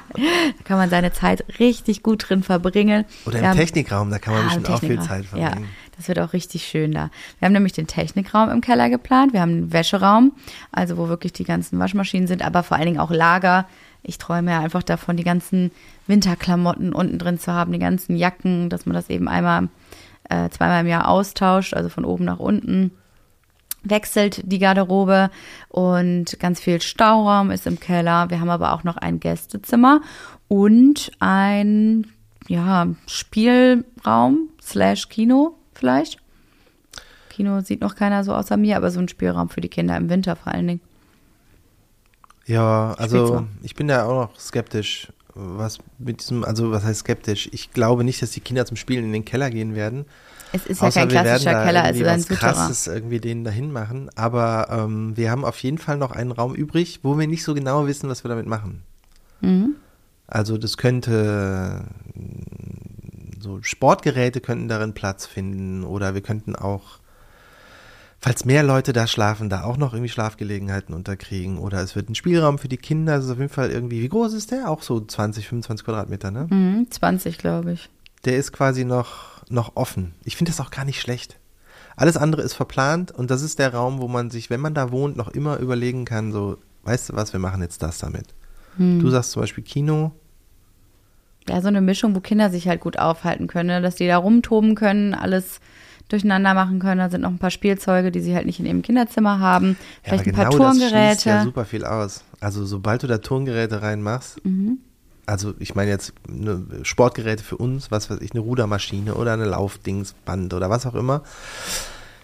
kann 0.65 0.77
man 0.77 0.89
seine 0.89 1.13
Zeit 1.13 1.45
richtig 1.59 2.03
gut 2.03 2.27
drin 2.29 2.43
verbringen. 2.43 3.05
Oder 3.25 3.39
im 3.39 3.45
haben- 3.45 3.57
Technikraum, 3.57 4.09
da 4.11 4.19
kann 4.19 4.33
man 4.33 4.41
im 4.43 4.47
bestimmt 4.47 4.69
auch 4.69 4.79
viel. 4.79 4.99
Zeit 5.01 5.25
verbringen. 5.25 5.63
Ja, 5.63 5.67
das 5.97 6.07
wird 6.07 6.19
auch 6.19 6.33
richtig 6.33 6.65
schön 6.65 6.91
da. 6.91 7.09
Wir 7.39 7.47
haben 7.47 7.53
nämlich 7.53 7.73
den 7.73 7.87
Technikraum 7.87 8.49
im 8.49 8.61
Keller 8.61 8.89
geplant. 8.89 9.33
Wir 9.33 9.41
haben 9.41 9.51
einen 9.51 9.73
Wäscheraum, 9.73 10.33
also 10.71 10.97
wo 10.97 11.09
wirklich 11.09 11.33
die 11.33 11.43
ganzen 11.43 11.79
Waschmaschinen 11.79 12.27
sind, 12.27 12.45
aber 12.45 12.63
vor 12.63 12.77
allen 12.77 12.85
Dingen 12.85 12.99
auch 12.99 13.11
Lager. 13.11 13.67
Ich 14.03 14.19
träume 14.19 14.51
ja 14.51 14.59
einfach 14.59 14.83
davon, 14.83 15.17
die 15.17 15.23
ganzen 15.23 15.71
Winterklamotten 16.05 16.93
unten 16.93 17.17
drin 17.17 17.39
zu 17.39 17.51
haben, 17.51 17.73
die 17.73 17.79
ganzen 17.79 18.15
Jacken, 18.15 18.69
dass 18.69 18.85
man 18.85 18.93
das 18.93 19.09
eben 19.09 19.27
einmal, 19.27 19.69
äh, 20.29 20.49
zweimal 20.49 20.81
im 20.81 20.87
Jahr 20.87 21.07
austauscht, 21.07 21.73
also 21.73 21.89
von 21.89 22.05
oben 22.05 22.25
nach 22.25 22.39
unten 22.39 22.91
wechselt 23.83 24.41
die 24.45 24.59
Garderobe 24.59 25.29
und 25.69 26.39
ganz 26.39 26.59
viel 26.59 26.81
Stauraum 26.81 27.51
ist 27.51 27.67
im 27.67 27.79
Keller. 27.79 28.29
Wir 28.29 28.39
haben 28.39 28.49
aber 28.49 28.73
auch 28.73 28.83
noch 28.83 28.97
ein 28.97 29.19
Gästezimmer 29.19 30.01
und 30.47 31.11
ein 31.19 32.07
ja, 32.47 32.87
Spielraum 33.07 34.49
slash 34.61 35.09
Kino 35.09 35.57
vielleicht. 35.77 36.19
Kino 37.29 37.61
sieht 37.61 37.81
noch 37.81 37.95
keiner 37.95 38.23
so 38.23 38.33
außer 38.33 38.57
mir, 38.57 38.77
aber 38.77 38.89
so 38.89 38.99
ein 38.99 39.07
Spielraum 39.07 39.49
für 39.49 39.61
die 39.61 39.69
Kinder 39.69 39.95
im 39.95 40.09
Winter 40.09 40.35
vor 40.35 40.53
allen 40.53 40.67
Dingen. 40.67 40.81
Ja, 42.45 42.93
also 42.97 43.45
ich 43.61 43.75
bin 43.75 43.87
da 43.87 44.05
auch 44.05 44.29
noch 44.29 44.39
skeptisch, 44.39 45.11
was 45.35 45.79
mit 45.99 46.21
diesem, 46.21 46.43
also 46.43 46.71
was 46.71 46.83
heißt 46.83 47.01
skeptisch? 47.01 47.49
Ich 47.51 47.71
glaube 47.71 48.03
nicht, 48.03 48.21
dass 48.21 48.31
die 48.31 48.39
Kinder 48.39 48.65
zum 48.65 48.77
Spielen 48.77 49.05
in 49.05 49.13
den 49.13 49.25
Keller 49.25 49.51
gehen 49.51 49.75
werden. 49.75 50.05
Es 50.53 50.65
ist 50.65 50.81
ja 50.81 50.87
Außer 50.87 51.01
kein 51.01 51.09
klassischer 51.09 51.63
Keller, 51.63 51.89
es 51.89 51.97
ist 51.97 52.07
ein 52.07 52.21
Souterrain. 52.21 52.53
krasses 52.53 52.87
irgendwie 52.87 53.19
denen 53.19 53.43
dahin 53.43 53.71
machen. 53.71 54.09
Aber 54.15 54.67
ähm, 54.71 55.15
wir 55.15 55.29
haben 55.29 55.43
auf 55.43 55.59
jeden 55.59 55.77
Fall 55.77 55.97
noch 55.97 56.11
einen 56.11 56.31
Raum 56.31 56.55
übrig, 56.55 57.01
wo 57.03 57.19
wir 57.19 57.27
nicht 57.27 57.43
so 57.43 57.53
genau 57.53 57.85
wissen, 57.85 58.09
was 58.09 58.23
wir 58.23 58.29
damit 58.29 58.47
machen. 58.47 58.81
Mhm. 59.41 59.75
Also 60.25 60.57
das 60.57 60.77
könnte 60.77 61.83
so 63.39 63.61
Sportgeräte 63.61 64.41
könnten 64.41 64.67
darin 64.67 64.93
Platz 64.93 65.25
finden 65.25 65.83
oder 65.83 66.13
wir 66.13 66.21
könnten 66.21 66.55
auch, 66.55 66.99
falls 68.19 68.45
mehr 68.45 68.63
Leute 68.63 68.93
da 68.93 69.07
schlafen, 69.07 69.49
da 69.49 69.63
auch 69.63 69.77
noch 69.77 69.93
irgendwie 69.93 70.09
Schlafgelegenheiten 70.09 70.93
unterkriegen 70.93 71.57
oder 71.57 71.81
es 71.81 71.95
wird 71.95 72.09
ein 72.09 72.15
Spielraum 72.15 72.57
für 72.57 72.67
die 72.67 72.77
Kinder. 72.77 73.15
Das 73.15 73.25
ist 73.25 73.31
auf 73.31 73.39
jeden 73.39 73.49
Fall 73.49 73.71
irgendwie, 73.71 74.01
wie 74.01 74.09
groß 74.09 74.33
ist 74.33 74.51
der? 74.51 74.69
Auch 74.69 74.81
so 74.81 74.99
20, 74.99 75.47
25 75.47 75.85
Quadratmeter, 75.85 76.31
ne? 76.31 76.47
Mhm, 76.49 76.87
20, 76.89 77.37
glaube 77.37 77.73
ich. 77.73 77.89
Der 78.25 78.37
ist 78.37 78.51
quasi 78.51 78.85
noch, 78.85 79.43
noch 79.49 79.75
offen. 79.75 80.13
Ich 80.23 80.35
finde 80.35 80.51
das 80.51 80.59
auch 80.59 80.71
gar 80.71 80.85
nicht 80.85 80.99
schlecht. 80.99 81.37
Alles 81.95 82.17
andere 82.17 82.43
ist 82.43 82.53
verplant 82.53 83.11
und 83.11 83.31
das 83.31 83.41
ist 83.41 83.57
der 83.57 83.73
Raum, 83.73 83.99
wo 83.99 84.07
man 84.07 84.29
sich, 84.29 84.49
wenn 84.49 84.59
man 84.59 84.75
da 84.75 84.91
wohnt, 84.91 85.17
noch 85.17 85.29
immer 85.29 85.57
überlegen 85.57 86.05
kann, 86.05 86.31
so, 86.31 86.57
weißt 86.83 87.09
du 87.09 87.13
was, 87.15 87.33
wir 87.33 87.39
machen 87.39 87.61
jetzt 87.61 87.81
das 87.81 87.97
damit. 87.97 88.35
Hm. 88.77 88.99
Du 88.99 89.09
sagst 89.09 89.31
zum 89.31 89.41
Beispiel 89.41 89.63
Kino, 89.63 90.11
Ja, 91.49 91.61
so 91.61 91.67
eine 91.67 91.81
Mischung, 91.81 92.15
wo 92.15 92.19
Kinder 92.19 92.49
sich 92.49 92.67
halt 92.67 92.81
gut 92.81 92.99
aufhalten 92.99 93.47
können, 93.47 93.67
ne? 93.69 93.81
dass 93.81 93.95
die 93.95 94.07
da 94.07 94.17
rumtoben 94.17 94.75
können, 94.75 95.13
alles 95.13 95.59
durcheinander 96.09 96.53
machen 96.53 96.79
können. 96.79 96.99
Da 96.99 97.09
sind 97.09 97.21
noch 97.21 97.29
ein 97.29 97.37
paar 97.39 97.51
Spielzeuge, 97.51 98.11
die 98.11 98.19
sie 98.21 98.33
halt 98.35 98.45
nicht 98.45 98.59
in 98.59 98.65
ihrem 98.65 98.81
Kinderzimmer 98.81 99.39
haben. 99.39 99.77
Ja, 100.05 100.13
aber 100.13 100.23
Vielleicht 100.23 100.27
ein 100.27 100.33
paar 100.33 100.49
genau 100.49 100.63
das 100.63 100.77
Turngeräte. 100.79 101.29
ja 101.29 101.43
super 101.43 101.65
viel 101.65 101.83
aus. 101.85 102.23
Also 102.39 102.65
sobald 102.65 103.03
du 103.03 103.07
da 103.07 103.17
Turngeräte 103.17 103.81
reinmachst, 103.81 104.43
Mhm. 104.45 104.77
also 105.25 105.53
ich 105.59 105.75
meine 105.75 105.91
jetzt 105.91 106.13
ne, 106.29 106.63
Sportgeräte 106.83 107.43
für 107.43 107.57
uns, 107.57 107.91
was 107.91 108.09
weiß 108.09 108.19
ich, 108.21 108.31
eine 108.31 108.39
Rudermaschine 108.39 109.15
oder 109.15 109.33
eine 109.33 109.45
Laufdingsband 109.45 110.53
oder 110.53 110.69
was 110.69 110.85
auch 110.85 110.95
immer, 110.95 111.23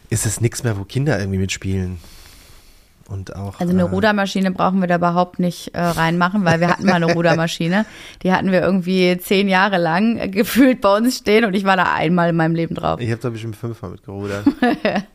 ist 0.10 0.26
es 0.26 0.40
nichts 0.42 0.64
mehr, 0.64 0.78
wo 0.78 0.84
Kinder 0.84 1.20
irgendwie 1.20 1.40
mitspielen. 1.40 1.98
Und 3.10 3.36
auch. 3.36 3.60
Also 3.60 3.74
eine 3.74 3.84
äh, 3.84 3.86
Rudermaschine 3.86 4.52
brauchen 4.52 4.80
wir 4.80 4.88
da 4.88 4.96
überhaupt 4.96 5.39
nicht 5.39 5.76
äh, 5.76 5.82
reinmachen, 5.82 6.46
weil 6.46 6.60
wir 6.60 6.70
hatten 6.70 6.86
mal 6.86 6.96
eine 6.96 7.06
Rudermaschine. 7.13 7.86
Die 8.24 8.32
hatten 8.32 8.52
wir 8.52 8.62
irgendwie 8.62 9.18
zehn 9.18 9.50
Jahre 9.50 9.78
lang 9.78 10.18
äh, 10.18 10.30
gefühlt 10.30 10.82
bei 10.82 10.98
uns 10.98 11.18
stehen 11.18 11.46
und 11.46 11.54
ich 11.54 11.66
war 11.66 11.76
da 11.78 11.94
einmal 11.94 12.30
in 12.30 12.36
meinem 12.36 12.56
Leben 12.56 12.76
drauf. 12.76 13.00
Ich 13.00 13.12
habe 13.12 13.22
da 13.22 13.30
bestimmt 13.30 13.56
fünfmal 13.56 13.92
mitgerudert. 13.92 14.46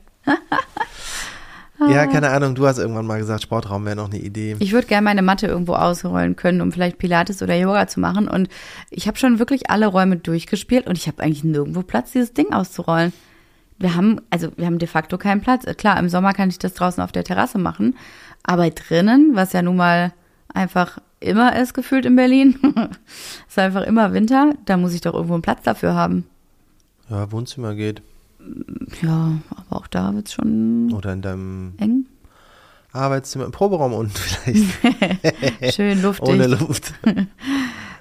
ja, 1.89 2.07
keine 2.07 2.31
Ahnung, 2.31 2.55
du 2.55 2.67
hast 2.67 2.79
irgendwann 2.79 3.07
mal 3.07 3.19
gesagt, 3.19 3.43
Sportraum 3.43 3.85
wäre 3.87 3.97
noch 3.97 4.11
eine 4.11 4.19
Idee. 4.19 4.57
Ich 4.59 4.73
würde 4.73 4.87
gerne 4.87 5.05
meine 5.05 5.23
Matte 5.23 5.47
irgendwo 5.47 5.75
ausrollen 5.75 6.37
können, 6.37 6.61
um 6.61 6.73
vielleicht 6.73 6.99
Pilates 6.99 7.43
oder 7.43 7.55
Yoga 7.55 7.87
zu 7.87 8.01
machen. 8.01 8.29
Und 8.29 8.49
ich 8.91 9.07
habe 9.09 9.17
schon 9.17 9.39
wirklich 9.39 9.71
alle 9.71 9.87
Räume 9.87 10.17
durchgespielt 10.17 10.87
und 10.87 10.99
ich 10.99 11.07
habe 11.07 11.23
eigentlich 11.23 11.45
nirgendwo 11.45 11.83
Platz, 11.83 12.13
dieses 12.13 12.35
Ding 12.35 12.53
auszurollen. 12.53 13.13
Wir 13.79 13.95
haben, 13.95 14.21
also 14.31 14.49
wir 14.57 14.67
haben 14.67 14.79
de 14.79 14.89
facto 14.89 15.19
keinen 15.19 15.41
Platz. 15.41 15.65
Klar, 15.77 15.99
im 15.99 16.09
Sommer 16.09 16.33
kann 16.33 16.49
ich 16.49 16.59
das 16.59 16.75
draußen 16.75 17.03
auf 17.03 17.13
der 17.13 17.25
Terrasse 17.25 17.59
machen, 17.59 17.97
aber 18.43 18.69
drinnen, 18.71 19.33
was 19.35 19.53
ja 19.53 19.63
nun 19.63 19.77
mal 19.77 20.13
einfach 20.53 20.99
immer 21.21 21.57
ist 21.57 21.75
gefühlt 21.75 22.07
in 22.07 22.17
Berlin, 22.17 22.59
ist 23.49 23.59
einfach 23.59 23.83
immer 23.83 24.13
Winter, 24.13 24.55
da 24.65 24.77
muss 24.77 24.95
ich 24.95 25.01
doch 25.01 25.15
irgendwo 25.15 25.35
einen 25.35 25.43
Platz 25.43 25.63
dafür 25.63 25.95
haben. 25.95 26.27
Ja, 27.09 27.31
Wohnzimmer 27.33 27.75
geht. 27.75 28.03
Ja, 29.03 29.33
aber 29.51 29.77
auch 29.77 29.87
da 29.87 30.15
wird's 30.15 30.33
schon 30.33 30.93
Oder 30.93 31.13
in 31.13 31.23
deinem 31.23 31.75
eng. 31.79 32.07
Arbeitszimmer, 32.93 33.45
im 33.45 33.53
Proberaum 33.53 33.93
unten 33.93 34.15
vielleicht. 34.15 35.75
Schön 35.75 36.01
luftig. 36.03 36.29
Ohne 36.29 36.47
Luft. 36.47 36.95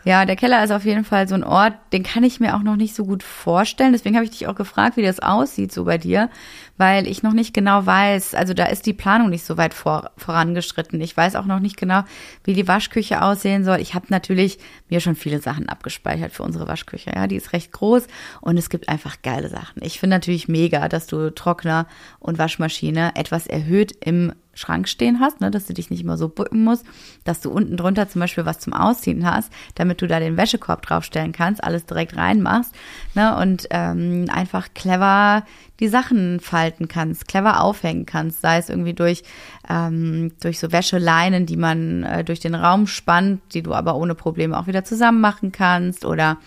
Ja, 0.07 0.23
der 0.23 0.37
Keller 0.37 0.63
ist 0.63 0.71
auf 0.71 0.85
jeden 0.85 1.03
Fall 1.03 1.27
so 1.27 1.35
ein 1.35 1.43
Ort, 1.43 1.73
den 1.91 2.01
kann 2.01 2.23
ich 2.23 2.39
mir 2.39 2.55
auch 2.55 2.63
noch 2.63 2.77
nicht 2.77 2.95
so 2.95 3.03
gut 3.03 3.23
vorstellen. 3.23 3.91
Deswegen 3.91 4.15
habe 4.15 4.23
ich 4.23 4.31
dich 4.31 4.47
auch 4.47 4.55
gefragt, 4.55 4.95
wie 4.95 5.01
das 5.01 5.19
aussieht 5.19 5.73
so 5.73 5.83
bei 5.83 5.97
dir, 5.97 6.29
weil 6.77 7.07
ich 7.07 7.23
noch 7.23 7.33
nicht 7.33 7.53
genau 7.53 7.85
weiß, 7.85 8.35
also 8.35 8.53
da 8.53 8.65
ist 8.65 8.85
die 8.85 8.93
Planung 8.93 9.29
nicht 9.29 9.45
so 9.45 9.57
weit 9.57 9.73
vor, 9.73 10.11
vorangeschritten. 10.17 11.01
Ich 11.01 11.15
weiß 11.15 11.35
auch 11.35 11.45
noch 11.45 11.59
nicht 11.59 11.77
genau, 11.77 12.03
wie 12.43 12.53
die 12.53 12.67
Waschküche 12.67 13.21
aussehen 13.21 13.63
soll. 13.63 13.79
Ich 13.79 13.93
habe 13.93 14.05
natürlich 14.09 14.59
mir 14.89 14.99
schon 14.99 15.15
viele 15.15 15.39
Sachen 15.39 15.69
abgespeichert 15.69 16.33
für 16.33 16.43
unsere 16.43 16.67
Waschküche. 16.67 17.11
Ja, 17.15 17.27
die 17.27 17.35
ist 17.35 17.53
recht 17.53 17.71
groß 17.71 18.07
und 18.41 18.57
es 18.57 18.69
gibt 18.69 18.89
einfach 18.89 19.21
geile 19.21 19.49
Sachen. 19.49 19.81
Ich 19.83 19.99
finde 19.99 20.15
natürlich 20.15 20.47
mega, 20.47 20.87
dass 20.87 21.07
du 21.07 21.33
Trockner 21.33 21.87
und 22.19 22.37
Waschmaschine 22.37 23.11
etwas 23.15 23.47
erhöht 23.47 23.93
im 23.99 24.33
Schrank 24.57 24.87
stehen 24.87 25.19
hast, 25.19 25.39
ne, 25.39 25.51
dass 25.51 25.67
du 25.67 25.73
dich 25.73 25.89
nicht 25.89 26.01
immer 26.01 26.17
so 26.17 26.29
bücken 26.29 26.63
musst, 26.63 26.85
dass 27.23 27.41
du 27.41 27.51
unten 27.51 27.77
drunter 27.77 28.09
zum 28.09 28.21
Beispiel 28.21 28.45
was 28.45 28.59
zum 28.59 28.73
Ausziehen 28.73 29.25
hast, 29.29 29.51
damit 29.75 30.01
du 30.01 30.07
da 30.07 30.19
den 30.19 30.35
Wäschekorb 30.35 30.81
draufstellen 30.81 31.31
kannst, 31.31 31.63
alles 31.63 31.85
direkt 31.85 32.17
reinmachst 32.17 32.73
ne, 33.13 33.37
und 33.37 33.67
ähm, 33.69 34.25
einfach 34.29 34.69
clever 34.73 35.45
die 35.79 35.87
Sachen 35.87 36.39
falten 36.67 36.87
kannst, 36.87 37.27
clever 37.27 37.61
aufhängen 37.61 38.05
kannst, 38.05 38.41
sei 38.41 38.57
es 38.57 38.69
irgendwie 38.69 38.93
durch, 38.93 39.23
ähm, 39.69 40.33
durch 40.41 40.59
so 40.59 40.71
Wäscheleinen, 40.71 41.45
die 41.45 41.57
man 41.57 42.03
äh, 42.03 42.23
durch 42.23 42.39
den 42.39 42.55
Raum 42.55 42.87
spannt, 42.87 43.41
die 43.53 43.63
du 43.63 43.73
aber 43.73 43.95
ohne 43.95 44.15
Probleme 44.15 44.57
auch 44.57 44.67
wieder 44.67 44.83
zusammen 44.83 45.21
machen 45.21 45.51
kannst 45.51 46.05
oder 46.05 46.37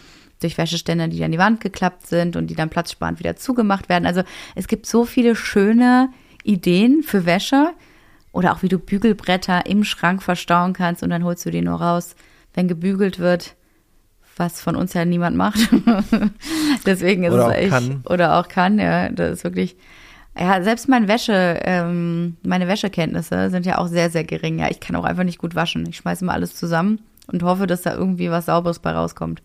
durch 0.41 0.59
Wäscheständer, 0.59 1.09
die 1.09 1.23
an 1.25 1.33
die 1.33 1.39
Wand 1.39 1.61
geklappt 1.61 2.07
sind 2.07 2.37
und 2.37 2.49
die 2.49 2.55
dann 2.55 2.71
platzsparend 2.71 3.19
wieder 3.19 3.37
zugemacht 3.37 3.89
werden. 3.89 4.07
Also 4.07 4.23
es 4.55 4.69
gibt 4.69 4.87
so 4.87 5.05
viele 5.05 5.37
schöne 5.37 6.09
Ideen 6.45 7.03
für 7.03 7.27
Wäsche, 7.27 7.71
oder 8.33 8.53
auch 8.53 8.63
wie 8.63 8.69
du 8.69 8.79
Bügelbretter 8.79 9.67
im 9.67 9.83
Schrank 9.83 10.23
verstauen 10.23 10.73
kannst 10.73 11.03
und 11.03 11.11
dann 11.11 11.25
holst 11.25 11.45
du 11.47 11.51
die 11.51 11.63
nur 11.63 11.81
raus, 11.81 12.15
wenn 12.55 12.69
gebügelt 12.69 13.19
wird, 13.19 13.57
was 14.37 14.61
von 14.61 14.77
uns 14.77 14.95
ja 14.95 15.05
niemand 15.05 15.37
macht. 15.37 15.59
Deswegen 16.87 17.25
ist 17.25 17.33
oder 17.33 17.49
es 17.49 17.57
echt. 17.57 17.71
Kann. 17.71 18.03
Oder 18.09 18.39
auch 18.39 18.49
kann, 18.49 18.79
ja. 18.79 19.09
Das 19.11 19.33
ist 19.33 19.45
wirklich. 19.45 19.77
Ja, 20.39 20.63
selbst 20.63 20.89
mein 20.89 21.09
Wäsche, 21.09 21.61
ähm, 21.65 22.37
meine 22.43 22.69
Wäschekenntnisse 22.69 23.51
sind 23.51 23.67
ja 23.67 23.79
auch 23.79 23.89
sehr, 23.89 24.11
sehr 24.11 24.25
gering. 24.25 24.59
Ja, 24.59 24.71
ich 24.71 24.81
kann 24.81 24.97
auch 24.97 25.05
einfach 25.05 25.25
nicht 25.25 25.39
gut 25.39 25.55
waschen. 25.55 25.87
Ich 25.89 25.97
schmeiße 25.99 26.25
mal 26.25 26.33
alles 26.33 26.55
zusammen 26.55 27.01
und 27.27 27.43
hoffe, 27.43 27.67
dass 27.67 27.83
da 27.83 27.95
irgendwie 27.95 28.31
was 28.31 28.47
Sauberes 28.47 28.79
bei 28.79 28.93
rauskommt. 28.93 29.43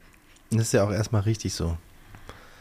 Das 0.52 0.62
ist 0.62 0.74
ja 0.74 0.84
auch 0.84 0.92
erstmal 0.92 1.22
richtig 1.22 1.54
so. 1.54 1.76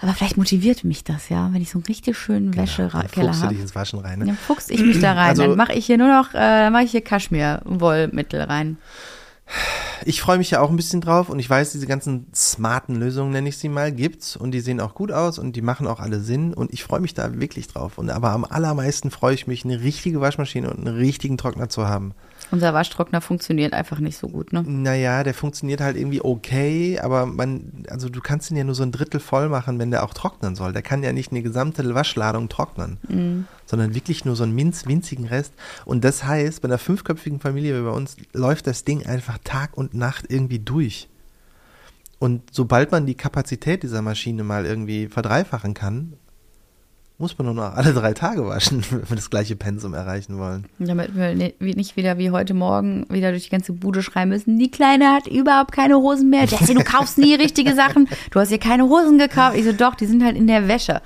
Aber 0.00 0.12
vielleicht 0.12 0.36
motiviert 0.36 0.84
mich 0.84 1.04
das, 1.04 1.28
ja, 1.28 1.48
wenn 1.52 1.62
ich 1.62 1.70
so 1.70 1.78
einen 1.78 1.86
richtig 1.86 2.18
schönen 2.18 2.50
genau, 2.50 2.64
Wäschekeller 2.64 3.32
habe. 3.34 3.48
du 3.48 3.54
dich 3.54 3.60
ins 3.60 3.74
Waschen 3.74 4.00
rein. 4.00 4.18
Ne? 4.18 4.26
Dann 4.26 4.36
fuchs 4.36 4.68
ich 4.68 4.80
mich 4.80 5.00
da 5.00 5.12
rein. 5.12 5.30
Also, 5.30 5.46
dann 5.46 5.56
mache 5.56 5.72
ich 5.72 5.86
hier 5.86 5.96
nur 5.96 6.08
noch, 6.08 6.34
äh, 6.34 6.68
mache 6.70 6.84
ich 6.84 6.90
hier 6.90 7.02
Kaschmir-Wollmittel 7.02 8.42
rein. 8.42 8.76
Ich 10.06 10.20
freue 10.20 10.38
mich 10.38 10.50
ja 10.50 10.60
auch 10.60 10.70
ein 10.70 10.76
bisschen 10.76 11.00
drauf 11.00 11.28
und 11.28 11.38
ich 11.38 11.48
weiß, 11.48 11.72
diese 11.72 11.86
ganzen 11.86 12.26
smarten 12.34 12.96
Lösungen, 12.96 13.32
nenne 13.32 13.48
ich 13.48 13.58
sie 13.58 13.68
mal, 13.68 13.92
gibt's 13.92 14.36
und 14.36 14.50
die 14.50 14.60
sehen 14.60 14.80
auch 14.80 14.94
gut 14.94 15.12
aus 15.12 15.38
und 15.38 15.56
die 15.56 15.62
machen 15.62 15.86
auch 15.86 16.00
alle 16.00 16.20
Sinn 16.20 16.52
und 16.52 16.72
ich 16.72 16.82
freue 16.82 17.00
mich 17.00 17.14
da 17.14 17.38
wirklich 17.40 17.68
drauf. 17.68 17.96
Und 17.96 18.10
aber 18.10 18.30
am 18.30 18.44
allermeisten 18.44 19.10
freue 19.10 19.34
ich 19.34 19.46
mich, 19.46 19.64
eine 19.64 19.80
richtige 19.80 20.20
Waschmaschine 20.20 20.70
und 20.70 20.86
einen 20.86 20.96
richtigen 20.96 21.38
Trockner 21.38 21.68
zu 21.68 21.86
haben. 21.86 22.14
Unser 22.50 22.74
Waschtrockner 22.74 23.20
funktioniert 23.20 23.72
einfach 23.72 23.98
nicht 23.98 24.16
so 24.16 24.28
gut, 24.28 24.52
ne? 24.52 24.62
Naja, 24.62 25.24
der 25.24 25.34
funktioniert 25.34 25.80
halt 25.80 25.96
irgendwie 25.96 26.22
okay, 26.22 26.98
aber 27.00 27.26
man, 27.26 27.84
also 27.88 28.08
du 28.08 28.20
kannst 28.20 28.50
ihn 28.50 28.56
ja 28.56 28.64
nur 28.64 28.74
so 28.74 28.82
ein 28.82 28.92
Drittel 28.92 29.20
voll 29.20 29.48
machen, 29.48 29.78
wenn 29.78 29.90
der 29.90 30.04
auch 30.04 30.14
trocknen 30.14 30.54
soll. 30.54 30.72
Der 30.72 30.82
kann 30.82 31.02
ja 31.02 31.12
nicht 31.12 31.32
eine 31.32 31.42
gesamte 31.42 31.94
Waschladung 31.94 32.48
trocknen, 32.48 32.98
mhm. 33.08 33.46
sondern 33.66 33.94
wirklich 33.94 34.24
nur 34.24 34.36
so 34.36 34.44
einen 34.44 34.54
minz, 34.54 34.86
winzigen 34.86 35.26
Rest. 35.26 35.54
Und 35.84 36.04
das 36.04 36.24
heißt, 36.24 36.60
bei 36.62 36.68
einer 36.68 36.78
fünfköpfigen 36.78 37.40
Familie 37.40 37.80
wie 37.80 37.84
bei 37.84 37.94
uns 37.94 38.16
läuft 38.32 38.66
das 38.66 38.84
Ding 38.84 39.06
einfach 39.06 39.38
Tag 39.42 39.76
und 39.76 39.94
Nacht 39.94 40.26
irgendwie 40.28 40.58
durch. 40.58 41.08
Und 42.18 42.42
sobald 42.52 42.92
man 42.92 43.06
die 43.06 43.16
Kapazität 43.16 43.82
dieser 43.82 44.00
Maschine 44.00 44.44
mal 44.44 44.64
irgendwie 44.64 45.08
verdreifachen 45.08 45.74
kann, 45.74 46.14
muss 47.24 47.38
man 47.38 47.46
nur 47.46 47.54
noch 47.54 47.74
alle 47.74 47.94
drei 47.94 48.12
Tage 48.12 48.46
waschen, 48.46 48.84
wenn 48.90 49.08
wir 49.08 49.16
das 49.16 49.30
gleiche 49.30 49.56
Pensum 49.56 49.94
erreichen 49.94 50.36
wollen. 50.36 50.66
Damit 50.78 51.16
wir 51.16 51.34
nicht 51.34 51.96
wieder 51.96 52.18
wie 52.18 52.30
heute 52.30 52.52
Morgen 52.52 53.06
wieder 53.08 53.30
durch 53.30 53.44
die 53.44 53.50
ganze 53.50 53.72
Bude 53.72 54.02
schreien 54.02 54.28
müssen, 54.28 54.58
die 54.58 54.70
Kleine 54.70 55.10
hat 55.14 55.26
überhaupt 55.26 55.72
keine 55.72 55.96
Hosen 55.96 56.28
mehr. 56.28 56.44
Jessie, 56.44 56.74
du 56.74 56.84
kaufst 56.84 57.16
nie 57.16 57.34
richtige 57.34 57.74
Sachen. 57.74 58.10
Du 58.30 58.40
hast 58.40 58.50
ihr 58.50 58.58
keine 58.58 58.84
Hosen 58.84 59.16
gekauft. 59.16 59.56
Ich 59.56 59.64
so, 59.64 59.72
doch, 59.72 59.94
die 59.94 60.04
sind 60.04 60.22
halt 60.22 60.36
in 60.36 60.46
der 60.46 60.68
Wäsche. 60.68 61.00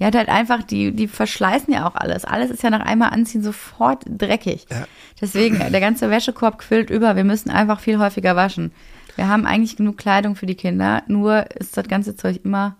Die 0.00 0.04
hat 0.04 0.16
halt 0.16 0.28
einfach, 0.28 0.64
die, 0.64 0.90
die 0.90 1.06
verschleißen 1.06 1.72
ja 1.72 1.86
auch 1.86 1.94
alles. 1.94 2.24
Alles 2.24 2.50
ist 2.50 2.64
ja 2.64 2.70
nach 2.70 2.84
einmal 2.84 3.10
anziehen 3.10 3.44
sofort 3.44 4.02
dreckig. 4.08 4.66
Ja. 4.70 4.88
Deswegen, 5.20 5.58
der 5.58 5.80
ganze 5.80 6.10
Wäschekorb 6.10 6.58
quillt 6.58 6.90
über. 6.90 7.14
Wir 7.14 7.24
müssen 7.24 7.50
einfach 7.50 7.78
viel 7.78 8.00
häufiger 8.00 8.34
waschen. 8.34 8.72
Wir 9.14 9.28
haben 9.28 9.46
eigentlich 9.46 9.76
genug 9.76 9.98
Kleidung 9.98 10.34
für 10.34 10.46
die 10.46 10.56
Kinder, 10.56 11.04
nur 11.06 11.44
ist 11.54 11.76
das 11.76 11.86
ganze 11.86 12.16
Zeug 12.16 12.40
immer 12.42 12.76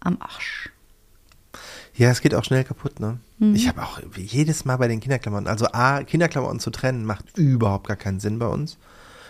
am 0.00 0.16
Arsch. 0.20 0.70
Ja, 2.00 2.08
es 2.08 2.22
geht 2.22 2.34
auch 2.34 2.44
schnell 2.44 2.64
kaputt, 2.64 2.98
ne? 2.98 3.18
Mhm. 3.40 3.54
Ich 3.54 3.68
habe 3.68 3.82
auch 3.82 4.00
jedes 4.16 4.64
Mal 4.64 4.78
bei 4.78 4.88
den 4.88 5.00
Kinderklamotten, 5.00 5.46
also 5.46 5.66
A, 5.66 6.02
Kinderklamotten 6.02 6.58
zu 6.58 6.70
trennen, 6.70 7.04
macht 7.04 7.36
überhaupt 7.36 7.88
gar 7.88 7.96
keinen 7.98 8.20
Sinn 8.20 8.38
bei 8.38 8.46
uns. 8.46 8.78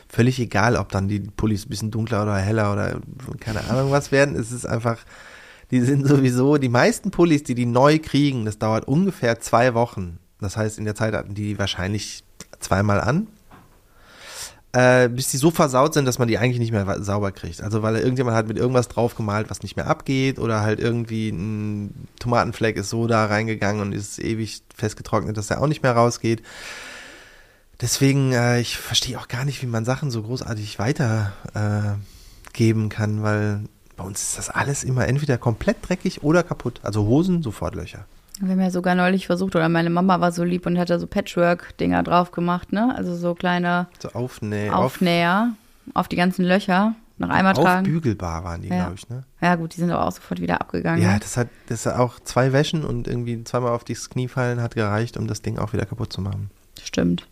Völlig 0.09 0.38
egal, 0.38 0.76
ob 0.76 0.88
dann 0.90 1.09
die 1.09 1.18
Pullis 1.18 1.66
ein 1.66 1.68
bisschen 1.68 1.90
dunkler 1.90 2.22
oder 2.22 2.37
heller 2.37 2.72
oder 2.72 3.00
keine 3.40 3.68
Ahnung 3.68 3.90
was 3.90 4.12
werden. 4.12 4.37
Es 4.37 4.52
ist 4.52 4.66
einfach, 4.66 4.98
die 5.72 5.80
sind 5.80 6.06
sowieso, 6.06 6.59
die 6.59 6.68
meisten 6.68 7.11
Pullis, 7.11 7.42
die 7.42 7.56
die 7.56 7.66
neu 7.66 7.98
kriegen, 7.98 8.44
das 8.44 8.56
dauert 8.56 8.87
ungefähr 8.87 9.40
zwei 9.40 9.74
Wochen. 9.74 10.20
Das 10.38 10.56
heißt, 10.56 10.78
in 10.78 10.85
der 10.85 10.94
Zeit 10.94 11.12
hatten 11.12 11.35
die 11.35 11.59
wahrscheinlich 11.59 12.22
zweimal 12.61 13.00
an 13.00 13.26
äh, 14.72 15.09
bis 15.09 15.28
die 15.28 15.37
so 15.37 15.50
versaut 15.50 15.94
sind, 15.94 16.04
dass 16.04 16.18
man 16.18 16.28
die 16.28 16.38
eigentlich 16.38 16.61
nicht 16.61 16.72
mehr 16.72 17.02
sauber 17.02 17.33
kriegt. 17.33 17.62
Also 17.62 17.83
weil 17.83 17.96
irgendjemand 17.96 18.37
hat 18.37 18.46
mit 18.46 18.56
irgendwas 18.56 18.88
draufgemalt, 18.88 19.50
was 19.50 19.62
nicht 19.62 19.76
mehr 19.76 19.88
abgeht 19.88 20.38
oder 20.38 20.61
halt 20.61 20.78
irgendwie 20.78 21.30
ein 21.30 22.09
Tomatenfleck 22.18 22.76
ist 22.76 22.90
so 22.90 23.06
da 23.06 23.26
reingegangen 23.26 23.83
und 23.83 23.92
ist 23.92 24.18
ewig 24.18 24.62
festgetrocknet, 24.74 25.37
dass 25.37 25.48
der 25.48 25.61
auch 25.61 25.66
nicht 25.66 25.83
mehr 25.83 25.92
rausgeht. 25.92 26.42
Deswegen, 27.80 28.33
äh, 28.33 28.61
ich 28.61 28.76
verstehe 28.76 29.18
auch 29.18 29.28
gar 29.28 29.44
nicht, 29.44 29.62
wie 29.62 29.66
man 29.66 29.85
Sachen 29.85 30.11
so 30.11 30.22
großartig 30.22 30.78
weitergeben 30.78 32.00
äh, 32.87 32.88
kann, 32.88 33.22
weil 33.22 33.64
bei 33.96 34.04
uns 34.04 34.22
ist 34.22 34.38
das 34.38 34.50
alles 34.50 34.85
immer 34.85 35.09
entweder 35.09 35.38
komplett 35.38 35.76
dreckig 35.88 36.22
oder 36.22 36.42
kaputt. 36.42 36.80
Also 36.83 37.06
Hosen, 37.06 37.42
sofort 37.42 37.74
Löcher. 37.74 38.04
Wir 38.40 38.53
haben 38.53 38.61
ja 38.61 38.70
sogar 38.70 38.94
neulich 38.94 39.26
versucht, 39.26 39.55
oder 39.55 39.68
meine 39.68 39.90
Mama 39.90 40.20
war 40.20 40.33
so 40.33 40.44
lieb 40.44 40.64
und 40.64 40.79
hat 40.79 40.88
da 40.88 40.98
so 40.98 41.07
Patchwork-Dinger 41.07 42.03
drauf 42.03 42.31
gemacht, 42.31 42.72
ne? 42.72 42.94
Also 42.96 43.14
so 43.14 43.35
kleine 43.35 43.87
so 43.98 44.09
Aufnäher, 44.11 44.76
Aufnäher 44.76 45.53
auf 45.92 46.09
die 46.09 46.16
ganzen 46.16 46.44
Löcher 46.44 46.94
noch 47.18 47.29
einmal 47.29 47.53
tragen. 47.53 47.87
Aufbügelbar 47.87 48.42
waren 48.44 48.62
die, 48.62 48.68
ja. 48.68 48.76
glaube 48.76 48.94
ich, 48.94 49.09
ne? 49.11 49.24
Ja, 49.42 49.57
gut, 49.57 49.76
die 49.76 49.81
sind 49.81 49.90
aber 49.90 50.07
auch 50.07 50.12
sofort 50.12 50.40
wieder 50.40 50.59
abgegangen. 50.61 51.03
Ja, 51.03 51.18
das 51.18 51.37
hat, 51.37 51.48
das 51.68 51.85
hat 51.85 51.96
auch 51.96 52.18
zwei 52.20 52.53
Wäschen 52.55 52.83
und 52.83 53.07
irgendwie 53.07 53.44
zweimal 53.44 53.72
auf 53.72 53.85
das 53.85 54.09
Knie 54.09 54.29
fallen 54.29 54.62
hat 54.62 54.74
gereicht, 54.74 55.18
um 55.18 55.26
das 55.26 55.42
Ding 55.42 55.59
auch 55.59 55.74
wieder 55.74 55.85
kaputt 55.85 56.11
zu 56.11 56.22
machen. 56.22 56.50
Stimmt. 56.83 57.26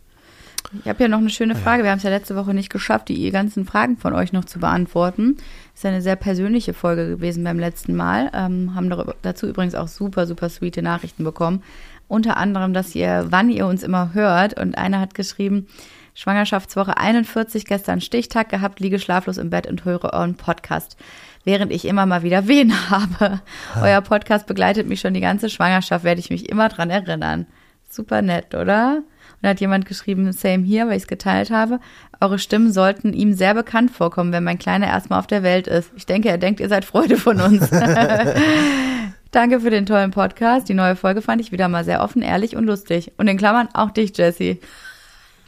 Ich 0.83 0.87
habe 0.87 1.03
ja 1.03 1.07
noch 1.07 1.17
eine 1.19 1.29
schöne 1.29 1.55
Frage. 1.55 1.83
Wir 1.83 1.91
haben 1.91 1.97
es 1.97 2.03
ja 2.03 2.09
letzte 2.09 2.35
Woche 2.35 2.53
nicht 2.53 2.69
geschafft, 2.69 3.09
die 3.09 3.31
ganzen 3.31 3.65
Fragen 3.65 3.97
von 3.97 4.13
euch 4.13 4.33
noch 4.33 4.45
zu 4.45 4.59
beantworten. 4.59 5.37
Ist 5.73 5.85
eine 5.85 6.01
sehr 6.01 6.15
persönliche 6.15 6.73
Folge 6.73 7.07
gewesen 7.07 7.43
beim 7.43 7.59
letzten 7.59 7.95
Mal. 7.95 8.29
Ähm, 8.33 8.75
haben 8.75 8.93
dazu 9.21 9.47
übrigens 9.47 9.73
auch 9.73 9.87
super, 9.87 10.27
super 10.27 10.49
sweete 10.49 10.81
Nachrichten 10.81 11.23
bekommen. 11.23 11.63
Unter 12.07 12.37
anderem, 12.37 12.73
dass 12.73 12.95
ihr, 12.95 13.27
wann 13.29 13.49
ihr 13.49 13.65
uns 13.65 13.83
immer 13.83 14.13
hört. 14.13 14.59
Und 14.59 14.77
einer 14.77 14.99
hat 14.99 15.13
geschrieben, 15.13 15.67
Schwangerschaftswoche 16.13 16.97
41, 16.97 17.65
gestern 17.65 18.01
Stichtag 18.01 18.49
gehabt, 18.49 18.79
liege 18.79 18.99
schlaflos 18.99 19.37
im 19.37 19.49
Bett 19.49 19.67
und 19.67 19.85
höre 19.85 20.13
euren 20.13 20.35
Podcast. 20.35 20.97
Während 21.45 21.71
ich 21.71 21.85
immer 21.85 22.05
mal 22.05 22.23
wieder 22.23 22.47
Wehen 22.47 22.73
habe. 22.89 23.39
Ha. 23.75 23.81
Euer 23.81 24.01
Podcast 24.01 24.45
begleitet 24.45 24.87
mich 24.87 24.99
schon 24.99 25.13
die 25.13 25.21
ganze 25.21 25.49
Schwangerschaft, 25.49 26.03
werde 26.03 26.19
ich 26.19 26.29
mich 26.29 26.49
immer 26.49 26.69
dran 26.69 26.89
erinnern. 26.89 27.47
Super 27.89 28.21
nett, 28.21 28.53
oder? 28.53 29.01
Und 29.39 29.43
da 29.43 29.49
hat 29.49 29.61
jemand 29.61 29.85
geschrieben, 29.85 30.31
same 30.33 30.65
hier, 30.65 30.87
weil 30.87 30.97
ich 30.97 31.03
es 31.03 31.07
geteilt 31.07 31.49
habe. 31.49 31.79
Eure 32.19 32.39
Stimmen 32.39 32.73
sollten 32.73 33.13
ihm 33.13 33.33
sehr 33.33 33.53
bekannt 33.53 33.89
vorkommen, 33.89 34.33
wenn 34.33 34.43
mein 34.43 34.59
Kleiner 34.59 34.87
erstmal 34.87 35.19
auf 35.19 35.27
der 35.27 35.43
Welt 35.43 35.67
ist. 35.67 35.91
Ich 35.95 36.05
denke, 36.05 36.27
er 36.27 36.37
denkt, 36.37 36.59
ihr 36.59 36.67
seid 36.67 36.83
Freude 36.83 37.15
von 37.15 37.39
uns. 37.39 37.69
Danke 39.31 39.61
für 39.61 39.69
den 39.69 39.85
tollen 39.85 40.11
Podcast. 40.11 40.67
Die 40.67 40.73
neue 40.73 40.97
Folge 40.97 41.21
fand 41.21 41.39
ich 41.39 41.53
wieder 41.53 41.69
mal 41.69 41.85
sehr 41.85 42.03
offen, 42.03 42.21
ehrlich 42.21 42.57
und 42.57 42.65
lustig. 42.65 43.13
Und 43.17 43.27
in 43.27 43.37
Klammern 43.37 43.69
auch 43.73 43.91
dich, 43.91 44.17
Jessie. 44.17 44.59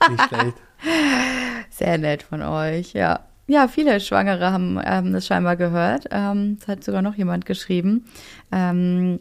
Nicht 0.10 0.27
schlecht. 0.27 0.58
Sehr 1.70 1.97
nett 1.97 2.24
von 2.24 2.41
euch, 2.41 2.93
ja. 2.93 3.22
Ja, 3.47 3.68
viele 3.68 3.99
Schwangere 3.99 4.51
haben 4.51 4.80
ähm, 4.84 5.11
das 5.13 5.28
scheinbar 5.28 5.57
gehört. 5.57 6.05
Ähm, 6.11 6.57
das 6.57 6.68
hat 6.68 6.84
sogar 6.84 7.01
noch 7.01 7.15
jemand 7.15 7.45
geschrieben. 7.45 8.05
Ähm, 8.51 9.20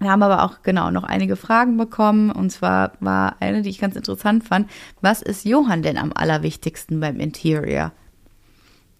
wir 0.00 0.10
haben 0.10 0.22
aber 0.22 0.42
auch 0.44 0.62
genau 0.62 0.90
noch 0.90 1.04
einige 1.04 1.36
Fragen 1.36 1.76
bekommen. 1.76 2.30
Und 2.30 2.50
zwar 2.50 2.92
war 3.00 3.36
eine, 3.40 3.62
die 3.62 3.70
ich 3.70 3.78
ganz 3.78 3.96
interessant 3.96 4.44
fand. 4.44 4.68
Was 5.00 5.22
ist 5.22 5.44
Johann 5.44 5.82
denn 5.82 5.98
am 5.98 6.12
allerwichtigsten 6.14 6.98
beim 7.00 7.20
Interior? 7.20 7.92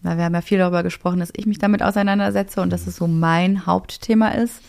Weil 0.03 0.17
wir 0.17 0.25
haben 0.25 0.35
ja 0.35 0.41
viel 0.41 0.59
darüber 0.59 0.83
gesprochen, 0.83 1.19
dass 1.21 1.31
ich 1.35 1.47
mich 1.47 1.59
damit 1.59 1.83
auseinandersetze 1.83 2.61
und 2.61 2.71
dass 2.71 2.87
es 2.87 2.97
so 2.97 3.07
mein 3.07 3.67
Hauptthema 3.67 4.29
ist. 4.29 4.63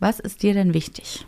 Was 0.00 0.20
ist 0.20 0.42
dir 0.42 0.54
denn 0.54 0.74
wichtig? 0.74 1.26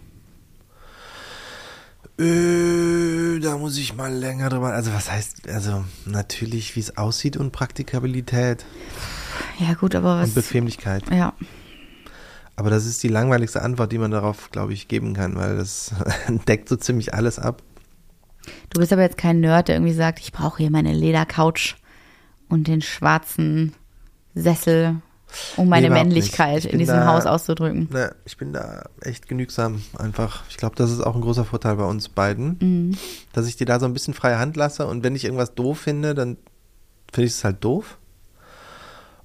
Äh, 2.18 3.40
da 3.40 3.58
muss 3.58 3.76
ich 3.76 3.94
mal 3.94 4.12
länger 4.12 4.48
drüber. 4.48 4.72
Also 4.72 4.92
was 4.92 5.10
heißt, 5.10 5.48
also 5.48 5.84
natürlich, 6.06 6.74
wie 6.76 6.80
es 6.80 6.96
aussieht 6.96 7.36
und 7.36 7.52
Praktikabilität 7.52 8.64
Ja, 9.58 9.74
gut, 9.74 9.94
aber 9.94 10.20
was. 10.20 10.28
und 10.30 10.34
Bequemlichkeit. 10.34 11.04
Ja. 11.10 11.34
Aber 12.56 12.70
das 12.70 12.86
ist 12.86 13.02
die 13.02 13.08
langweiligste 13.08 13.60
Antwort, 13.62 13.92
die 13.92 13.98
man 13.98 14.10
darauf, 14.10 14.50
glaube 14.50 14.72
ich, 14.72 14.88
geben 14.88 15.12
kann, 15.14 15.36
weil 15.36 15.56
das 15.56 15.92
deckt 16.48 16.68
so 16.68 16.76
ziemlich 16.76 17.12
alles 17.14 17.38
ab. 17.38 17.62
Du 18.70 18.80
bist 18.80 18.92
aber 18.92 19.02
jetzt 19.02 19.18
kein 19.18 19.40
Nerd, 19.40 19.68
der 19.68 19.76
irgendwie 19.76 19.92
sagt, 19.92 20.20
ich 20.20 20.32
brauche 20.32 20.58
hier 20.58 20.70
meine 20.70 20.92
Ledercouch 20.92 21.76
und 22.48 22.66
den 22.68 22.80
schwarzen 22.80 23.74
Sessel, 24.34 24.96
um 25.56 25.68
meine 25.68 25.88
Nee, 25.88 25.94
Männlichkeit 25.94 26.64
in 26.64 26.78
diesem 26.78 26.96
da- 26.96 27.06
Haus 27.06 27.26
auszudrücken. 27.26 27.88
Ne, 27.90 28.14
ich 28.24 28.36
bin 28.36 28.52
da 28.52 28.84
echt 29.00 29.28
genügsam 29.28 29.82
einfach. 29.98 30.44
Ich 30.48 30.56
glaube, 30.56 30.76
das 30.76 30.90
ist 30.92 31.00
auch 31.00 31.14
ein 31.16 31.20
großer 31.22 31.44
Vorteil 31.44 31.76
bei 31.76 31.84
uns 31.84 32.08
beiden, 32.08 32.56
Mhm. 32.60 32.96
dass 33.32 33.48
ich 33.48 33.56
dir 33.56 33.66
da 33.66 33.80
so 33.80 33.86
ein 33.86 33.92
bisschen 33.92 34.14
freie 34.14 34.38
Hand 34.38 34.56
lasse 34.56 34.86
und 34.86 35.02
wenn 35.02 35.16
ich 35.16 35.24
irgendwas 35.24 35.54
doof 35.54 35.80
finde, 35.80 36.14
dann 36.14 36.36
finde 37.12 37.26
ich 37.26 37.32
es 37.32 37.44
halt 37.44 37.62
doof. 37.64 37.98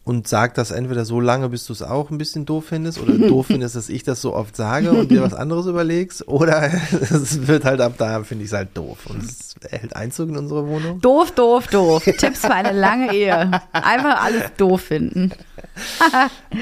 Und 0.03 0.27
sag 0.27 0.55
das 0.55 0.71
entweder 0.71 1.05
so 1.05 1.19
lange, 1.19 1.49
bis 1.49 1.65
du 1.65 1.73
es 1.73 1.83
auch 1.83 2.09
ein 2.09 2.17
bisschen 2.17 2.45
doof 2.45 2.65
findest 2.69 2.99
oder 2.99 3.13
doof 3.27 3.47
findest, 3.47 3.75
dass 3.75 3.87
ich 3.87 4.03
das 4.03 4.19
so 4.19 4.33
oft 4.33 4.55
sage 4.55 4.91
und 4.91 5.11
dir 5.11 5.21
was 5.21 5.35
anderes 5.35 5.67
überlegst. 5.67 6.27
Oder 6.27 6.71
es 6.91 7.47
wird 7.47 7.65
halt 7.65 7.81
ab 7.81 7.93
da, 7.97 8.23
finde 8.23 8.43
ich 8.43 8.49
es 8.49 8.57
halt 8.57 8.69
doof. 8.75 9.05
Und 9.05 9.23
es 9.23 9.55
hält 9.69 9.95
Einzug 9.95 10.29
in 10.29 10.37
unsere 10.37 10.67
Wohnung. 10.67 10.99
Doof, 11.01 11.31
doof, 11.31 11.67
doof. 11.67 12.03
Tipps 12.17 12.39
für 12.39 12.53
eine 12.53 12.71
lange 12.71 13.13
Ehe. 13.13 13.61
Einfach 13.73 14.23
alles 14.23 14.51
doof 14.57 14.81
finden. 14.81 15.31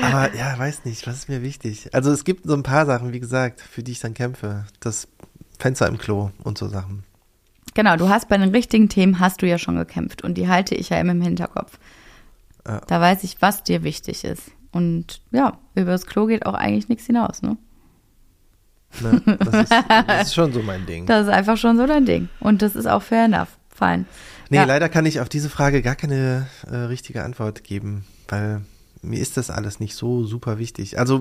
Aber 0.02 0.36
ja, 0.36 0.58
weiß 0.58 0.84
nicht, 0.84 1.08
was 1.08 1.16
ist 1.16 1.30
mir 1.30 1.42
wichtig? 1.42 1.90
Also 1.94 2.12
es 2.12 2.26
gibt 2.26 2.46
so 2.46 2.54
ein 2.54 2.64
paar 2.64 2.86
Sachen, 2.86 3.14
wie 3.14 3.22
gesagt, 3.22 3.62
für 3.62 3.84
die 3.84 3.94
ich 3.94 4.00
dann 4.00 4.14
kämpfe. 4.14 4.66
Das 4.82 5.08
Fenster 5.58 5.88
im 5.88 5.98
Klo 5.98 6.32
und 6.44 6.58
so 6.58 6.68
Sachen. 6.68 7.04
Genau, 7.74 7.96
du 7.96 8.10
hast 8.10 8.28
bei 8.28 8.38
den 8.38 8.50
richtigen 8.50 8.90
Themen 8.90 9.20
hast 9.20 9.42
du 9.42 9.48
ja 9.48 9.58
schon 9.58 9.76
gekämpft 9.76 10.24
und 10.24 10.36
die 10.36 10.48
halte 10.48 10.76
ich 10.76 10.90
ja 10.90 11.00
immer 11.00 11.12
im 11.12 11.22
Hinterkopf. 11.22 11.80
Ja. 12.68 12.82
Da 12.88 13.02
weiß 13.02 13.24
ich, 13.24 13.42
was 13.42 13.64
dir 13.64 13.84
wichtig 13.84 14.24
ist. 14.24 14.52
Und 14.72 15.22
ja, 15.32 15.58
über 15.76 15.92
das 15.92 16.06
Klo 16.06 16.26
geht 16.28 16.46
auch 16.46 16.54
eigentlich 16.54 16.90
nichts 16.90 17.06
hinaus, 17.06 17.42
ne? 17.42 17.58
Ne? 19.02 19.22
Das, 19.40 19.64
ist, 19.64 19.72
das 20.08 20.28
ist 20.28 20.34
schon 20.36 20.52
so 20.52 20.62
mein 20.64 20.86
Ding. 20.86 21.06
Das 21.06 21.28
ist 21.28 21.32
einfach 21.32 21.58
schon 21.58 21.78
so 21.78 21.86
dein 21.86 22.06
Ding. 22.06 22.30
Und 22.40 22.62
das 22.62 22.76
ist 22.76 22.88
auch 22.88 23.02
fair 23.04 23.26
enough. 23.26 23.50
Fein. 23.70 24.06
Nee, 24.50 24.58
Ja. 24.58 24.64
leider 24.66 24.90
kann 24.90 25.06
ich 25.06 25.22
auf 25.22 25.30
diese 25.30 25.50
Frage 25.50 25.82
gar 25.82 25.96
keine 25.96 26.48
äh, 26.70 26.76
richtige 26.76 27.24
Antwort 27.24 27.64
geben, 27.64 28.04
weil 28.28 28.62
mir 29.02 29.20
ist 29.20 29.38
das 29.38 29.50
alles 29.50 29.80
nicht 29.80 29.96
so 29.96 30.26
super 30.26 30.58
wichtig. 30.58 31.00
Also 31.00 31.20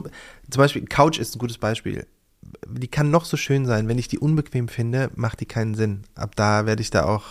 zum 0.50 0.58
Beispiel 0.60 0.84
Couch 0.86 1.18
ist 1.18 1.36
ein 1.36 1.38
gutes 1.38 1.58
Beispiel. 1.58 2.06
Die 2.66 2.88
kann 2.88 3.10
noch 3.10 3.24
so 3.26 3.36
schön 3.36 3.66
sein, 3.66 3.86
wenn 3.86 3.98
ich 3.98 4.08
die 4.08 4.18
unbequem 4.18 4.66
finde, 4.68 5.10
macht 5.14 5.40
die 5.40 5.46
keinen 5.46 5.74
Sinn. 5.74 6.02
Ab 6.14 6.34
da 6.36 6.66
werde 6.66 6.82
ich 6.82 6.90
da 6.90 7.04
auch 7.04 7.24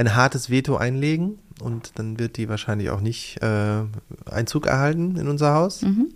ein 0.00 0.16
hartes 0.16 0.50
Veto 0.50 0.76
einlegen 0.76 1.38
und 1.60 1.98
dann 1.98 2.18
wird 2.18 2.38
die 2.38 2.48
wahrscheinlich 2.48 2.90
auch 2.90 3.02
nicht 3.02 3.42
äh, 3.42 3.82
Einzug 4.24 4.66
erhalten 4.66 5.16
in 5.16 5.28
unser 5.28 5.52
Haus. 5.54 5.82
Mhm. 5.82 6.08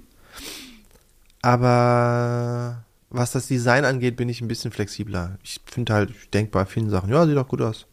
Aber 1.43 2.85
was 3.11 3.33
das 3.33 3.47
Design 3.47 3.85
angeht, 3.85 4.17
bin 4.17 4.31
ich 4.31 4.41
ein 4.41 4.49
bisschen 4.49 4.73
flexibler. 4.73 5.39
Ich 5.43 5.61
finde 5.67 5.93
halt, 5.93 6.11
ich 6.11 6.31
denke 6.31 6.51
bei 6.51 6.65
vielen 6.65 6.89
Sachen, 6.89 7.11
ja, 7.11 7.27
sieht 7.27 7.37
doch 7.37 7.47
gut 7.47 7.61
aus. 7.61 7.87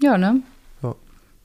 Ja, 0.00 0.16
ne? 0.16 0.40
Ja. 0.82 0.94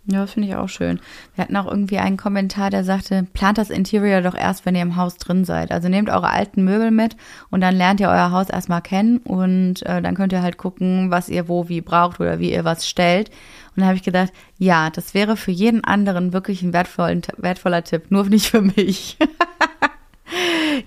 Ja, 0.05 0.21
das 0.21 0.31
finde 0.33 0.47
ich 0.47 0.55
auch 0.55 0.69
schön. 0.69 0.99
Wir 1.35 1.43
hatten 1.43 1.57
auch 1.57 1.67
irgendwie 1.67 1.97
einen 1.97 2.15
Kommentar, 2.15 2.69
der 2.69 2.83
sagte, 2.83 3.25
plant 3.33 3.57
das 3.57 3.71
Interior 3.71 4.21
doch 4.21 4.35
erst, 4.35 4.65
wenn 4.65 4.75
ihr 4.75 4.83
im 4.83 4.95
Haus 4.95 5.17
drin 5.17 5.43
seid. 5.43 5.71
Also 5.71 5.89
nehmt 5.89 6.09
eure 6.09 6.29
alten 6.29 6.63
Möbel 6.63 6.91
mit 6.91 7.17
und 7.49 7.61
dann 7.61 7.75
lernt 7.75 7.99
ihr 7.99 8.09
euer 8.09 8.31
Haus 8.31 8.49
erstmal 8.49 8.81
kennen 8.81 9.17
und 9.17 9.83
äh, 9.85 10.01
dann 10.01 10.15
könnt 10.15 10.31
ihr 10.31 10.43
halt 10.43 10.57
gucken, 10.57 11.09
was 11.09 11.27
ihr 11.27 11.49
wo 11.49 11.67
wie 11.67 11.81
braucht 11.81 12.19
oder 12.19 12.39
wie 12.39 12.53
ihr 12.53 12.63
was 12.63 12.87
stellt. 12.87 13.31
Und 13.77 13.81
da 13.81 13.87
habe 13.87 13.95
ich 13.95 14.03
gedacht, 14.03 14.33
ja, 14.57 14.89
das 14.89 15.13
wäre 15.13 15.37
für 15.37 15.51
jeden 15.51 15.83
anderen 15.83 16.33
wirklich 16.33 16.63
ein 16.63 16.73
wertvollen, 16.73 17.21
wertvoller 17.37 17.83
Tipp, 17.83 18.09
nur 18.09 18.25
nicht 18.25 18.47
für 18.47 18.61
mich. 18.61 19.17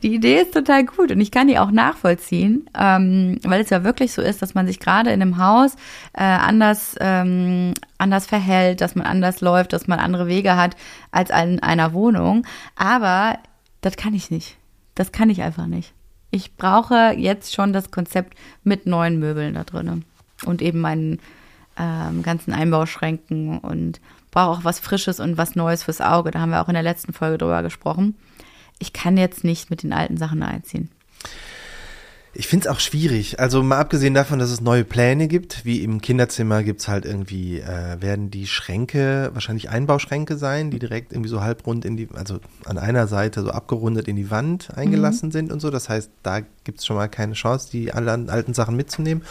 Die 0.03 0.15
Idee 0.15 0.43
ist 0.43 0.55
total 0.55 0.85
gut 0.85 1.11
und 1.13 1.21
ich 1.21 1.31
kann 1.31 1.49
die 1.49 1.59
auch 1.59 1.71
nachvollziehen, 1.71 2.69
ähm, 2.79 3.39
weil 3.43 3.63
es 3.63 3.71
ja 3.71 3.85
wirklich 3.85 4.13
so 4.13 4.23
ist, 4.23 4.43
dass 4.43 4.55
man 4.55 4.67
sich 4.67 4.79
gerade 4.81 5.11
in 5.11 5.23
einem 5.23 5.39
Haus 5.39 5.75
äh, 6.13 6.23
anders, 6.23 6.95
ähm, 7.01 7.75
anders 7.97 8.27
verhält, 8.27 8.81
dass 8.81 8.95
man 8.95 9.07
anders 9.07 9.41
läuft, 9.41 9.73
dass 9.73 9.87
man 9.87 9.99
andere 9.99 10.27
Wege 10.27 10.57
hat 10.57 10.77
als 11.11 11.31
in 11.31 11.61
einer 11.61 11.93
Wohnung. 11.93 12.47
Aber 12.77 13.39
das 13.81 13.97
kann 13.97 14.15
ich 14.15 14.31
nicht. 14.31 14.57
Das 14.95 15.13
kann 15.13 15.31
ich 15.31 15.43
einfach 15.43 15.67
nicht. 15.67 15.95
Ich 16.31 16.57
brauche 16.57 17.15
jetzt 17.17 17.55
schon 17.55 17.73
das 17.73 17.91
Konzept 17.91 18.37
mit 18.63 18.87
neuen 18.87 19.19
Möbeln 19.19 19.55
da 19.55 19.65
drinnen 19.65 20.05
und 20.45 20.61
eben 20.61 20.81
meinen 20.81 21.19
ähm, 21.79 22.23
ganzen 22.23 22.53
Einbauschränken 22.53 23.59
und 23.59 24.01
brauche 24.31 24.59
auch 24.59 24.65
was 24.65 24.81
Frisches 24.81 25.21
und 25.21 25.39
was 25.39 25.57
Neues 25.57 25.85
fürs 25.85 26.01
Auge. 26.01 26.31
Da 26.31 26.41
haben 26.41 26.51
wir 26.51 26.63
auch 26.63 26.69
in 26.69 26.75
der 26.75 26.83
letzten 26.83 27.13
Folge 27.13 27.39
drüber 27.39 27.63
gesprochen. 27.63 28.17
Ich 28.79 28.93
kann 28.93 29.17
jetzt 29.17 29.45
nicht 29.45 29.71
mit 29.71 29.83
den 29.83 29.93
alten 29.93 30.17
Sachen 30.17 30.43
einziehen. 30.43 30.91
Ich 32.33 32.47
finde 32.47 32.69
es 32.69 32.73
auch 32.73 32.79
schwierig. 32.79 33.41
Also 33.41 33.61
mal 33.63 33.79
abgesehen 33.79 34.15
davon, 34.15 34.39
dass 34.39 34.51
es 34.51 34.61
neue 34.61 34.85
Pläne 34.85 35.27
gibt, 35.27 35.65
wie 35.65 35.83
im 35.83 36.01
Kinderzimmer 36.01 36.63
gibt's 36.63 36.87
halt 36.87 37.05
irgendwie, 37.05 37.59
äh, 37.59 38.01
werden 38.01 38.31
die 38.31 38.47
Schränke 38.47 39.31
wahrscheinlich 39.33 39.69
Einbauschränke 39.69 40.37
sein, 40.37 40.71
die 40.71 40.79
direkt 40.79 41.13
irgendwie 41.13 41.29
so 41.29 41.41
halbrund 41.41 41.85
in 41.85 41.97
die, 41.97 42.09
also 42.15 42.39
an 42.65 42.79
einer 42.79 43.09
Seite 43.09 43.43
so 43.43 43.51
abgerundet 43.51 44.07
in 44.07 44.15
die 44.15 44.31
Wand 44.31 44.71
eingelassen 44.77 45.33
sind 45.33 45.51
und 45.51 45.59
so. 45.59 45.71
Das 45.71 45.89
heißt, 45.89 46.11
da 46.23 46.41
gibt's 46.63 46.87
schon 46.87 46.97
mal 46.97 47.09
keine 47.09 47.33
Chance, 47.33 47.69
die 47.73 47.93
alten 47.93 48.55
Sachen 48.55 48.77
mitzunehmen. 48.77 49.25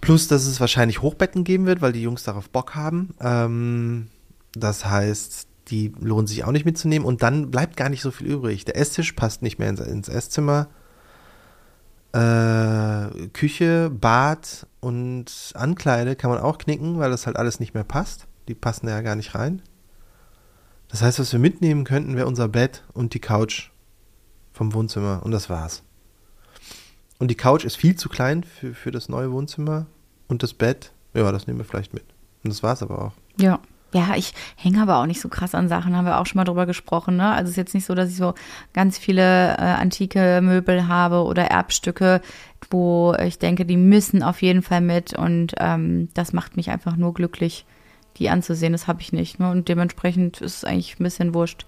Plus, 0.00 0.28
dass 0.28 0.46
es 0.46 0.60
wahrscheinlich 0.60 1.02
Hochbetten 1.02 1.44
geben 1.44 1.66
wird, 1.66 1.80
weil 1.80 1.92
die 1.92 2.02
Jungs 2.02 2.22
darauf 2.22 2.50
Bock 2.50 2.74
haben. 2.74 3.14
Ähm, 3.20 4.08
das 4.52 4.84
heißt, 4.84 5.48
die 5.68 5.92
lohnen 6.00 6.26
sich 6.26 6.44
auch 6.44 6.52
nicht 6.52 6.64
mitzunehmen 6.64 7.06
und 7.06 7.22
dann 7.22 7.50
bleibt 7.50 7.76
gar 7.76 7.88
nicht 7.88 8.02
so 8.02 8.10
viel 8.10 8.26
übrig. 8.26 8.64
Der 8.64 8.76
Esstisch 8.76 9.12
passt 9.12 9.42
nicht 9.42 9.58
mehr 9.58 9.68
ins, 9.68 9.80
ins 9.80 10.08
Esszimmer. 10.08 10.68
Äh, 12.12 13.28
Küche, 13.32 13.90
Bad 13.90 14.66
und 14.80 15.52
Ankleide 15.54 16.16
kann 16.16 16.30
man 16.30 16.40
auch 16.40 16.58
knicken, 16.58 16.98
weil 16.98 17.10
das 17.10 17.26
halt 17.26 17.36
alles 17.36 17.60
nicht 17.60 17.74
mehr 17.74 17.84
passt. 17.84 18.26
Die 18.48 18.54
passen 18.54 18.86
da 18.86 18.92
ja 18.92 19.02
gar 19.02 19.16
nicht 19.16 19.34
rein. 19.34 19.62
Das 20.88 21.02
heißt, 21.02 21.18
was 21.18 21.32
wir 21.32 21.38
mitnehmen 21.38 21.84
könnten, 21.84 22.16
wäre 22.16 22.26
unser 22.26 22.48
Bett 22.48 22.84
und 22.94 23.12
die 23.12 23.20
Couch 23.20 23.70
vom 24.52 24.72
Wohnzimmer 24.72 25.20
und 25.22 25.32
das 25.32 25.50
war's. 25.50 25.82
Und 27.18 27.30
die 27.30 27.34
Couch 27.34 27.64
ist 27.64 27.76
viel 27.76 27.96
zu 27.96 28.08
klein 28.08 28.44
für, 28.44 28.74
für 28.74 28.90
das 28.90 29.08
neue 29.08 29.32
Wohnzimmer 29.32 29.86
und 30.28 30.42
das 30.42 30.54
Bett, 30.54 30.92
ja, 31.14 31.30
das 31.32 31.46
nehmen 31.46 31.58
wir 31.58 31.64
vielleicht 31.64 31.94
mit. 31.94 32.04
Und 32.44 32.50
das 32.50 32.62
war's 32.62 32.82
aber 32.82 33.06
auch. 33.06 33.12
Ja. 33.38 33.60
Ja, 33.94 34.14
ich 34.16 34.34
hänge 34.56 34.82
aber 34.82 34.98
auch 34.98 35.06
nicht 35.06 35.20
so 35.20 35.30
krass 35.30 35.54
an 35.54 35.70
Sachen, 35.70 35.96
haben 35.96 36.04
wir 36.04 36.20
auch 36.20 36.26
schon 36.26 36.36
mal 36.36 36.44
drüber 36.44 36.66
gesprochen. 36.66 37.16
Ne? 37.16 37.30
Also 37.30 37.44
es 37.44 37.50
ist 37.52 37.56
jetzt 37.56 37.74
nicht 37.74 37.86
so, 37.86 37.94
dass 37.94 38.10
ich 38.10 38.16
so 38.16 38.34
ganz 38.74 38.98
viele 38.98 39.22
äh, 39.56 39.60
antike 39.60 40.40
Möbel 40.42 40.88
habe 40.88 41.24
oder 41.24 41.44
Erbstücke, 41.44 42.20
wo 42.70 43.14
ich 43.18 43.38
denke, 43.38 43.64
die 43.64 43.78
müssen 43.78 44.22
auf 44.22 44.42
jeden 44.42 44.60
Fall 44.60 44.82
mit 44.82 45.14
und 45.14 45.54
ähm, 45.58 46.10
das 46.12 46.34
macht 46.34 46.58
mich 46.58 46.68
einfach 46.68 46.96
nur 46.96 47.14
glücklich, 47.14 47.64
die 48.18 48.28
anzusehen. 48.28 48.72
Das 48.72 48.88
habe 48.88 49.00
ich 49.00 49.14
nicht. 49.14 49.40
Ne? 49.40 49.50
Und 49.50 49.70
dementsprechend 49.70 50.42
ist 50.42 50.56
es 50.56 50.64
eigentlich 50.64 51.00
ein 51.00 51.04
bisschen 51.04 51.32
wurscht. 51.32 51.64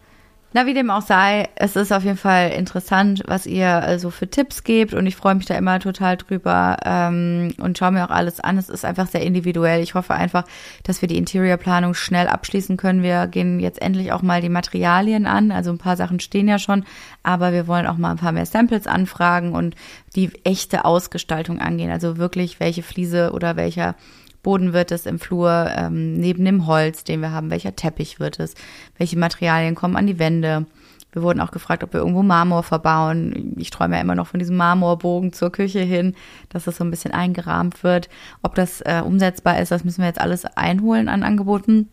Na, 0.52 0.66
wie 0.66 0.74
dem 0.74 0.90
auch 0.90 1.02
sei, 1.02 1.48
es 1.54 1.76
ist 1.76 1.92
auf 1.92 2.02
jeden 2.02 2.16
Fall 2.16 2.50
interessant, 2.50 3.22
was 3.28 3.46
ihr 3.46 3.68
also 3.68 4.10
für 4.10 4.28
Tipps 4.28 4.64
gebt 4.64 4.94
und 4.94 5.06
ich 5.06 5.14
freue 5.14 5.36
mich 5.36 5.46
da 5.46 5.54
immer 5.54 5.78
total 5.78 6.16
drüber 6.16 6.76
ähm, 6.84 7.54
und 7.58 7.78
schaue 7.78 7.92
mir 7.92 8.04
auch 8.04 8.10
alles 8.10 8.40
an. 8.40 8.58
Es 8.58 8.68
ist 8.68 8.84
einfach 8.84 9.06
sehr 9.06 9.22
individuell. 9.22 9.80
Ich 9.80 9.94
hoffe 9.94 10.12
einfach, 10.12 10.44
dass 10.82 11.02
wir 11.02 11.08
die 11.08 11.18
Interiorplanung 11.18 11.94
schnell 11.94 12.26
abschließen 12.26 12.76
können. 12.76 13.04
Wir 13.04 13.28
gehen 13.28 13.60
jetzt 13.60 13.80
endlich 13.80 14.10
auch 14.10 14.22
mal 14.22 14.40
die 14.40 14.48
Materialien 14.48 15.26
an. 15.26 15.52
Also 15.52 15.70
ein 15.70 15.78
paar 15.78 15.96
Sachen 15.96 16.18
stehen 16.18 16.48
ja 16.48 16.58
schon, 16.58 16.84
aber 17.22 17.52
wir 17.52 17.68
wollen 17.68 17.86
auch 17.86 17.96
mal 17.96 18.10
ein 18.10 18.16
paar 18.16 18.32
mehr 18.32 18.46
Samples 18.46 18.88
anfragen 18.88 19.52
und 19.52 19.76
die 20.16 20.32
echte 20.42 20.84
Ausgestaltung 20.84 21.60
angehen. 21.60 21.92
Also 21.92 22.16
wirklich, 22.16 22.58
welche 22.58 22.82
Fliese 22.82 23.30
oder 23.34 23.54
welcher 23.54 23.94
Boden 24.42 24.72
wird 24.72 24.92
es 24.92 25.06
im 25.06 25.18
Flur, 25.18 25.70
ähm, 25.74 26.14
neben 26.14 26.44
dem 26.44 26.66
Holz, 26.66 27.04
den 27.04 27.20
wir 27.20 27.32
haben, 27.32 27.50
welcher 27.50 27.76
Teppich 27.76 28.20
wird 28.20 28.40
es, 28.40 28.54
welche 28.96 29.18
Materialien 29.18 29.74
kommen 29.74 29.96
an 29.96 30.06
die 30.06 30.18
Wände. 30.18 30.66
Wir 31.12 31.22
wurden 31.22 31.40
auch 31.40 31.50
gefragt, 31.50 31.82
ob 31.82 31.92
wir 31.92 32.00
irgendwo 32.00 32.22
Marmor 32.22 32.62
verbauen. 32.62 33.54
Ich 33.58 33.70
träume 33.70 33.96
ja 33.96 34.00
immer 34.00 34.14
noch 34.14 34.28
von 34.28 34.38
diesem 34.38 34.56
Marmorbogen 34.56 35.32
zur 35.32 35.50
Küche 35.50 35.80
hin, 35.80 36.14
dass 36.50 36.64
das 36.64 36.76
so 36.76 36.84
ein 36.84 36.90
bisschen 36.90 37.12
eingerahmt 37.12 37.82
wird. 37.82 38.08
Ob 38.42 38.54
das 38.54 38.80
äh, 38.82 39.02
umsetzbar 39.04 39.60
ist, 39.60 39.72
das 39.72 39.84
müssen 39.84 40.02
wir 40.02 40.06
jetzt 40.06 40.20
alles 40.20 40.44
einholen 40.44 41.08
an 41.08 41.24
Angeboten. 41.24 41.88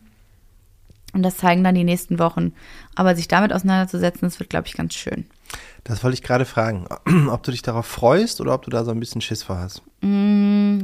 Und 1.14 1.22
das 1.22 1.38
zeigen 1.38 1.64
dann 1.64 1.74
die 1.74 1.84
nächsten 1.84 2.18
Wochen. 2.18 2.52
Aber 2.94 3.16
sich 3.16 3.26
damit 3.28 3.52
auseinanderzusetzen, 3.52 4.28
das 4.28 4.38
wird, 4.38 4.50
glaube 4.50 4.68
ich, 4.68 4.74
ganz 4.74 4.94
schön. 4.94 5.26
Das 5.84 6.04
wollte 6.04 6.14
ich 6.14 6.22
gerade 6.22 6.44
fragen, 6.44 6.86
ob 7.30 7.42
du 7.42 7.50
dich 7.50 7.62
darauf 7.62 7.86
freust 7.86 8.40
oder 8.40 8.54
ob 8.54 8.62
du 8.62 8.70
da 8.70 8.84
so 8.84 8.90
ein 8.90 9.00
bisschen 9.00 9.20
Schiss 9.20 9.42
vor 9.42 9.58
hast. 9.58 9.82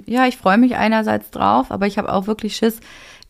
Ja, 0.07 0.27
ich 0.27 0.37
freue 0.37 0.59
mich 0.59 0.77
einerseits 0.77 1.31
drauf, 1.31 1.71
aber 1.71 1.87
ich 1.87 1.99
habe 1.99 2.13
auch 2.13 2.27
wirklich 2.27 2.57
Schiss, 2.57 2.81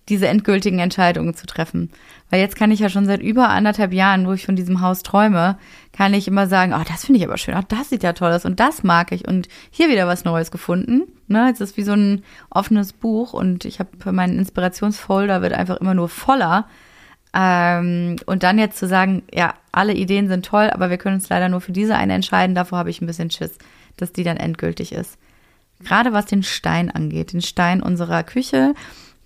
diese 0.08 0.28
endgültigen 0.28 0.78
Entscheidungen 0.78 1.34
zu 1.34 1.46
treffen. 1.46 1.90
Weil 2.30 2.40
jetzt 2.40 2.56
kann 2.56 2.70
ich 2.70 2.80
ja 2.80 2.88
schon 2.90 3.06
seit 3.06 3.22
über 3.22 3.48
anderthalb 3.48 3.92
Jahren, 3.92 4.26
wo 4.26 4.32
ich 4.32 4.44
von 4.44 4.56
diesem 4.56 4.80
Haus 4.80 5.02
träume, 5.02 5.56
kann 5.92 6.14
ich 6.14 6.28
immer 6.28 6.46
sagen, 6.46 6.74
oh, 6.74 6.82
das 6.86 7.06
finde 7.06 7.20
ich 7.20 7.26
aber 7.26 7.38
schön, 7.38 7.54
oh, 7.56 7.62
das 7.66 7.90
sieht 7.90 8.02
ja 8.02 8.12
toll 8.12 8.32
aus 8.32 8.44
und 8.44 8.60
das 8.60 8.82
mag 8.82 9.12
ich 9.12 9.26
und 9.26 9.48
hier 9.70 9.88
wieder 9.88 10.06
was 10.06 10.24
Neues 10.24 10.50
gefunden. 10.50 11.04
Ne, 11.26 11.50
es 11.50 11.60
ist 11.60 11.76
wie 11.78 11.84
so 11.84 11.92
ein 11.92 12.22
offenes 12.50 12.92
Buch 12.92 13.32
und 13.32 13.64
ich 13.64 13.78
habe 13.78 14.12
meinen 14.12 14.38
Inspirationsfolder 14.38 15.40
wird 15.40 15.54
einfach 15.54 15.78
immer 15.78 15.94
nur 15.94 16.08
voller. 16.10 16.66
Ähm, 17.34 18.16
und 18.26 18.44
dann 18.44 18.58
jetzt 18.58 18.78
zu 18.78 18.86
sagen, 18.86 19.22
ja, 19.32 19.54
alle 19.72 19.94
Ideen 19.94 20.28
sind 20.28 20.46
toll, 20.46 20.70
aber 20.70 20.88
wir 20.88 20.98
können 20.98 21.16
uns 21.16 21.28
leider 21.28 21.48
nur 21.48 21.60
für 21.60 21.72
diese 21.72 21.96
eine 21.96 22.14
entscheiden, 22.14 22.54
davor 22.54 22.78
habe 22.78 22.90
ich 22.90 23.00
ein 23.00 23.06
bisschen 23.06 23.30
Schiss, 23.30 23.58
dass 23.96 24.12
die 24.12 24.22
dann 24.22 24.36
endgültig 24.36 24.92
ist. 24.92 25.18
Gerade 25.80 26.12
was 26.12 26.26
den 26.26 26.44
Stein 26.44 26.90
angeht, 26.90 27.32
den 27.32 27.42
Stein 27.42 27.82
unserer 27.82 28.22
Küche, 28.22 28.74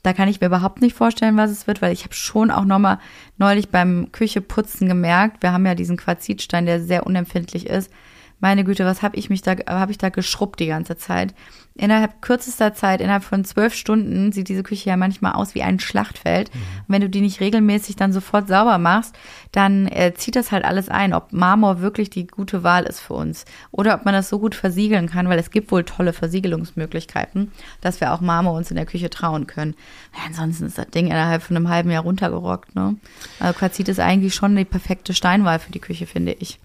da 0.02 0.14
kann 0.14 0.28
ich 0.28 0.40
mir 0.40 0.46
überhaupt 0.46 0.80
nicht 0.80 0.96
vorstellen, 0.96 1.36
was 1.36 1.50
es 1.50 1.66
wird, 1.66 1.82
weil 1.82 1.92
ich 1.92 2.04
habe 2.04 2.14
schon 2.14 2.50
auch 2.50 2.64
nochmal 2.64 2.98
neulich 3.36 3.68
beim 3.68 4.10
Kücheputzen 4.10 4.88
gemerkt, 4.88 5.42
wir 5.42 5.52
haben 5.52 5.66
ja 5.66 5.74
diesen 5.74 5.98
Quarzitstein, 5.98 6.64
der 6.64 6.80
sehr 6.80 7.06
unempfindlich 7.06 7.66
ist. 7.66 7.92
Meine 8.40 8.64
Güte, 8.64 8.86
was 8.86 9.02
habe 9.02 9.16
ich 9.16 9.28
mich 9.28 9.42
da, 9.42 9.56
habe 9.68 9.90
ich 9.92 9.98
da 9.98 10.08
geschrubbt 10.08 10.60
die 10.60 10.68
ganze 10.68 10.96
Zeit? 10.96 11.34
Innerhalb 11.78 12.20
kürzester 12.20 12.74
Zeit, 12.74 13.00
innerhalb 13.00 13.24
von 13.24 13.44
zwölf 13.44 13.72
Stunden, 13.74 14.32
sieht 14.32 14.48
diese 14.48 14.62
Küche 14.62 14.90
ja 14.90 14.96
manchmal 14.96 15.32
aus 15.32 15.54
wie 15.54 15.62
ein 15.62 15.78
Schlachtfeld. 15.78 16.54
Mhm. 16.54 16.60
Und 16.60 16.84
wenn 16.88 17.00
du 17.00 17.08
die 17.08 17.20
nicht 17.20 17.40
regelmäßig 17.40 17.96
dann 17.96 18.12
sofort 18.12 18.48
sauber 18.48 18.78
machst, 18.78 19.16
dann 19.52 19.86
äh, 19.86 20.12
zieht 20.14 20.36
das 20.36 20.52
halt 20.52 20.64
alles 20.64 20.88
ein, 20.88 21.14
ob 21.14 21.32
Marmor 21.32 21.80
wirklich 21.80 22.10
die 22.10 22.26
gute 22.26 22.62
Wahl 22.62 22.84
ist 22.84 23.00
für 23.00 23.14
uns 23.14 23.44
oder 23.70 23.94
ob 23.94 24.04
man 24.04 24.12
das 24.12 24.28
so 24.28 24.38
gut 24.38 24.54
versiegeln 24.54 25.08
kann, 25.08 25.28
weil 25.28 25.38
es 25.38 25.50
gibt 25.50 25.70
wohl 25.70 25.84
tolle 25.84 26.12
Versiegelungsmöglichkeiten, 26.12 27.52
dass 27.80 28.00
wir 28.00 28.12
auch 28.12 28.20
Marmor 28.20 28.54
uns 28.54 28.70
in 28.70 28.76
der 28.76 28.86
Küche 28.86 29.08
trauen 29.08 29.46
können. 29.46 29.74
Ja, 30.14 30.24
ansonsten 30.26 30.66
ist 30.66 30.78
das 30.78 30.90
Ding 30.90 31.06
innerhalb 31.06 31.42
von 31.42 31.56
einem 31.56 31.68
halben 31.68 31.90
Jahr 31.90 32.02
runtergerockt. 32.02 32.74
Ne? 32.74 32.96
Also 33.40 33.58
Quarzit 33.58 33.88
ist 33.88 34.00
eigentlich 34.00 34.34
schon 34.34 34.56
die 34.56 34.64
perfekte 34.64 35.14
Steinwahl 35.14 35.58
für 35.60 35.72
die 35.72 35.80
Küche, 35.80 36.06
finde 36.06 36.32
ich. 36.32 36.58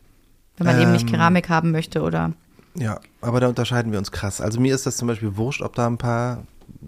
Wenn 0.57 0.67
man 0.67 0.75
ähm, 0.75 0.83
eben 0.83 0.91
nicht 0.91 1.07
ähm, 1.07 1.13
Keramik 1.13 1.49
haben 1.49 1.71
möchte 1.71 2.01
oder 2.01 2.33
ja, 2.75 2.99
aber 3.21 3.39
da 3.39 3.47
unterscheiden 3.47 3.91
wir 3.91 3.99
uns 3.99 4.11
krass. 4.11 4.41
Also 4.41 4.59
mir 4.59 4.73
ist 4.73 4.85
das 4.85 4.97
zum 4.97 5.07
Beispiel 5.07 5.37
wurscht, 5.37 5.61
ob 5.61 5.75
da 5.75 5.87
ein 5.87 5.97
paar 5.97 6.43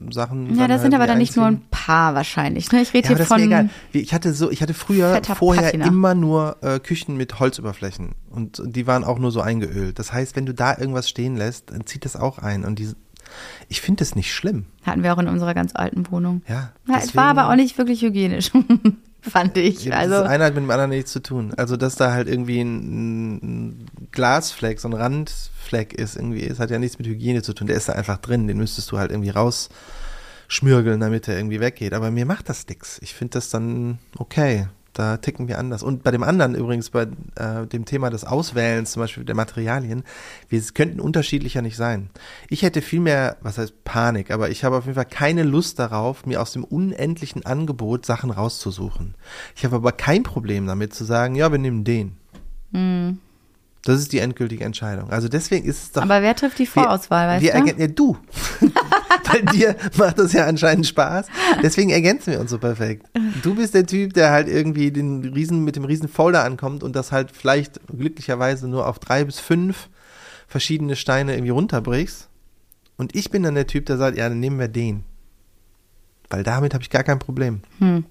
Sachen. 0.10 0.56
Ja, 0.58 0.68
das 0.68 0.82
sind 0.82 0.94
halt 0.94 1.02
aber 1.02 1.08
dann 1.08 1.18
nicht 1.18 1.36
nur 1.36 1.46
ein 1.46 1.62
paar 1.70 2.16
wahrscheinlich. 2.16 2.72
Ne? 2.72 2.82
Ich 2.82 2.94
rede 2.94 3.10
ja, 3.10 3.16
hier 3.16 3.26
von. 3.26 3.42
Egal. 3.42 3.70
Ich 3.92 4.14
hatte 4.14 4.34
so, 4.34 4.52
ich 4.52 4.62
hatte 4.62 4.74
früher 4.74 5.22
vorher 5.24 5.64
Patina. 5.64 5.88
immer 5.88 6.16
nur 6.16 6.58
äh, 6.62 6.80
Küchen 6.80 7.18
mit 7.18 7.40
Holzüberflächen 7.40 8.16
und 8.30 8.62
die 8.66 8.88
waren 8.88 9.04
auch 9.04 9.20
nur 9.20 9.32
so 9.32 9.42
eingeölt. 9.42 10.00
Das 10.00 10.12
heißt, 10.12 10.36
wenn 10.36 10.46
du 10.46 10.54
da 10.54 10.78
irgendwas 10.78 11.10
stehen 11.10 11.36
lässt, 11.36 11.72
dann 11.72 11.86
zieht 11.86 12.06
das 12.06 12.16
auch 12.16 12.40
ein 12.40 12.66
und 12.66 12.80
die, 12.80 12.90
ich 13.68 13.82
finde 13.82 14.00
das 14.00 14.16
nicht 14.16 14.34
schlimm. 14.34 14.66
Hatten 14.84 15.04
wir 15.04 15.14
auch 15.14 15.20
in 15.20 15.28
unserer 15.28 15.54
ganz 15.54 15.76
alten 15.76 16.10
Wohnung. 16.12 16.42
Ja. 16.48 16.72
ja 16.88 16.98
es 16.98 17.16
war 17.16 17.26
aber 17.26 17.50
auch 17.50 17.56
nicht 17.56 17.78
wirklich 17.78 18.02
hygienisch. 18.02 18.52
fand 19.30 19.58
ich. 19.58 19.86
Ja, 19.86 19.96
also 19.96 20.16
das 20.16 20.30
eine 20.30 20.46
hat 20.46 20.54
mit 20.54 20.64
dem 20.64 20.70
anderen 20.70 20.92
nichts 20.92 21.12
zu 21.12 21.22
tun. 21.22 21.54
Also, 21.58 21.78
dass 21.78 21.96
da 21.96 22.12
halt 22.12 22.28
irgendwie 22.28 22.62
ein, 22.62 23.36
ein 23.36 23.86
Glasfleck, 24.12 24.80
so 24.80 24.88
ein 24.88 24.94
Randfleck 24.94 25.94
ist, 25.94 26.16
irgendwie, 26.16 26.46
es 26.46 26.60
hat 26.60 26.72
ja 26.72 26.80
nichts 26.80 26.98
mit 27.00 27.08
Hygiene 27.08 27.42
zu 27.42 27.54
tun. 27.54 27.68
Der 27.68 27.76
ist 27.76 27.90
da 27.90 27.94
einfach 27.94 28.18
drin. 28.18 28.48
Den 28.48 28.58
müsstest 28.58 28.92
du 28.92 28.98
halt 28.98 29.12
irgendwie 29.12 29.32
rausschmürgeln, 29.32 31.00
damit 31.00 31.28
er 31.28 31.38
irgendwie 31.38 31.60
weggeht. 31.60 31.94
Aber 31.94 32.12
mir 32.12 32.26
macht 32.26 32.50
das 32.50 32.68
nix. 32.68 33.00
Ich 33.02 33.14
finde 33.14 33.34
das 33.34 33.50
dann 33.50 34.00
okay. 34.18 34.68
Da 34.96 35.18
ticken 35.18 35.50
wir 35.50 35.60
anders. 35.60 35.84
Und 35.84 36.04
bei 36.04 36.12
dem 36.12 36.24
anderen 36.24 36.56
übrigens, 36.56 36.90
bei 36.90 37.06
äh, 37.36 37.68
dem 37.68 37.84
Thema 37.84 38.10
des 38.10 38.24
Auswählens, 38.24 38.94
zum 38.94 39.02
Beispiel 39.02 39.26
der 39.26 39.36
Materialien, 39.36 40.06
wir 40.48 40.62
könnten 40.74 41.02
unterschiedlicher 41.02 41.62
nicht 41.62 41.76
sein. 41.76 42.10
Ich 42.48 42.64
hätte 42.64 42.82
viel 42.82 43.02
mehr, 43.02 43.36
was 43.42 43.58
heißt 43.58 43.84
Panik, 43.84 44.32
aber 44.32 44.50
ich 44.52 44.64
habe 44.64 44.78
auf 44.78 44.86
jeden 44.86 44.96
Fall 44.96 45.04
keine 45.04 45.44
Lust 45.44 45.80
darauf, 45.80 46.26
mir 46.26 46.42
aus 46.42 46.54
dem 46.54 46.64
unendlichen 46.64 47.46
Angebot 47.46 48.06
Sachen 48.06 48.32
rauszusuchen. 48.32 49.16
Ich 49.54 49.66
habe 49.66 49.76
aber 49.76 49.92
kein 49.92 50.24
Problem 50.24 50.66
damit 50.66 50.94
zu 50.94 51.04
sagen, 51.04 51.36
ja, 51.36 51.52
wir 51.52 51.60
nehmen 51.60 51.84
den. 51.84 52.16
Mhm. 52.72 53.20
Das 53.86 54.00
ist 54.00 54.12
die 54.14 54.18
endgültige 54.18 54.64
Entscheidung. 54.64 55.12
Also 55.12 55.28
deswegen 55.28 55.68
ist 55.68 55.84
es 55.84 55.92
doch. 55.92 56.02
Aber 56.02 56.24
wer 56.24 56.36
trifft 56.36 56.58
die 56.58 56.66
Vorauswahl, 56.66 57.40
wir, 57.40 57.54
weißt 57.54 57.66
wir 57.66 57.76
du? 57.76 57.82
Ja, 57.82 57.88
du. 57.88 58.18
Bei 59.32 59.42
dir 59.42 59.76
macht 59.96 60.18
das 60.18 60.34
ja 60.34 60.48
anscheinend 60.48 60.88
Spaß. 60.88 61.28
Deswegen 61.62 61.92
ergänzen 61.92 62.34
wir 62.34 62.40
uns 62.40 62.50
so 62.50 62.58
perfekt. 62.58 63.06
Du 63.44 63.54
bist 63.54 63.76
der 63.76 63.86
Typ, 63.86 64.14
der 64.14 64.32
halt 64.32 64.48
irgendwie 64.48 64.90
den 64.90 65.24
Riesen, 65.24 65.64
mit 65.64 65.76
dem 65.76 65.86
riesen 65.86 66.10
Folder 66.10 66.44
ankommt 66.44 66.82
und 66.82 66.96
das 66.96 67.12
halt 67.12 67.30
vielleicht 67.32 67.80
glücklicherweise 67.88 68.68
nur 68.68 68.88
auf 68.88 68.98
drei 68.98 69.24
bis 69.24 69.40
fünf 69.40 69.88
verschiedene 70.48 70.96
Steine 70.96 71.36
irgendwie 71.36 71.52
runterbrichst. 71.52 72.28
Und 72.98 73.16
ich 73.16 73.30
bin 73.30 73.44
dann 73.44 73.54
der 73.54 73.68
Typ, 73.68 73.86
der 73.86 73.98
sagt, 73.98 74.18
ja, 74.18 74.28
dann 74.28 74.40
nehmen 74.40 74.58
wir 74.58 74.68
den. 74.68 75.04
Weil 76.32 76.42
damit 76.42 76.74
habe 76.74 76.82
ich 76.82 76.90
gar 76.90 77.04
kein 77.04 77.20
Problem. 77.20 77.62
Hm 77.78 78.06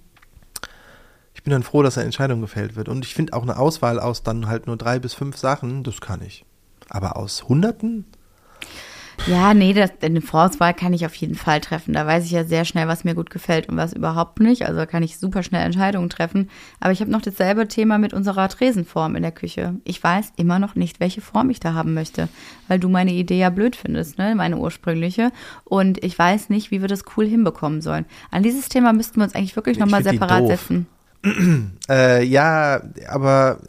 ich 1.35 1.43
bin 1.43 1.51
dann 1.51 1.63
froh, 1.63 1.83
dass 1.83 1.99
eine 1.99 2.07
Entscheidung 2.07 2.41
gefällt 2.41 2.77
wird. 2.77 2.89
Und 2.89 3.05
ich 3.05 3.15
finde 3.15 3.33
auch 3.33 3.43
eine 3.43 3.59
Auswahl 3.59 3.99
aus 3.99 4.23
dann 4.23 4.47
halt 4.47 4.67
nur 4.67 4.77
drei 4.77 4.99
bis 4.99 5.15
fünf 5.15 5.37
Sachen, 5.37 5.83
das 5.83 6.01
kann 6.01 6.23
ich. 6.23 6.45
Aber 6.89 7.17
aus 7.17 7.49
Hunderten? 7.49 8.05
Ja, 9.27 9.55
nee, 9.55 9.73
das, 9.73 9.91
eine 10.03 10.21
Vorauswahl 10.21 10.75
kann 10.75 10.93
ich 10.93 11.07
auf 11.07 11.15
jeden 11.15 11.35
Fall 11.35 11.61
treffen. 11.61 11.95
Da 11.95 12.07
weiß 12.07 12.25
ich 12.25 12.33
ja 12.33 12.45
sehr 12.45 12.65
schnell, 12.65 12.89
was 12.89 13.05
mir 13.05 13.15
gut 13.15 13.31
gefällt 13.31 13.69
und 13.69 13.77
was 13.77 13.93
überhaupt 13.93 14.41
nicht. 14.41 14.67
Also 14.67 14.85
kann 14.87 15.03
ich 15.03 15.19
super 15.19 15.43
schnell 15.43 15.65
Entscheidungen 15.65 16.11
treffen. 16.11 16.51
Aber 16.81 16.93
ich 16.93 17.01
habe 17.01 17.11
noch 17.11 17.23
dasselbe 17.23 17.67
Thema 17.69 17.97
mit 17.99 18.13
unserer 18.13 18.49
Tresenform 18.49 19.17
in 19.17 19.23
der 19.23 19.33
Küche. 19.33 19.77
Ich 19.85 20.03
weiß 20.03 20.33
immer 20.37 20.59
noch 20.59 20.75
nicht, 20.75 21.01
welche 21.01 21.21
Form 21.21 21.49
ich 21.51 21.61
da 21.61 21.75
haben 21.75 21.95
möchte, 21.95 22.29
weil 22.69 22.79
du 22.79 22.89
meine 22.89 23.13
Idee 23.13 23.39
ja 23.39 23.51
blöd 23.51 23.77
findest, 23.77 24.19
ne, 24.19 24.35
meine 24.35 24.59
ursprüngliche. 24.59 25.31
Und 25.65 26.03
ich 26.05 26.19
weiß 26.19 26.51
nicht, 26.51 26.71
wie 26.71 26.81
wir 26.81 26.89
das 26.89 27.05
cool 27.17 27.27
hinbekommen 27.27 27.81
sollen. 27.81 28.05
An 28.31 28.43
dieses 28.43 28.69
Thema 28.69 28.93
müssten 28.93 29.21
wir 29.21 29.25
uns 29.25 29.35
eigentlich 29.35 29.57
wirklich 29.57 29.79
nochmal 29.79 30.03
separat 30.03 30.49
setzen. 30.49 30.87
äh, 31.89 32.25
ja, 32.25 32.83
aber 33.09 33.61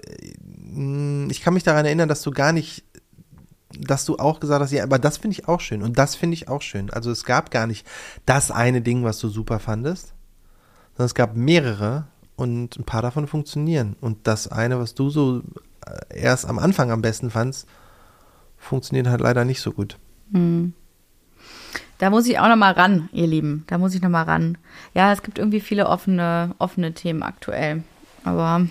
mh, 0.74 1.26
mm, 1.26 1.30
ich 1.30 1.41
kann 1.41 1.53
mich 1.53 1.64
daran 1.64 1.86
erinnern, 1.86 2.10
dass 2.10 2.22
du 2.22 2.32
gar 2.32 2.51
nicht, 2.51 2.84
dass 3.80 4.06
du 4.06 4.18
auch 4.18 4.39
gesagt 4.39 4.62
hast, 4.62 4.72
ja, 4.72 4.84
aber 4.84 4.99
das 4.99 5.18
finde 5.18 5.34
ich 5.34 5.47
auch 5.47 5.62
schön 5.62 5.82
und 5.82 5.97
das 5.97 6.16
finde 6.16 6.36
ich 6.36 6.47
auch 6.47 6.62
schön. 6.62 6.89
Also 6.91 7.12
es 7.12 7.24
gab 7.26 7.51
gar 7.51 7.68
nicht 7.68 7.86
das 8.26 8.51
eine 8.51 8.82
Ding, 8.82 9.03
was 9.03 9.20
du 9.20 9.30
super 9.30 9.60
fandest, 9.60 10.14
sondern 10.93 11.06
es 11.08 11.16
gab 11.16 11.36
mehrere 11.36 12.08
und 12.36 12.78
ein 12.78 12.84
paar 12.84 13.01
davon 13.01 13.28
funktionieren. 13.28 13.95
Und 14.01 14.28
das 14.28 14.47
eine, 14.47 14.80
was 14.80 14.95
du 14.95 15.10
so 15.10 15.41
äh, 15.86 16.20
erst 16.20 16.45
am 16.45 16.60
Anfang 16.60 16.91
am 16.91 17.01
besten 17.01 17.30
fandst, 17.30 17.68
funktioniert 18.58 19.08
halt 19.08 19.22
leider 19.22 19.45
nicht 19.45 19.62
so 19.62 19.72
gut. 19.72 19.97
Mhm. 20.30 20.74
Da 21.98 22.10
muss 22.10 22.28
ich 22.28 22.39
auch 22.39 22.48
noch 22.48 22.58
mal 22.58 22.74
ran, 22.74 23.10
ihr 23.14 23.28
Lieben. 23.28 23.64
Da 23.68 23.78
muss 23.78 23.96
ich 23.96 24.02
noch 24.02 24.10
mal 24.10 24.24
ran. 24.24 24.58
Ja, 24.93 25.14
es 25.14 25.24
gibt 25.24 25.39
irgendwie 25.39 25.62
viele 25.62 25.88
offene, 25.88 26.54
offene 26.60 26.93
Themen 26.93 27.24
aktuell. 27.24 27.84
Aber 28.24 28.68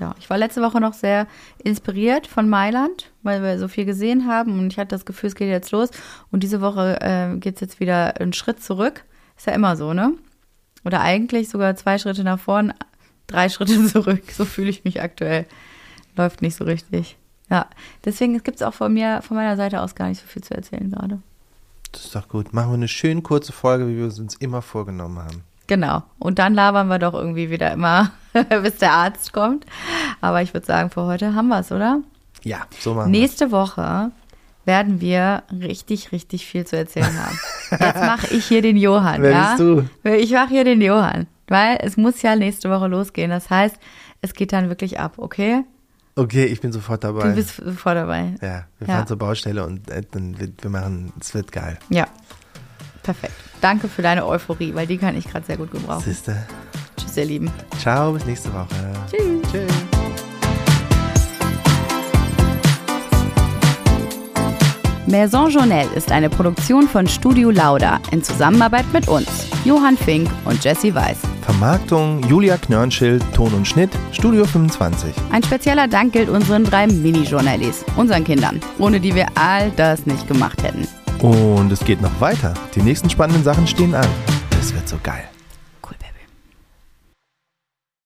ja, 0.00 0.14
ich 0.18 0.30
war 0.30 0.38
letzte 0.38 0.62
Woche 0.62 0.80
noch 0.80 0.94
sehr 0.94 1.26
inspiriert 1.62 2.26
von 2.26 2.48
Mailand, 2.48 3.10
weil 3.22 3.42
wir 3.42 3.58
so 3.58 3.68
viel 3.68 3.84
gesehen 3.84 4.26
haben 4.26 4.58
und 4.58 4.72
ich 4.72 4.78
hatte 4.78 4.94
das 4.94 5.04
Gefühl, 5.04 5.28
es 5.28 5.34
geht 5.34 5.48
jetzt 5.48 5.70
los. 5.72 5.90
Und 6.30 6.42
diese 6.42 6.62
Woche 6.62 6.98
äh, 7.02 7.36
geht 7.36 7.56
es 7.56 7.60
jetzt 7.60 7.80
wieder 7.80 8.18
einen 8.18 8.32
Schritt 8.32 8.62
zurück. 8.62 9.04
Ist 9.36 9.46
ja 9.46 9.52
immer 9.52 9.76
so, 9.76 9.92
ne? 9.92 10.14
Oder 10.84 11.02
eigentlich 11.02 11.50
sogar 11.50 11.76
zwei 11.76 11.98
Schritte 11.98 12.24
nach 12.24 12.40
vorn, 12.40 12.72
drei 13.26 13.50
Schritte 13.50 13.84
zurück. 13.86 14.22
So 14.32 14.46
fühle 14.46 14.70
ich 14.70 14.84
mich 14.84 15.02
aktuell. 15.02 15.44
Läuft 16.16 16.40
nicht 16.40 16.56
so 16.56 16.64
richtig. 16.64 17.18
Ja, 17.50 17.66
deswegen 18.04 18.42
gibt 18.42 18.56
es 18.56 18.62
auch 18.62 18.74
von 18.74 18.94
mir, 18.94 19.20
von 19.22 19.36
meiner 19.36 19.56
Seite 19.56 19.82
aus 19.82 19.94
gar 19.94 20.08
nicht 20.08 20.20
so 20.20 20.26
viel 20.26 20.42
zu 20.42 20.54
erzählen 20.54 20.90
gerade. 20.90 21.20
Das 21.92 22.04
ist 22.04 22.14
doch 22.14 22.28
gut. 22.28 22.52
Machen 22.52 22.70
wir 22.70 22.74
eine 22.74 22.88
schön 22.88 23.22
kurze 23.22 23.52
Folge, 23.52 23.88
wie 23.88 23.96
wir 23.96 24.06
es 24.06 24.18
uns 24.18 24.36
immer 24.36 24.62
vorgenommen 24.62 25.18
haben. 25.18 25.44
Genau. 25.66 26.02
Und 26.18 26.38
dann 26.38 26.54
labern 26.54 26.88
wir 26.88 26.98
doch 26.98 27.14
irgendwie 27.14 27.50
wieder 27.50 27.72
immer, 27.72 28.10
bis 28.62 28.78
der 28.78 28.92
Arzt 28.92 29.32
kommt. 29.32 29.66
Aber 30.20 30.42
ich 30.42 30.52
würde 30.52 30.66
sagen, 30.66 30.90
für 30.90 31.02
heute 31.02 31.34
haben 31.34 31.48
wir 31.48 31.60
es, 31.60 31.70
oder? 31.70 32.00
Ja, 32.42 32.66
so 32.78 32.94
machen 32.94 33.12
wir 33.12 33.20
Nächste 33.20 33.52
Woche 33.52 34.10
werden 34.64 35.00
wir 35.00 35.42
richtig, 35.50 36.12
richtig 36.12 36.46
viel 36.46 36.66
zu 36.66 36.76
erzählen 36.76 37.16
haben. 37.18 37.38
Jetzt 37.70 38.00
mache 38.00 38.34
ich 38.34 38.46
hier 38.46 38.62
den 38.62 38.76
Johann. 38.76 39.22
Wer 39.22 39.30
ja? 39.30 39.56
bist 39.56 39.60
du? 39.60 40.10
Ich 40.10 40.32
mache 40.32 40.48
hier 40.48 40.64
den 40.64 40.80
Johann. 40.80 41.26
Weil 41.48 41.78
es 41.82 41.96
muss 41.96 42.22
ja 42.22 42.36
nächste 42.36 42.70
Woche 42.70 42.86
losgehen. 42.86 43.30
Das 43.30 43.50
heißt, 43.50 43.76
es 44.22 44.34
geht 44.34 44.52
dann 44.52 44.68
wirklich 44.68 45.00
ab, 45.00 45.14
okay? 45.16 45.64
Okay, 46.16 46.44
ich 46.44 46.60
bin 46.60 46.72
sofort 46.72 47.04
dabei. 47.04 47.28
Du 47.28 47.34
bist 47.34 47.56
sofort 47.56 47.96
dabei. 47.96 48.34
Ja, 48.42 48.66
wir 48.78 48.86
fahren 48.86 49.00
ja. 49.00 49.06
zur 49.06 49.16
Baustelle 49.16 49.64
und 49.64 49.88
äh, 49.90 50.02
dann 50.10 50.38
wird, 50.38 50.62
wir 50.62 50.70
machen, 50.70 51.12
es 51.20 51.34
wird 51.34 51.52
geil. 51.52 51.78
Ja, 51.88 52.06
perfekt. 53.02 53.34
Danke 53.60 53.88
für 53.88 54.02
deine 54.02 54.26
Euphorie, 54.26 54.74
weil 54.74 54.86
die 54.86 54.98
kann 54.98 55.16
ich 55.16 55.28
gerade 55.28 55.46
sehr 55.46 55.56
gut 55.56 55.70
gebrauchen. 55.70 56.02
Siehste. 56.04 56.36
Tschüss, 56.96 57.16
ihr 57.16 57.24
Lieben. 57.24 57.50
Ciao, 57.78 58.12
bis 58.12 58.24
nächste 58.26 58.52
Woche. 58.52 58.68
Tschüss. 59.10 59.52
Tschüss. 59.52 59.99
Maison 65.06 65.48
Journelle 65.48 65.88
ist 65.94 66.12
eine 66.12 66.28
Produktion 66.28 66.86
von 66.86 67.06
Studio 67.06 67.50
Lauda 67.50 68.00
in 68.12 68.22
Zusammenarbeit 68.22 68.84
mit 68.92 69.08
uns, 69.08 69.48
Johann 69.64 69.96
Fink 69.96 70.28
und 70.44 70.62
Jesse 70.62 70.94
Weiß. 70.94 71.18
Vermarktung 71.42 72.22
Julia 72.28 72.58
Knörnschild, 72.58 73.24
Ton 73.32 73.52
und 73.54 73.66
Schnitt, 73.66 73.90
Studio 74.12 74.44
25. 74.44 75.14
Ein 75.32 75.42
spezieller 75.42 75.88
Dank 75.88 76.12
gilt 76.12 76.28
unseren 76.28 76.64
drei 76.64 76.86
Mini-Journalies, 76.86 77.84
unseren 77.96 78.24
Kindern, 78.24 78.60
ohne 78.78 79.00
die 79.00 79.14
wir 79.14 79.26
all 79.34 79.70
das 79.72 80.04
nicht 80.04 80.28
gemacht 80.28 80.62
hätten. 80.62 80.86
Und 81.24 81.72
es 81.72 81.80
geht 81.80 82.02
noch 82.02 82.20
weiter. 82.20 82.54
Die 82.74 82.82
nächsten 82.82 83.08
spannenden 83.08 83.42
Sachen 83.42 83.66
stehen 83.66 83.94
an. 83.94 84.06
Es 84.60 84.74
wird 84.74 84.86
so 84.88 84.96
geil. 85.02 85.29